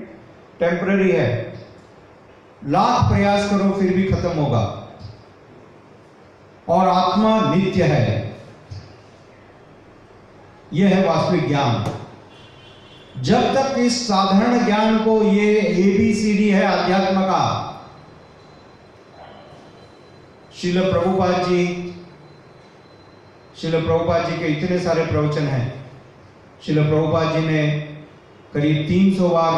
[0.60, 1.54] टेम्पररी है।
[2.64, 4.79] लाख प्रयास करो, फिर भी खत्म होगा।
[6.70, 8.04] और आत्मा नित्य है।
[10.72, 11.84] यह है वास्तविक ज्ञान।
[13.22, 17.42] जब तक इस साधारण ज्ञान को ये ए बी सी डी है अध्यात्म का
[20.52, 21.66] शिल प्रभुपाद जी
[23.60, 25.66] शिल प्रभुपाद जी के इतने सारे प्रवचन हैं।
[26.66, 27.66] शिल प्रभुपाद जी ने
[28.54, 29.54] करीब 300 बार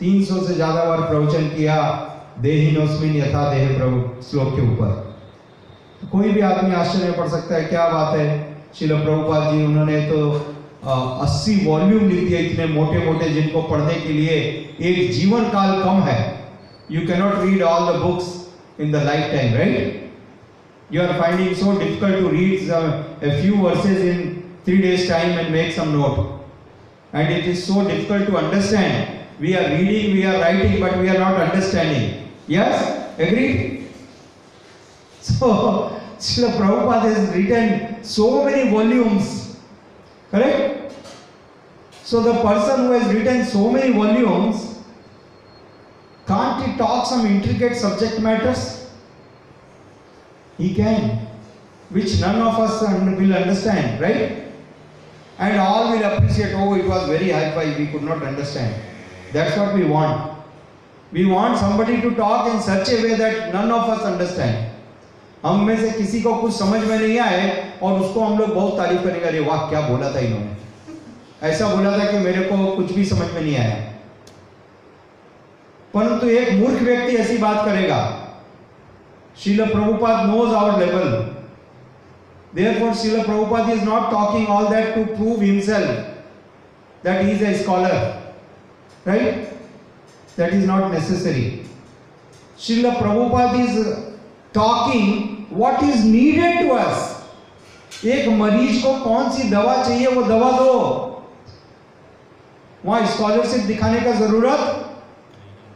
[0.00, 1.76] 300 से ज़्यादा बार प्रवचन किया
[2.40, 5.05] देहिनोस्मिन यथा देह प्रभु, श्लोक के ऊपर।
[6.12, 8.28] कोई भी आदमी आश्चर्य में पड़ सकता है क्या बात है
[8.78, 10.20] शिल प्रभुपाद जी उन्होंने तो
[11.24, 14.36] अस्सी वॉल्यूम लिख दिए इतने मोटे मोटे जिनको पढ़ने के लिए
[14.90, 16.18] एक जीवन काल कम है
[16.90, 18.32] you cannot read all the books
[18.80, 19.02] in the
[19.32, 22.56] lifetime right you are finding so difficult to read
[23.22, 26.18] a few verses in three days time and make some note
[27.12, 31.08] and it is so difficult to understand we are reading we are writing but we
[31.08, 32.84] are not understanding yes
[33.18, 33.75] agreed
[35.26, 39.58] So, Srila Prabhupada has written so many volumes.
[40.30, 40.94] Correct?
[42.04, 44.78] So, the person who has written so many volumes,
[46.28, 48.88] can't he talk some intricate subject matters?
[50.58, 51.26] He can,
[51.90, 54.44] which none of us will understand, right?
[55.38, 58.80] And all will appreciate, oh, it was very high we could not understand.
[59.32, 60.38] That's what we want.
[61.10, 64.75] We want somebody to talk in such a way that none of us understand.
[65.44, 67.48] हम में से किसी को कुछ समझ में नहीं आए
[67.82, 70.56] और उसको हम लोग बहुत तारीफ़ करेंगे अरे वाह, क्या बोला था इन्होंने?
[71.42, 73.74] ऐसा बोला था कि मेरे को कुछ भी समझ में नहीं आया।
[75.94, 77.98] परंतु एक मूर्ख व्यक्ति ऐसी बात करेगा,
[79.36, 81.08] Srila Prabhupada knows our level
[82.80, 85.90] therefore Srila Prabhupada is not talking all that to prove himself
[87.04, 87.94] that is a scholar
[89.06, 89.54] right
[90.38, 91.44] that is not necessary
[92.60, 93.78] Srila Prabhupada is
[94.56, 100.50] talking what is needed to us एक मरीज़ को कौन सी दवा चाहिए, वो दवा
[100.52, 100.72] दो।
[102.84, 104.82] वहाँ स्कॉलरशिप दिखाने का ज़रूरत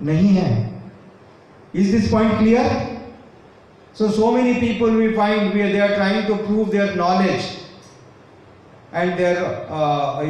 [0.02, 0.50] नहीं है।
[1.74, 2.66] Is this point clear
[3.96, 7.44] so so many people we find we they are trying to prove their knowledge
[8.94, 9.36] and there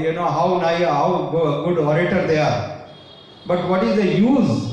[0.06, 1.18] you know how nice how
[1.64, 2.59] good orator they are
[3.48, 4.69] but what is the use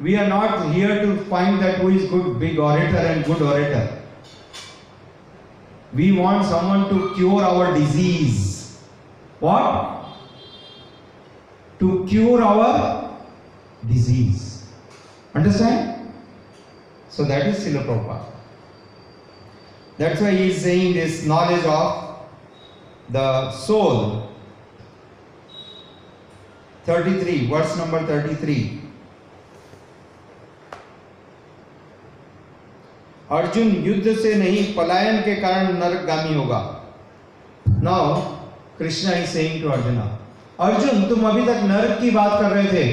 [0.00, 4.02] we are not here to find that who is good big orator and good orator.
[5.92, 8.80] We want someone to cure our disease.
[9.40, 10.06] What?
[11.80, 13.18] To cure our
[13.86, 14.64] disease.
[15.34, 16.12] Understand?
[17.10, 18.24] So that is Srila Prabhupada.
[19.98, 22.26] That's why he is saying this knowledge of
[23.10, 24.30] the soul.
[26.84, 28.79] 33 verse number 33
[33.30, 36.58] Arjun युद्ध से नहीं, पलायन के कारण नरकगामी होगा।
[37.66, 38.20] Now
[38.78, 40.06] Krishna he saying to Arjuna
[40.60, 42.86] Arjun, तुम अभी तक नरक की बात कर रहे थे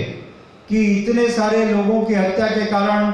[0.69, 3.11] कि इतने सारे लोगों की हत्या के कारण,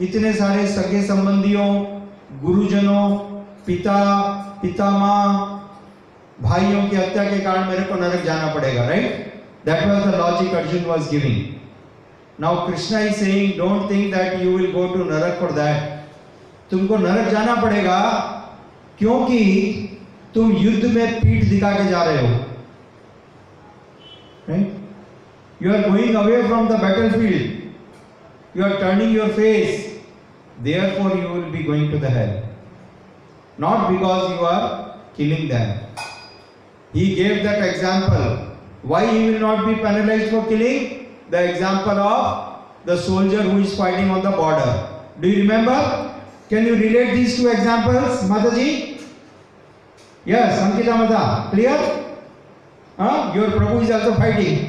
[0.00, 1.68] इतने सारे सगे संबंधियों,
[2.42, 3.08] गुरुजनों,
[3.66, 4.00] पिता,
[4.62, 5.50] पितामह,
[6.42, 9.32] भाइयों की हत्या के कारण मेरे को नरक जाना पड़ेगा right
[9.66, 11.36] that was the logic Arjun was giving
[12.40, 15.92] now Krishna is saying don't think that you will go to narak for that
[16.70, 17.98] तुमको नरक जाना पड़ेगा,
[18.98, 19.40] क्योंकि
[20.34, 22.28] तुम युद्ध में पीठ दिखा के जा रहे हो।
[25.62, 26.80] You are going away from the
[27.10, 29.68] battlefield you are turning your face
[30.98, 32.10] therefore you will be going to the
[33.60, 34.66] not because you are
[35.16, 35.70] killing them
[36.94, 38.26] he gave that example
[38.88, 41.03] why you will not be penalise for killing
[41.34, 44.88] the example of the soldier who is fighting on the border.
[45.20, 45.78] Do you remember?
[46.48, 49.02] Can you relate these two examples mataji?
[50.24, 51.78] Yes ankita mata clear?
[52.96, 53.32] Huh?
[53.34, 54.60] your prabhu is also fighting.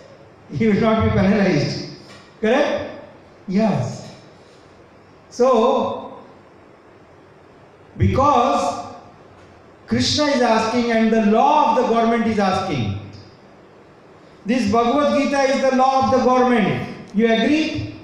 [0.58, 1.96] He will not be penalized.
[2.42, 3.00] Correct?
[3.48, 4.12] Yes.
[5.30, 6.18] So,
[7.96, 8.94] because
[9.86, 12.93] Krishna is asking and the law of the government is asking,
[14.46, 16.88] this Bhagavad Gita is the law of the government.
[17.14, 17.94] You agree?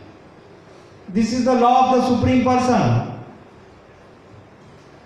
[1.09, 3.21] This is the law of the Supreme Person.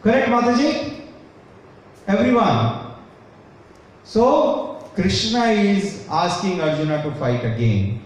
[0.03, 1.01] Correct, Mataji?
[2.07, 2.95] Everyone.
[4.05, 8.05] So, Krishna is asking Arjuna to fight again.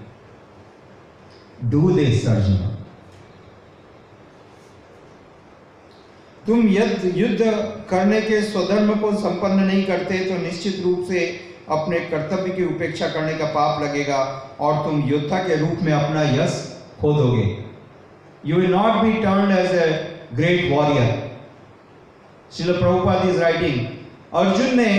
[1.66, 2.56] do this Arjun
[6.46, 7.40] तुम युद्ध
[7.90, 11.24] करने के स्वधर्म को संपन्न नहीं करते तो निश्चित रूप से
[11.76, 14.18] अपने कर्तव्य की उपेक्षा करने का पाप लगेगा
[14.60, 16.60] और तुम योद्धा के रूप में अपना यश
[17.00, 17.46] खो दोगे
[18.46, 19.88] you will not be turn as a
[20.34, 21.10] great warrior
[22.56, 23.86] Srila Prabhupada is writing
[24.38, 24.94] Arjun ने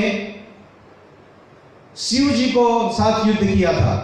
[1.98, 3.98] शिव जी को साथ युद्ध किया था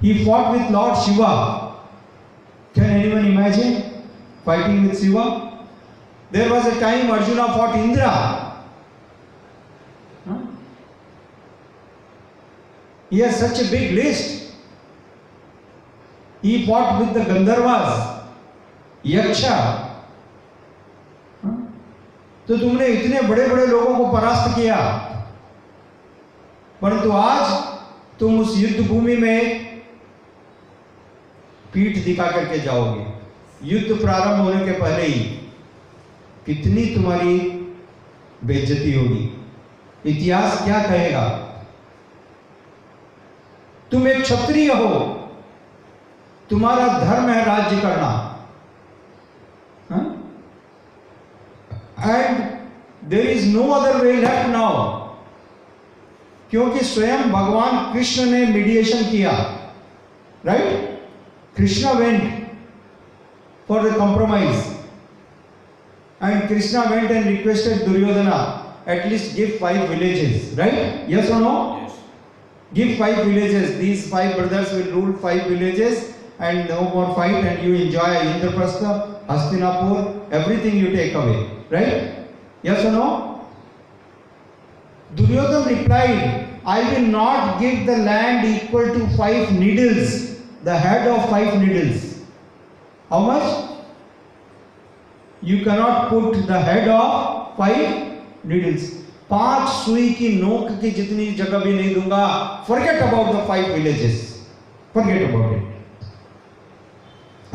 [0.00, 1.74] He fought with Lord Shiva.
[2.74, 4.04] Can anyone imagine
[4.44, 5.66] fighting with Shiva?
[6.30, 8.64] There was a time Arjuna fought Indra.
[10.24, 10.38] Huh?
[13.12, 14.42] He has such a big list.
[16.42, 18.10] He fought with the Gandharvas,
[19.06, 19.84] Yaksha.
[22.48, 24.76] तो तुमने इतने बड़े बड़े लोगों को परास्त किया।
[26.82, 27.74] परंतु आज
[28.20, 29.66] तुम उस युद्ध भूमि में
[31.74, 33.06] पीठ दिखा करके जाओगे।
[33.62, 35.20] युद्ध प्रारंभ होने के पहले ही
[36.46, 37.38] कितनी तुम्हारी
[38.44, 39.46] बेइज्जती होगी।
[40.06, 41.47] इतिहास क्या कहेगा?
[43.92, 44.88] तुम एक क्षत्रिय हो।
[46.50, 48.10] तुम्हारा धर्म है राज्य करना।
[52.00, 52.38] And
[53.10, 54.86] there is no other way left now
[56.50, 59.32] क्योंकि स्वयं भगवान कृष्ण ने मीडिएशन किया।
[60.46, 61.00] Right
[61.56, 62.22] Krishna went
[63.68, 64.56] for the compromise
[66.22, 68.36] and Krishna went and requested Duryodhana
[68.88, 71.77] at least give five villages right yes और no
[72.74, 73.78] Give five villages.
[73.78, 79.26] These five brothers will rule five villages and no more fight and you enjoy Indraprastha,
[79.26, 82.28] Hastinapur, everything you take away, right?
[82.62, 83.46] Yes or no?
[85.14, 91.28] Duryodhana replied, I will not give the land equal to five needles the head of
[91.30, 92.20] five needles.
[93.08, 93.70] How much?
[95.40, 98.98] You cannot put the head of five needles.
[99.30, 102.26] पाँच सुई की नोक की जितनी जगह भी नहीं दूँगा।
[102.68, 104.46] Forget about the five villages
[104.94, 105.64] forget about it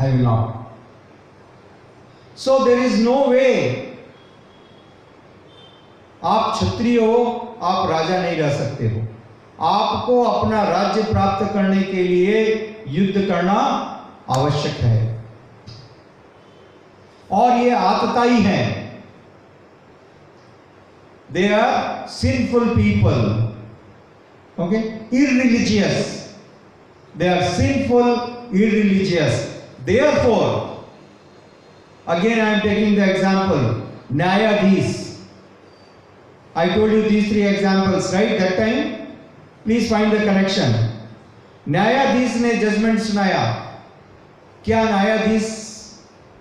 [0.00, 0.62] I will not
[2.38, 3.48] so there is no way
[6.24, 9.00] आप क्षत्रिय हो, आप राजा नहीं रह सकते हो।
[9.60, 13.56] आपको अपना राज्य प्राप्त करने के लिए युद्ध करना
[14.30, 15.24] आवश्यक है।
[17.30, 18.83] और ये आतताई है।
[21.32, 23.20] Are sinful people
[24.62, 24.76] okay
[25.22, 26.12] irreligious
[27.18, 28.10] they are sinful
[28.60, 29.40] irreligious
[30.24, 30.44] therefore
[32.16, 33.82] again I am taking the example
[34.16, 35.00] न्यायाधीश.
[36.56, 38.38] I told you these three examples, right?
[38.38, 39.08] That time,
[39.64, 40.74] please find the connection.
[41.68, 43.42] न्यायाधीश ने जजमेंट सुनाया.
[44.64, 45.48] क्या न्यायाधीश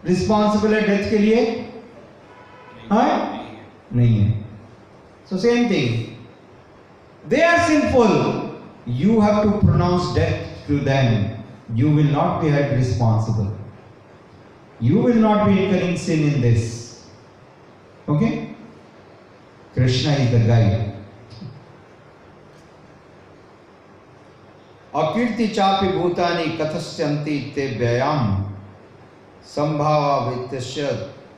[0.05, 1.65] रिस्पॉन्सिबल है death के लिए?
[2.91, 3.39] हाँ?
[3.95, 4.42] नहीं है.
[5.29, 8.15] So same thing they are simple
[9.01, 13.51] you have to pronounce death to them you will not be held responsible
[14.79, 17.07] You will not be incurring sin in this.
[18.05, 18.53] Okay?
[19.73, 20.89] Krishna is the guide.
[24.93, 28.19] अकीर्ति चापि भूतानि कथस्यन्ति ते व्ययाम
[29.45, 30.89] संभावितस्य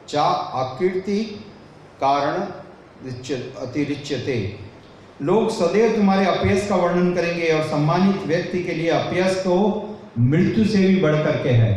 [0.09, 0.23] चा
[0.61, 1.21] अकीर्ति
[2.01, 2.41] कारण
[3.05, 4.37] अतिरिच्यते।
[5.21, 9.55] लोग सदैव तुम्हारे अपयस का वर्णन करेंगे और सम्मानित व्यक्ति के लिए अपयस तो
[10.19, 11.73] मृत्यु से भी बढ़ करके है।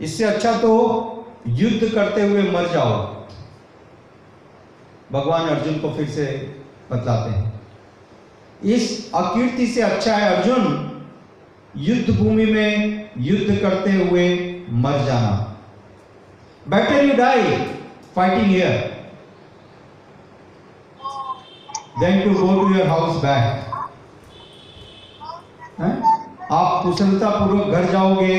[0.00, 0.72] इससे अच्छा तो
[1.48, 2.94] युद्ध करते हुए मर जाओ।
[5.12, 6.24] भगवान अर्जुन को फिर से
[6.90, 7.60] बतलाते हैं।
[8.66, 10.64] इस अकीर्ति से अच्छा है अर्जुन
[11.78, 14.28] युद्ध भूमि में युद्ध करते हुए
[14.70, 15.45] मर जाना।
[16.68, 17.42] Better you die
[18.14, 18.72] fighting here
[22.00, 23.74] then to go to your house back
[26.52, 28.34] आप कुशलता पूर्वक घर जाओगे,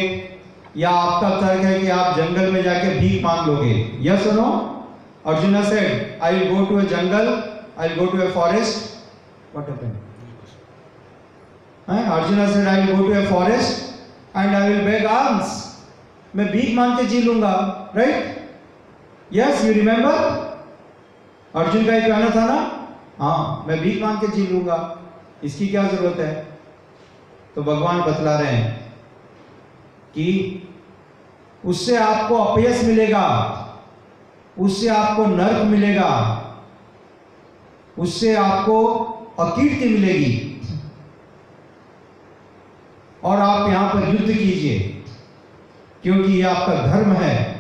[0.78, 3.74] या आपका तर्क है कि आप जंगल में जाके भीख मांग लोगे?
[4.02, 4.46] Yes no
[5.26, 7.28] Arjuna said I will go to a jungle
[7.80, 9.94] I will go to a forest what happened
[11.90, 15.64] हैं Arjuna said I will go to a forest and I will beg alms
[16.36, 17.52] मैं भीख मांग के जी लूँगा.
[17.98, 20.36] Right yes you remember
[21.54, 22.58] Arjun का एक कहना था ना
[23.20, 24.78] हाँ मैं भीख मांग के जी लूँगा
[25.44, 26.34] इसकी क्या ज़रूरत है
[27.56, 28.76] तो भगवान बतला रहे हैं
[30.14, 30.28] कि
[31.64, 33.26] उससे आपको अपयस मिलेगा
[34.58, 36.12] उससे आपको नर्क मिलेगा
[37.98, 38.86] उससे आपको
[39.40, 40.36] अकीर्ति मिलेगी
[43.24, 44.80] और आप यहाँ पर युद्ध कीजिए
[46.04, 47.57] क्योंकि यह आपका धर्म है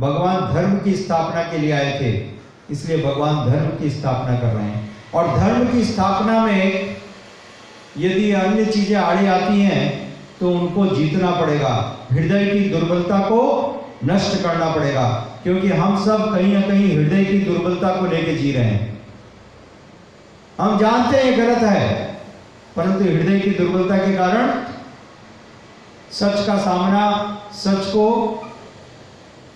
[0.00, 2.10] भगवान धर्म की स्थापना के लिए आए थे।
[2.70, 6.96] इसलिए भगवान धर्म की स्थापना कर रहे हैं। और धर्म की स्थापना में
[7.98, 9.84] यदि अन्य चीज़ें आड़ी आती हैं
[10.40, 11.72] तो उनको जीतना पड़ेगा।
[12.10, 13.40] हृदय की दुर्बलता को
[14.04, 15.08] नष्ट करना पड़ेगा,
[15.42, 18.88] क्योंकि हम सब कहीं ना कहीं हृदय की दुर्बलता को लेकर जी रहे हैं।
[20.58, 21.88] हम जानते हैं गलत है,
[22.76, 24.48] परंतु हृदय की दुर्बलता के कारण
[26.12, 27.04] सच का सामना,
[27.54, 28.06] सच को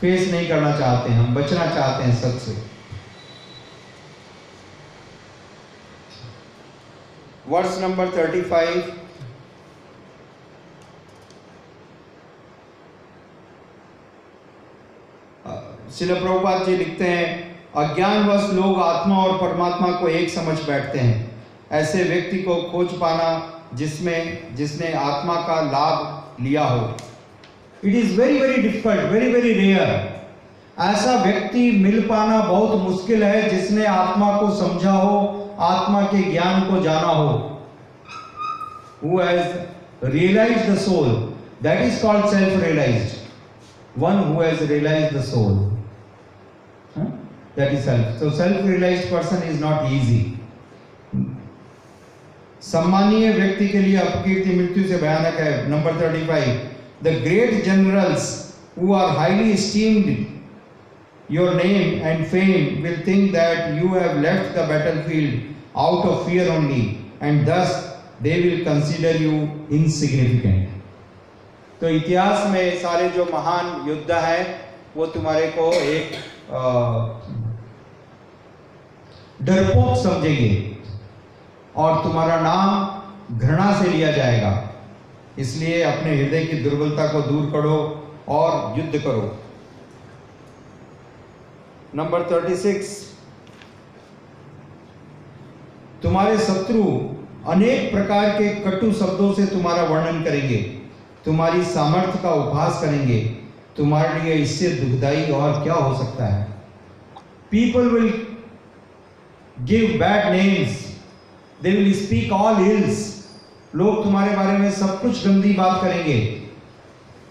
[0.04, 2.56] फेस नहीं करना चाहते हैं हम बचना चाहते हैं सच से
[7.48, 8.92] वर्स नंबर थर्टी फाइव
[15.98, 17.30] शिल प्रभुपाद जी लिखते हैं
[17.76, 21.16] अज्ञानवश लोग आत्मा और परमात्मा को एक समझ बैठते हैं।
[21.72, 23.30] ऐसे व्यक्ति को खोज पाना
[23.74, 26.96] जिसमें जिसने आत्मा का लाभ लिया हो।
[27.84, 30.12] It is very very difficult very very rare
[30.82, 35.16] ऐसा व्यक्ति मिल पाना बहुत मुश्किल है जिसने आत्मा को समझा हो,
[35.60, 37.28] आत्मा के ज्ञान को जाना हो।
[39.04, 41.08] Whose realise the soul
[41.62, 43.14] that is called self realise
[43.98, 45.54] one whose realise the soul
[47.56, 50.20] that is self so self realise person is not easy
[52.64, 56.70] सम्मानीय व्यक्ति के लिए अपकीर्ति मृत्यु से भयानक है। Number thirty five
[57.04, 58.30] the great generals
[58.78, 60.30] who are highly esteemed
[61.28, 65.40] your name and fame will think that you have left the battlefield
[65.76, 66.82] out of fear only
[67.20, 67.70] and thus
[68.20, 69.38] they will consider you
[69.70, 70.72] insignificant
[71.80, 74.42] तो इतिहास में सारे जो महान योद्धा है
[74.96, 76.12] वो तुम्हारे को एक
[79.42, 80.52] डरपोक समझेंगे
[81.76, 84.52] और तुम्हारा नाम घृणा से लिया जाएगा
[85.38, 87.78] इसलिए अपने हृदय की दुर्बलता को दूर करो
[88.28, 89.38] और युद्ध करो।
[91.94, 92.88] Number thirty six.
[96.02, 96.82] तुम्हारे शत्रु
[97.46, 100.56] अनेक प्रकार के कटु शब्दों से तुम्हारा वर्णन करेंगे,
[101.24, 103.18] तुम्हारी सामर्थ्य का उपहास करेंगे,
[103.76, 106.44] तुम्हारे लिए इससे दुखदाई और क्या हो सकता है?
[107.50, 108.12] People will
[109.60, 110.82] give bad names
[111.62, 113.13] they will speak all ills
[113.74, 116.18] लोग तुम्हारे बारे में सब कुछ गंदी बात करेंगे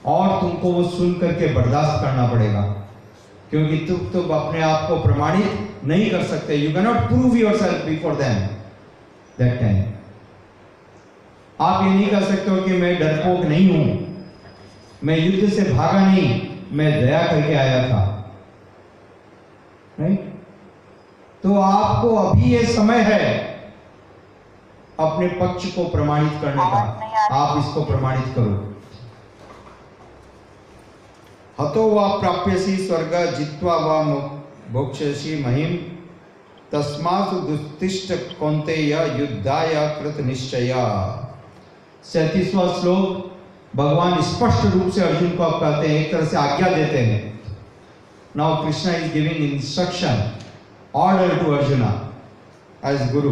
[0.05, 2.61] और तुमको वो सुन करके बर्दाश्त करना पड़ेगा।
[3.49, 7.85] क्योंकि तुम तुम अपने आप को प्रमाणित नहीं कर सकते। You can not prove yourself
[7.85, 8.35] before them
[9.39, 9.83] that time
[11.59, 13.85] आप ये नहीं कर सकते हो कि मैं डरपोक नहीं हूँ।
[15.03, 16.41] मैं युद्ध से भागा नहीं,
[16.71, 18.01] मैं दया करके आया था।
[19.99, 20.31] राइट
[21.43, 23.52] तो आपको अभी ये समय है
[24.99, 26.81] अपने पक्ष को प्रमाणित करने का।
[27.33, 28.75] आप इसको प्रमाणित करो।
[31.59, 34.03] हतो वा प्राप्यसी स्वर्ग जित्वा वा
[34.71, 35.75] भोक्ष्यसि महिम।
[36.71, 40.85] तस्मात् दुस्तिष्ठ कौन्तेय युद्धाय कृत निश्चया।
[42.03, 43.31] सैतीसवा श्लोक
[43.75, 47.21] भगवान स्पष्ट रूप से अर्जुन को आप कहते हैं एक तरह से आज्ञा देते हैं।
[48.35, 50.31] Now Krishna is giving instruction
[50.95, 51.89] order to Arjuna
[52.85, 53.31] as guru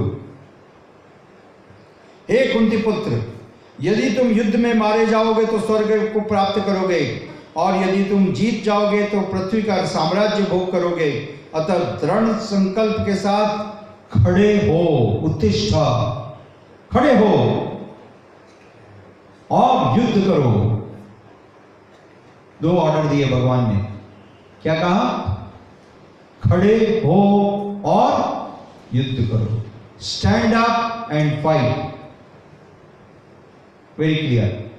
[2.32, 3.22] हे कुंती पुत्र,
[3.82, 7.02] यदि तुम युद्ध में मारे जाओगे तो स्वर्ग को प्राप्त करोगे,
[7.58, 11.10] और यदि तुम जीत जाओगे तो पृथ्वी का साम्राज्य भोग करोगे।
[11.56, 13.50] अतः दृढ़ संकल्प के साथ
[14.16, 14.84] खड़े हो,
[15.24, 15.74] उत्तिष्ठ।
[16.92, 17.34] खड़े हो
[19.52, 20.52] और युद्ध करो।
[22.62, 23.80] दो ऑर्डर दिए भगवान ने।
[24.64, 25.04] क्या कहा?
[26.42, 27.20] खड़े हो
[27.86, 28.10] और
[28.94, 29.62] युद्ध करो।
[30.02, 32.01] Stand up and fight
[33.98, 34.70] very clear.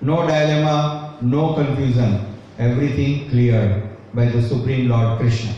[0.00, 2.26] No dilemma, no confusion.
[2.58, 3.82] Everything cleared
[4.14, 5.52] by the Supreme Lord Krishna.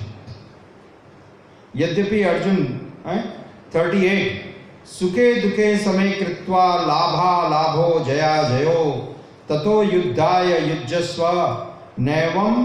[1.76, 2.58] यद्यपि अर्जुन
[3.74, 8.84] थर्टी एट सुखे दुखे समय कृत्वा लाभा लाभो जया जयो
[9.48, 11.24] ततो युद्धाय युजस्व
[12.00, 12.62] नैवम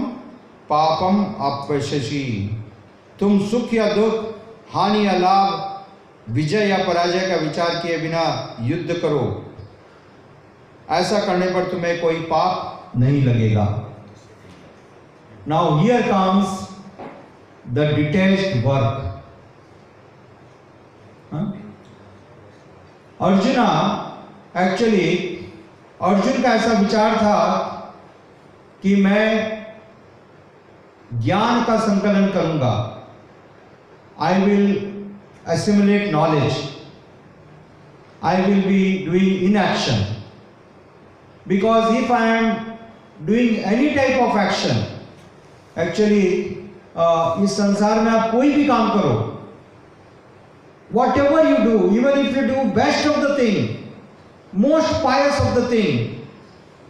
[0.70, 2.24] पापम अपशशी
[3.20, 8.24] तुम सुख या दुख हानि या लाभ विजय या पराजय का विचार किए बिना
[8.62, 9.22] युद्ध करो
[10.90, 13.64] ऐसा करने पर तुम्हें कोई पाप नहीं लगेगा।
[15.48, 16.68] Now here comes
[17.68, 19.06] the detailed work
[23.20, 23.66] Arjuna
[24.58, 25.08] actually
[26.02, 27.38] Arjun का ऐसा विचार था
[28.82, 29.26] कि मैं
[31.14, 32.72] ज्ञान का संकलन करूँगा।
[34.20, 34.66] I will
[35.48, 36.52] assimilate knowledge
[38.24, 40.04] I will be doing inaction
[41.46, 42.78] because if I am
[43.24, 44.76] doing any type of action,
[45.76, 49.40] actually uh, इस संसार में आप कोई भी काम करो
[50.90, 53.92] whatever you do, even if you do best of the thing,
[54.52, 56.26] most pious of the thing,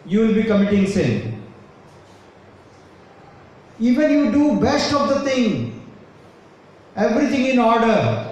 [0.07, 1.43] you will be committing sin.
[3.79, 5.83] Even you do best of the thing,
[6.97, 8.30] everything in order,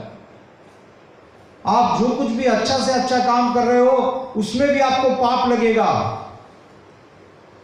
[1.64, 3.96] आप जो कुछ भी अच्छा से अच्छा काम कर रहे हो,
[4.36, 5.90] उसमें भी आपको पाप लगेगा।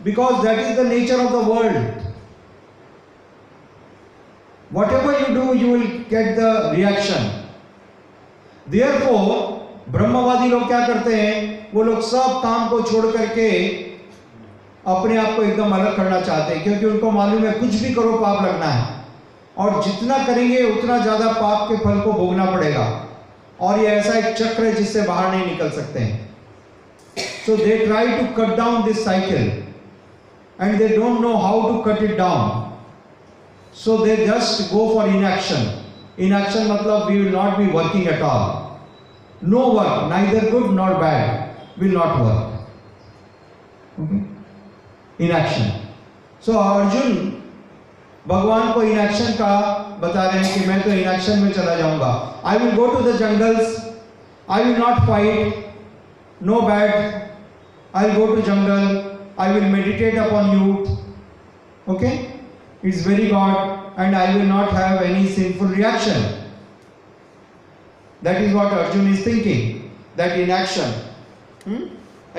[0.01, 1.77] Because that is the nature of the world
[4.93, 7.31] whatever you do you will get the reaction
[8.66, 9.03] there
[9.91, 11.69] ब्रह्मवादी लोग क्या करते हैं?
[11.75, 13.49] वो लोग सब काम को छोड़ करके
[14.87, 18.12] अपने आप को एकदम अलग करना चाहते हैं, क्योंकि उनको मालूम है कुछ भी करो,
[18.12, 18.83] पाप लगना है।
[19.57, 22.85] और जितना करेंगे, उतना ज़्यादा पाप के फल को भोगना पड़ेगा।
[23.61, 26.23] और ये ऐसा एक चक्र है जिससे बाहर नहीं निकल सकते हैं।
[27.47, 29.43] So they try to cut down this cycle
[30.61, 32.63] and they don't know how to cut it down
[33.85, 35.71] so they just go for inaction
[36.25, 41.81] inaction मतलब we will not be working at all no work neither good not bad
[41.81, 42.51] will not work
[45.21, 45.73] inaction
[46.47, 47.33] so Arjun
[48.29, 49.51] भगवान को inaction का
[50.01, 52.12] बता रहे हैं कि मैं तो इन एक्शन में चला जाऊँगा।
[52.45, 53.77] I will go to the jungles
[54.51, 56.95] I will not fight no bad
[57.97, 59.03] I will go to jungle
[59.41, 62.09] I will meditate upon you okay
[62.89, 66.23] it's very good and I will not have any sinful reaction
[68.25, 69.62] that is what Arjun is thinking
[70.16, 70.95] that inaction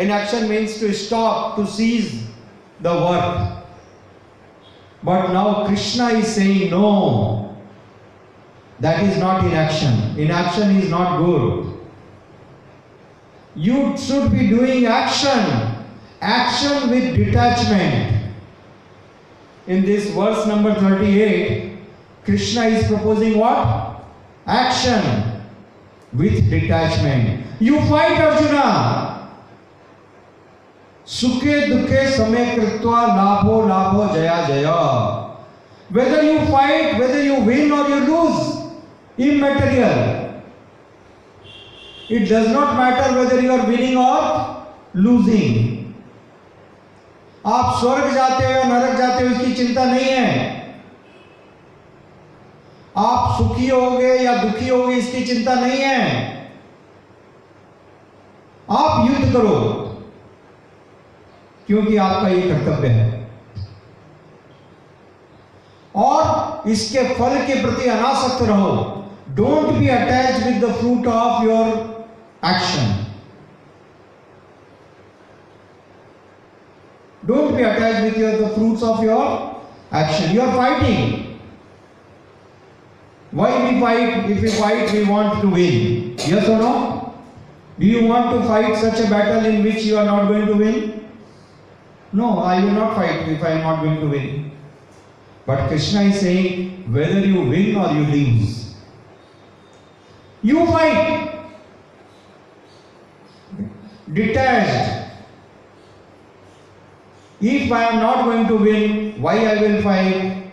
[0.11, 2.13] inaction means to stop to cease
[2.81, 3.51] the work
[5.05, 6.85] but now Krishna is saying no
[8.79, 10.17] That is not inaction.
[10.19, 11.73] Inaction is not good.
[13.55, 15.85] You should be doing action.
[16.21, 18.33] Action with detachment.
[19.67, 21.77] In this verse number 38,
[22.25, 24.03] Krishna is proposing what?
[24.45, 25.41] Action
[26.13, 27.45] with detachment.
[27.59, 29.15] You fight Arjuna.
[31.05, 35.35] Sukhe dukhe same kritva labho labho jaya jaya.
[35.91, 38.54] Whether you fight, whether you win or you lose,
[39.17, 40.25] immaterial
[42.09, 45.75] it does not matter whether you are winning or losing.
[47.45, 50.55] आप स्वर्ग जाते हो या नरक जाते हो, इसकी चिंता नहीं है।
[52.97, 56.35] आप सुखी होगे या दुखी होगे, इसकी चिंता नहीं है।
[58.71, 59.57] आप युद्ध करो,
[61.67, 63.29] क्योंकि आपका ये कर्तव्य है।
[65.95, 68.94] और इसके फल के प्रति अनासक्त रहो।
[69.35, 72.07] Don't be attached with the fruit of your
[72.41, 73.05] action.
[77.25, 80.33] Don't be attached with your, the fruits of your action.
[80.33, 81.39] You are fighting.
[83.31, 84.29] Why we fight?
[84.29, 86.15] If we fight, we want to win.
[86.19, 87.13] Yes or no?
[87.77, 90.53] Do you want to fight such a battle in which you are not going to
[90.53, 91.09] win?
[92.13, 94.51] No, I will not fight if I am not going to win.
[95.45, 98.64] But Krishna is saying, whether you win or you lose,
[100.45, 101.41] you fight.
[104.13, 105.09] Detached.
[107.41, 110.43] If I am not going to win, why I will fight?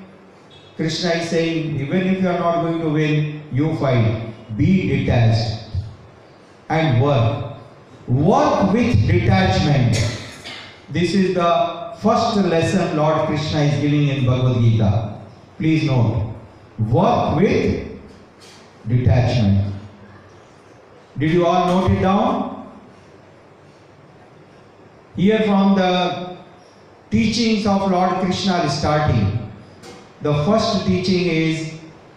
[0.77, 4.33] Krishna is saying, even if you are not going to win, you fight.
[4.57, 5.65] Be detached
[6.71, 7.57] and work.
[8.09, 9.95] Work with detachment.
[10.89, 15.21] This is the first lesson Lord Krishna is giving in Bhagavad Gita.
[15.59, 16.35] Please note.
[16.79, 18.01] Work with
[18.89, 19.73] detachment.
[21.19, 22.73] Did you all note it down?
[25.17, 26.39] Here from the
[27.11, 29.51] teachings of Lord Krishna is starting.
[30.23, 31.75] The first teaching is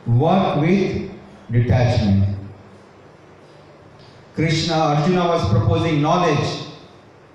[0.08, 1.12] work with
[1.52, 2.38] detachment.
[4.36, 6.68] Krishna, Arjuna was proposing knowledge.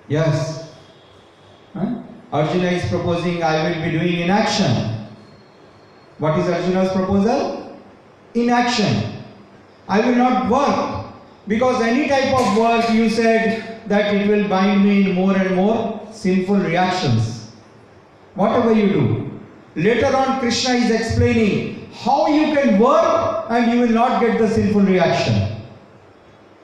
[0.07, 0.71] Yes.
[1.73, 2.01] Huh?
[2.31, 5.07] Arjuna is proposing, I will be doing inaction.
[6.17, 7.77] What is Arjuna's proposal?
[8.33, 9.23] Inaction.
[9.87, 11.00] I will not work.
[11.47, 15.55] Because any type of work you said that it will bind me in more and
[15.55, 17.51] more sinful reactions.
[18.35, 19.39] Whatever you do.
[19.75, 24.47] Later on, Krishna is explaining how you can work and you will not get the
[24.49, 25.61] sinful reaction.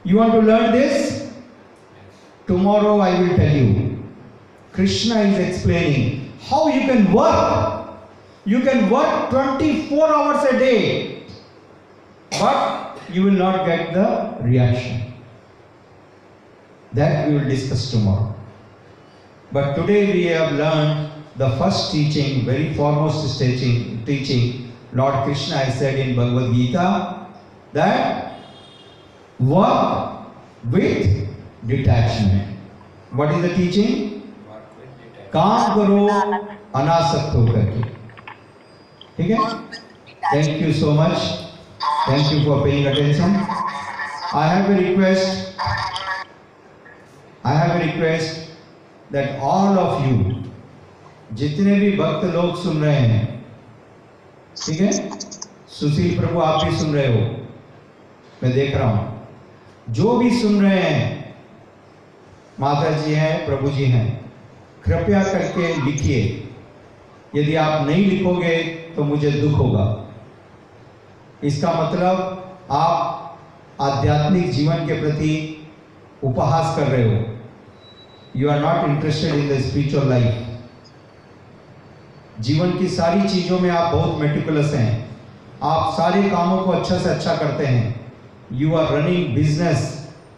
[0.03, 1.33] You want to learn this?
[2.45, 4.03] Tomorrow I will tell you.
[4.71, 7.89] Krishna is explaining how you can work.
[8.45, 11.23] You can work 24 hours a day,
[12.31, 15.12] but you will not get the reaction.
[16.92, 18.34] That we will discuss tomorrow.
[19.52, 25.78] But today we have learned the first teaching, very foremost teaching, teaching Lord Krishna has
[25.78, 27.26] said in Bhagavad Gita
[27.72, 28.38] that
[29.38, 30.26] work
[30.70, 31.28] with
[31.66, 32.58] detachment.
[33.12, 34.34] What is the teaching?
[34.48, 35.32] Work with detachment.
[35.32, 36.06] काम करो
[36.80, 37.82] अनासक्त होकर के
[39.16, 39.38] ठीक है
[40.34, 41.45] thank you so much
[42.09, 43.47] thank you for paying attention
[44.33, 45.61] I have a request
[47.45, 48.57] I have a request
[49.13, 50.43] that all of you
[51.33, 53.45] जितने भी भक्त लोग सुन रहे हैं,
[54.65, 54.91] ठीक है?
[55.67, 57.47] सुशील प्रभु, आप भी सुन रहे हो।
[58.43, 59.27] मैं देख रहा हूँ।
[59.89, 61.35] जो भी सुन रहे हैं,
[62.59, 64.31] माता जी हैं, प्रभु जी हैं,
[64.85, 66.49] कृपया करके लिखिए।
[67.35, 70.06] यदि आप नहीं लिखोगे तो मुझे दुख होगा।
[71.43, 73.37] इसका मतलब आप
[73.81, 75.33] आध्यात्मिक जीवन के प्रति
[76.23, 77.23] उपहास कर रहे हो।
[78.35, 80.45] You are not interested in the spiritual life
[82.39, 85.07] जीवन की सारी चीज़ों में आप बहुत मेटिकुलस हैं।
[85.63, 87.95] आप सारे कामों को अच्छा से अच्छा करते हैं।
[88.53, 89.93] You are running business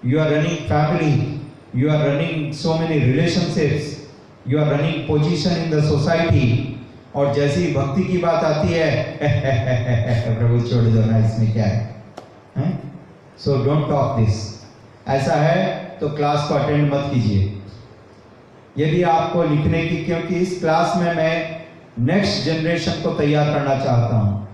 [0.06, 3.98] you are running family you are running so many relationships
[4.48, 6.69] you are running position in the society
[7.20, 12.78] और जैसी भक्ति की बात आती है, प्रभु छोड़ दो ना इसमें क्या है?
[13.38, 14.38] सो डोंट टॉक दिस
[15.08, 15.66] ऐसा है
[16.00, 17.62] तो क्लास को अटेंड मत कीजिए।
[18.78, 21.66] यदि आपको लिखने की, क्योंकि इस क्लास में मैं
[22.00, 24.48] नेक्स्ट जनरेशन को तैयार करना चाहता हूँ।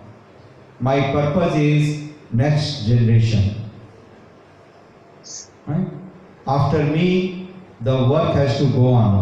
[0.84, 3.50] My purpose is next generation
[6.50, 7.08] after me
[7.84, 9.22] the work has to go on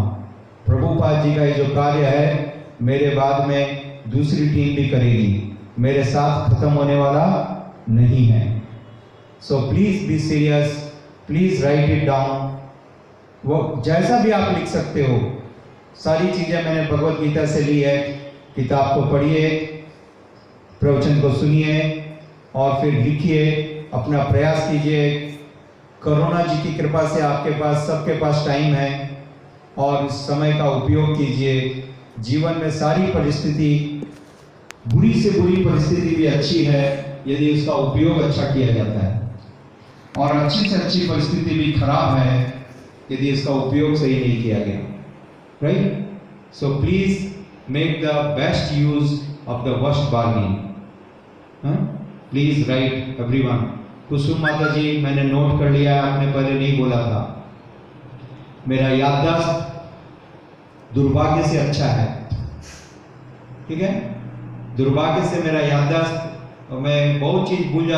[0.66, 2.53] Prabhupada ji का ये जो कार्य है
[2.84, 7.26] मेरे बाद में दूसरी टीम भी करेगी। मेरे साथ खत्म होने वाला
[7.90, 8.62] नहीं है।
[9.42, 10.74] So please be serious
[11.28, 12.52] please write it down
[13.46, 15.20] वो जैसा भी आप लिख सकते हो।
[15.96, 17.98] सारी चीज़ें मैंने भगवत गीता से ली है।
[18.56, 19.50] किताब को पढ़िए,
[20.80, 21.80] प्रवचन को सुनिए
[22.56, 23.52] और फिर लिखिए,
[23.94, 25.20] अपना प्रयास कीजिए।
[26.04, 29.10] कोरोना जी की कृपा से आपके पास, सबके पास टाइम है
[29.78, 31.83] और इस समय का उपयोग कीजिए।
[32.20, 34.02] जीवन में सारी परिस्थिति,
[34.88, 36.84] बुरी से बुरी परिस्थिति भी अच्छी है,
[37.28, 39.12] यदि उसका उपयोग अच्छा किया जाता है।
[40.18, 42.66] और अच्छी से अच्छी परिस्थिति भी खराब है,
[43.12, 44.80] यदि इसका उपयोग सही नहीं किया गया।
[45.64, 47.28] Right so please
[47.72, 49.14] make the best use
[49.50, 50.56] of the worst bargaining
[52.32, 53.58] please write everyone
[54.10, 57.46] Kusum माता जी मैंने नोट कर लिया, आपने पहले नहीं बोला था।
[58.68, 59.73] मेरा याददाश्त
[60.96, 62.06] दुर्भाग्य से अच्छा है।
[63.68, 63.94] ठीक है?
[64.78, 66.22] दुर्भाग्य से मेरा याददाश्त
[66.72, 67.90] मैं बहुत चीज़ भूल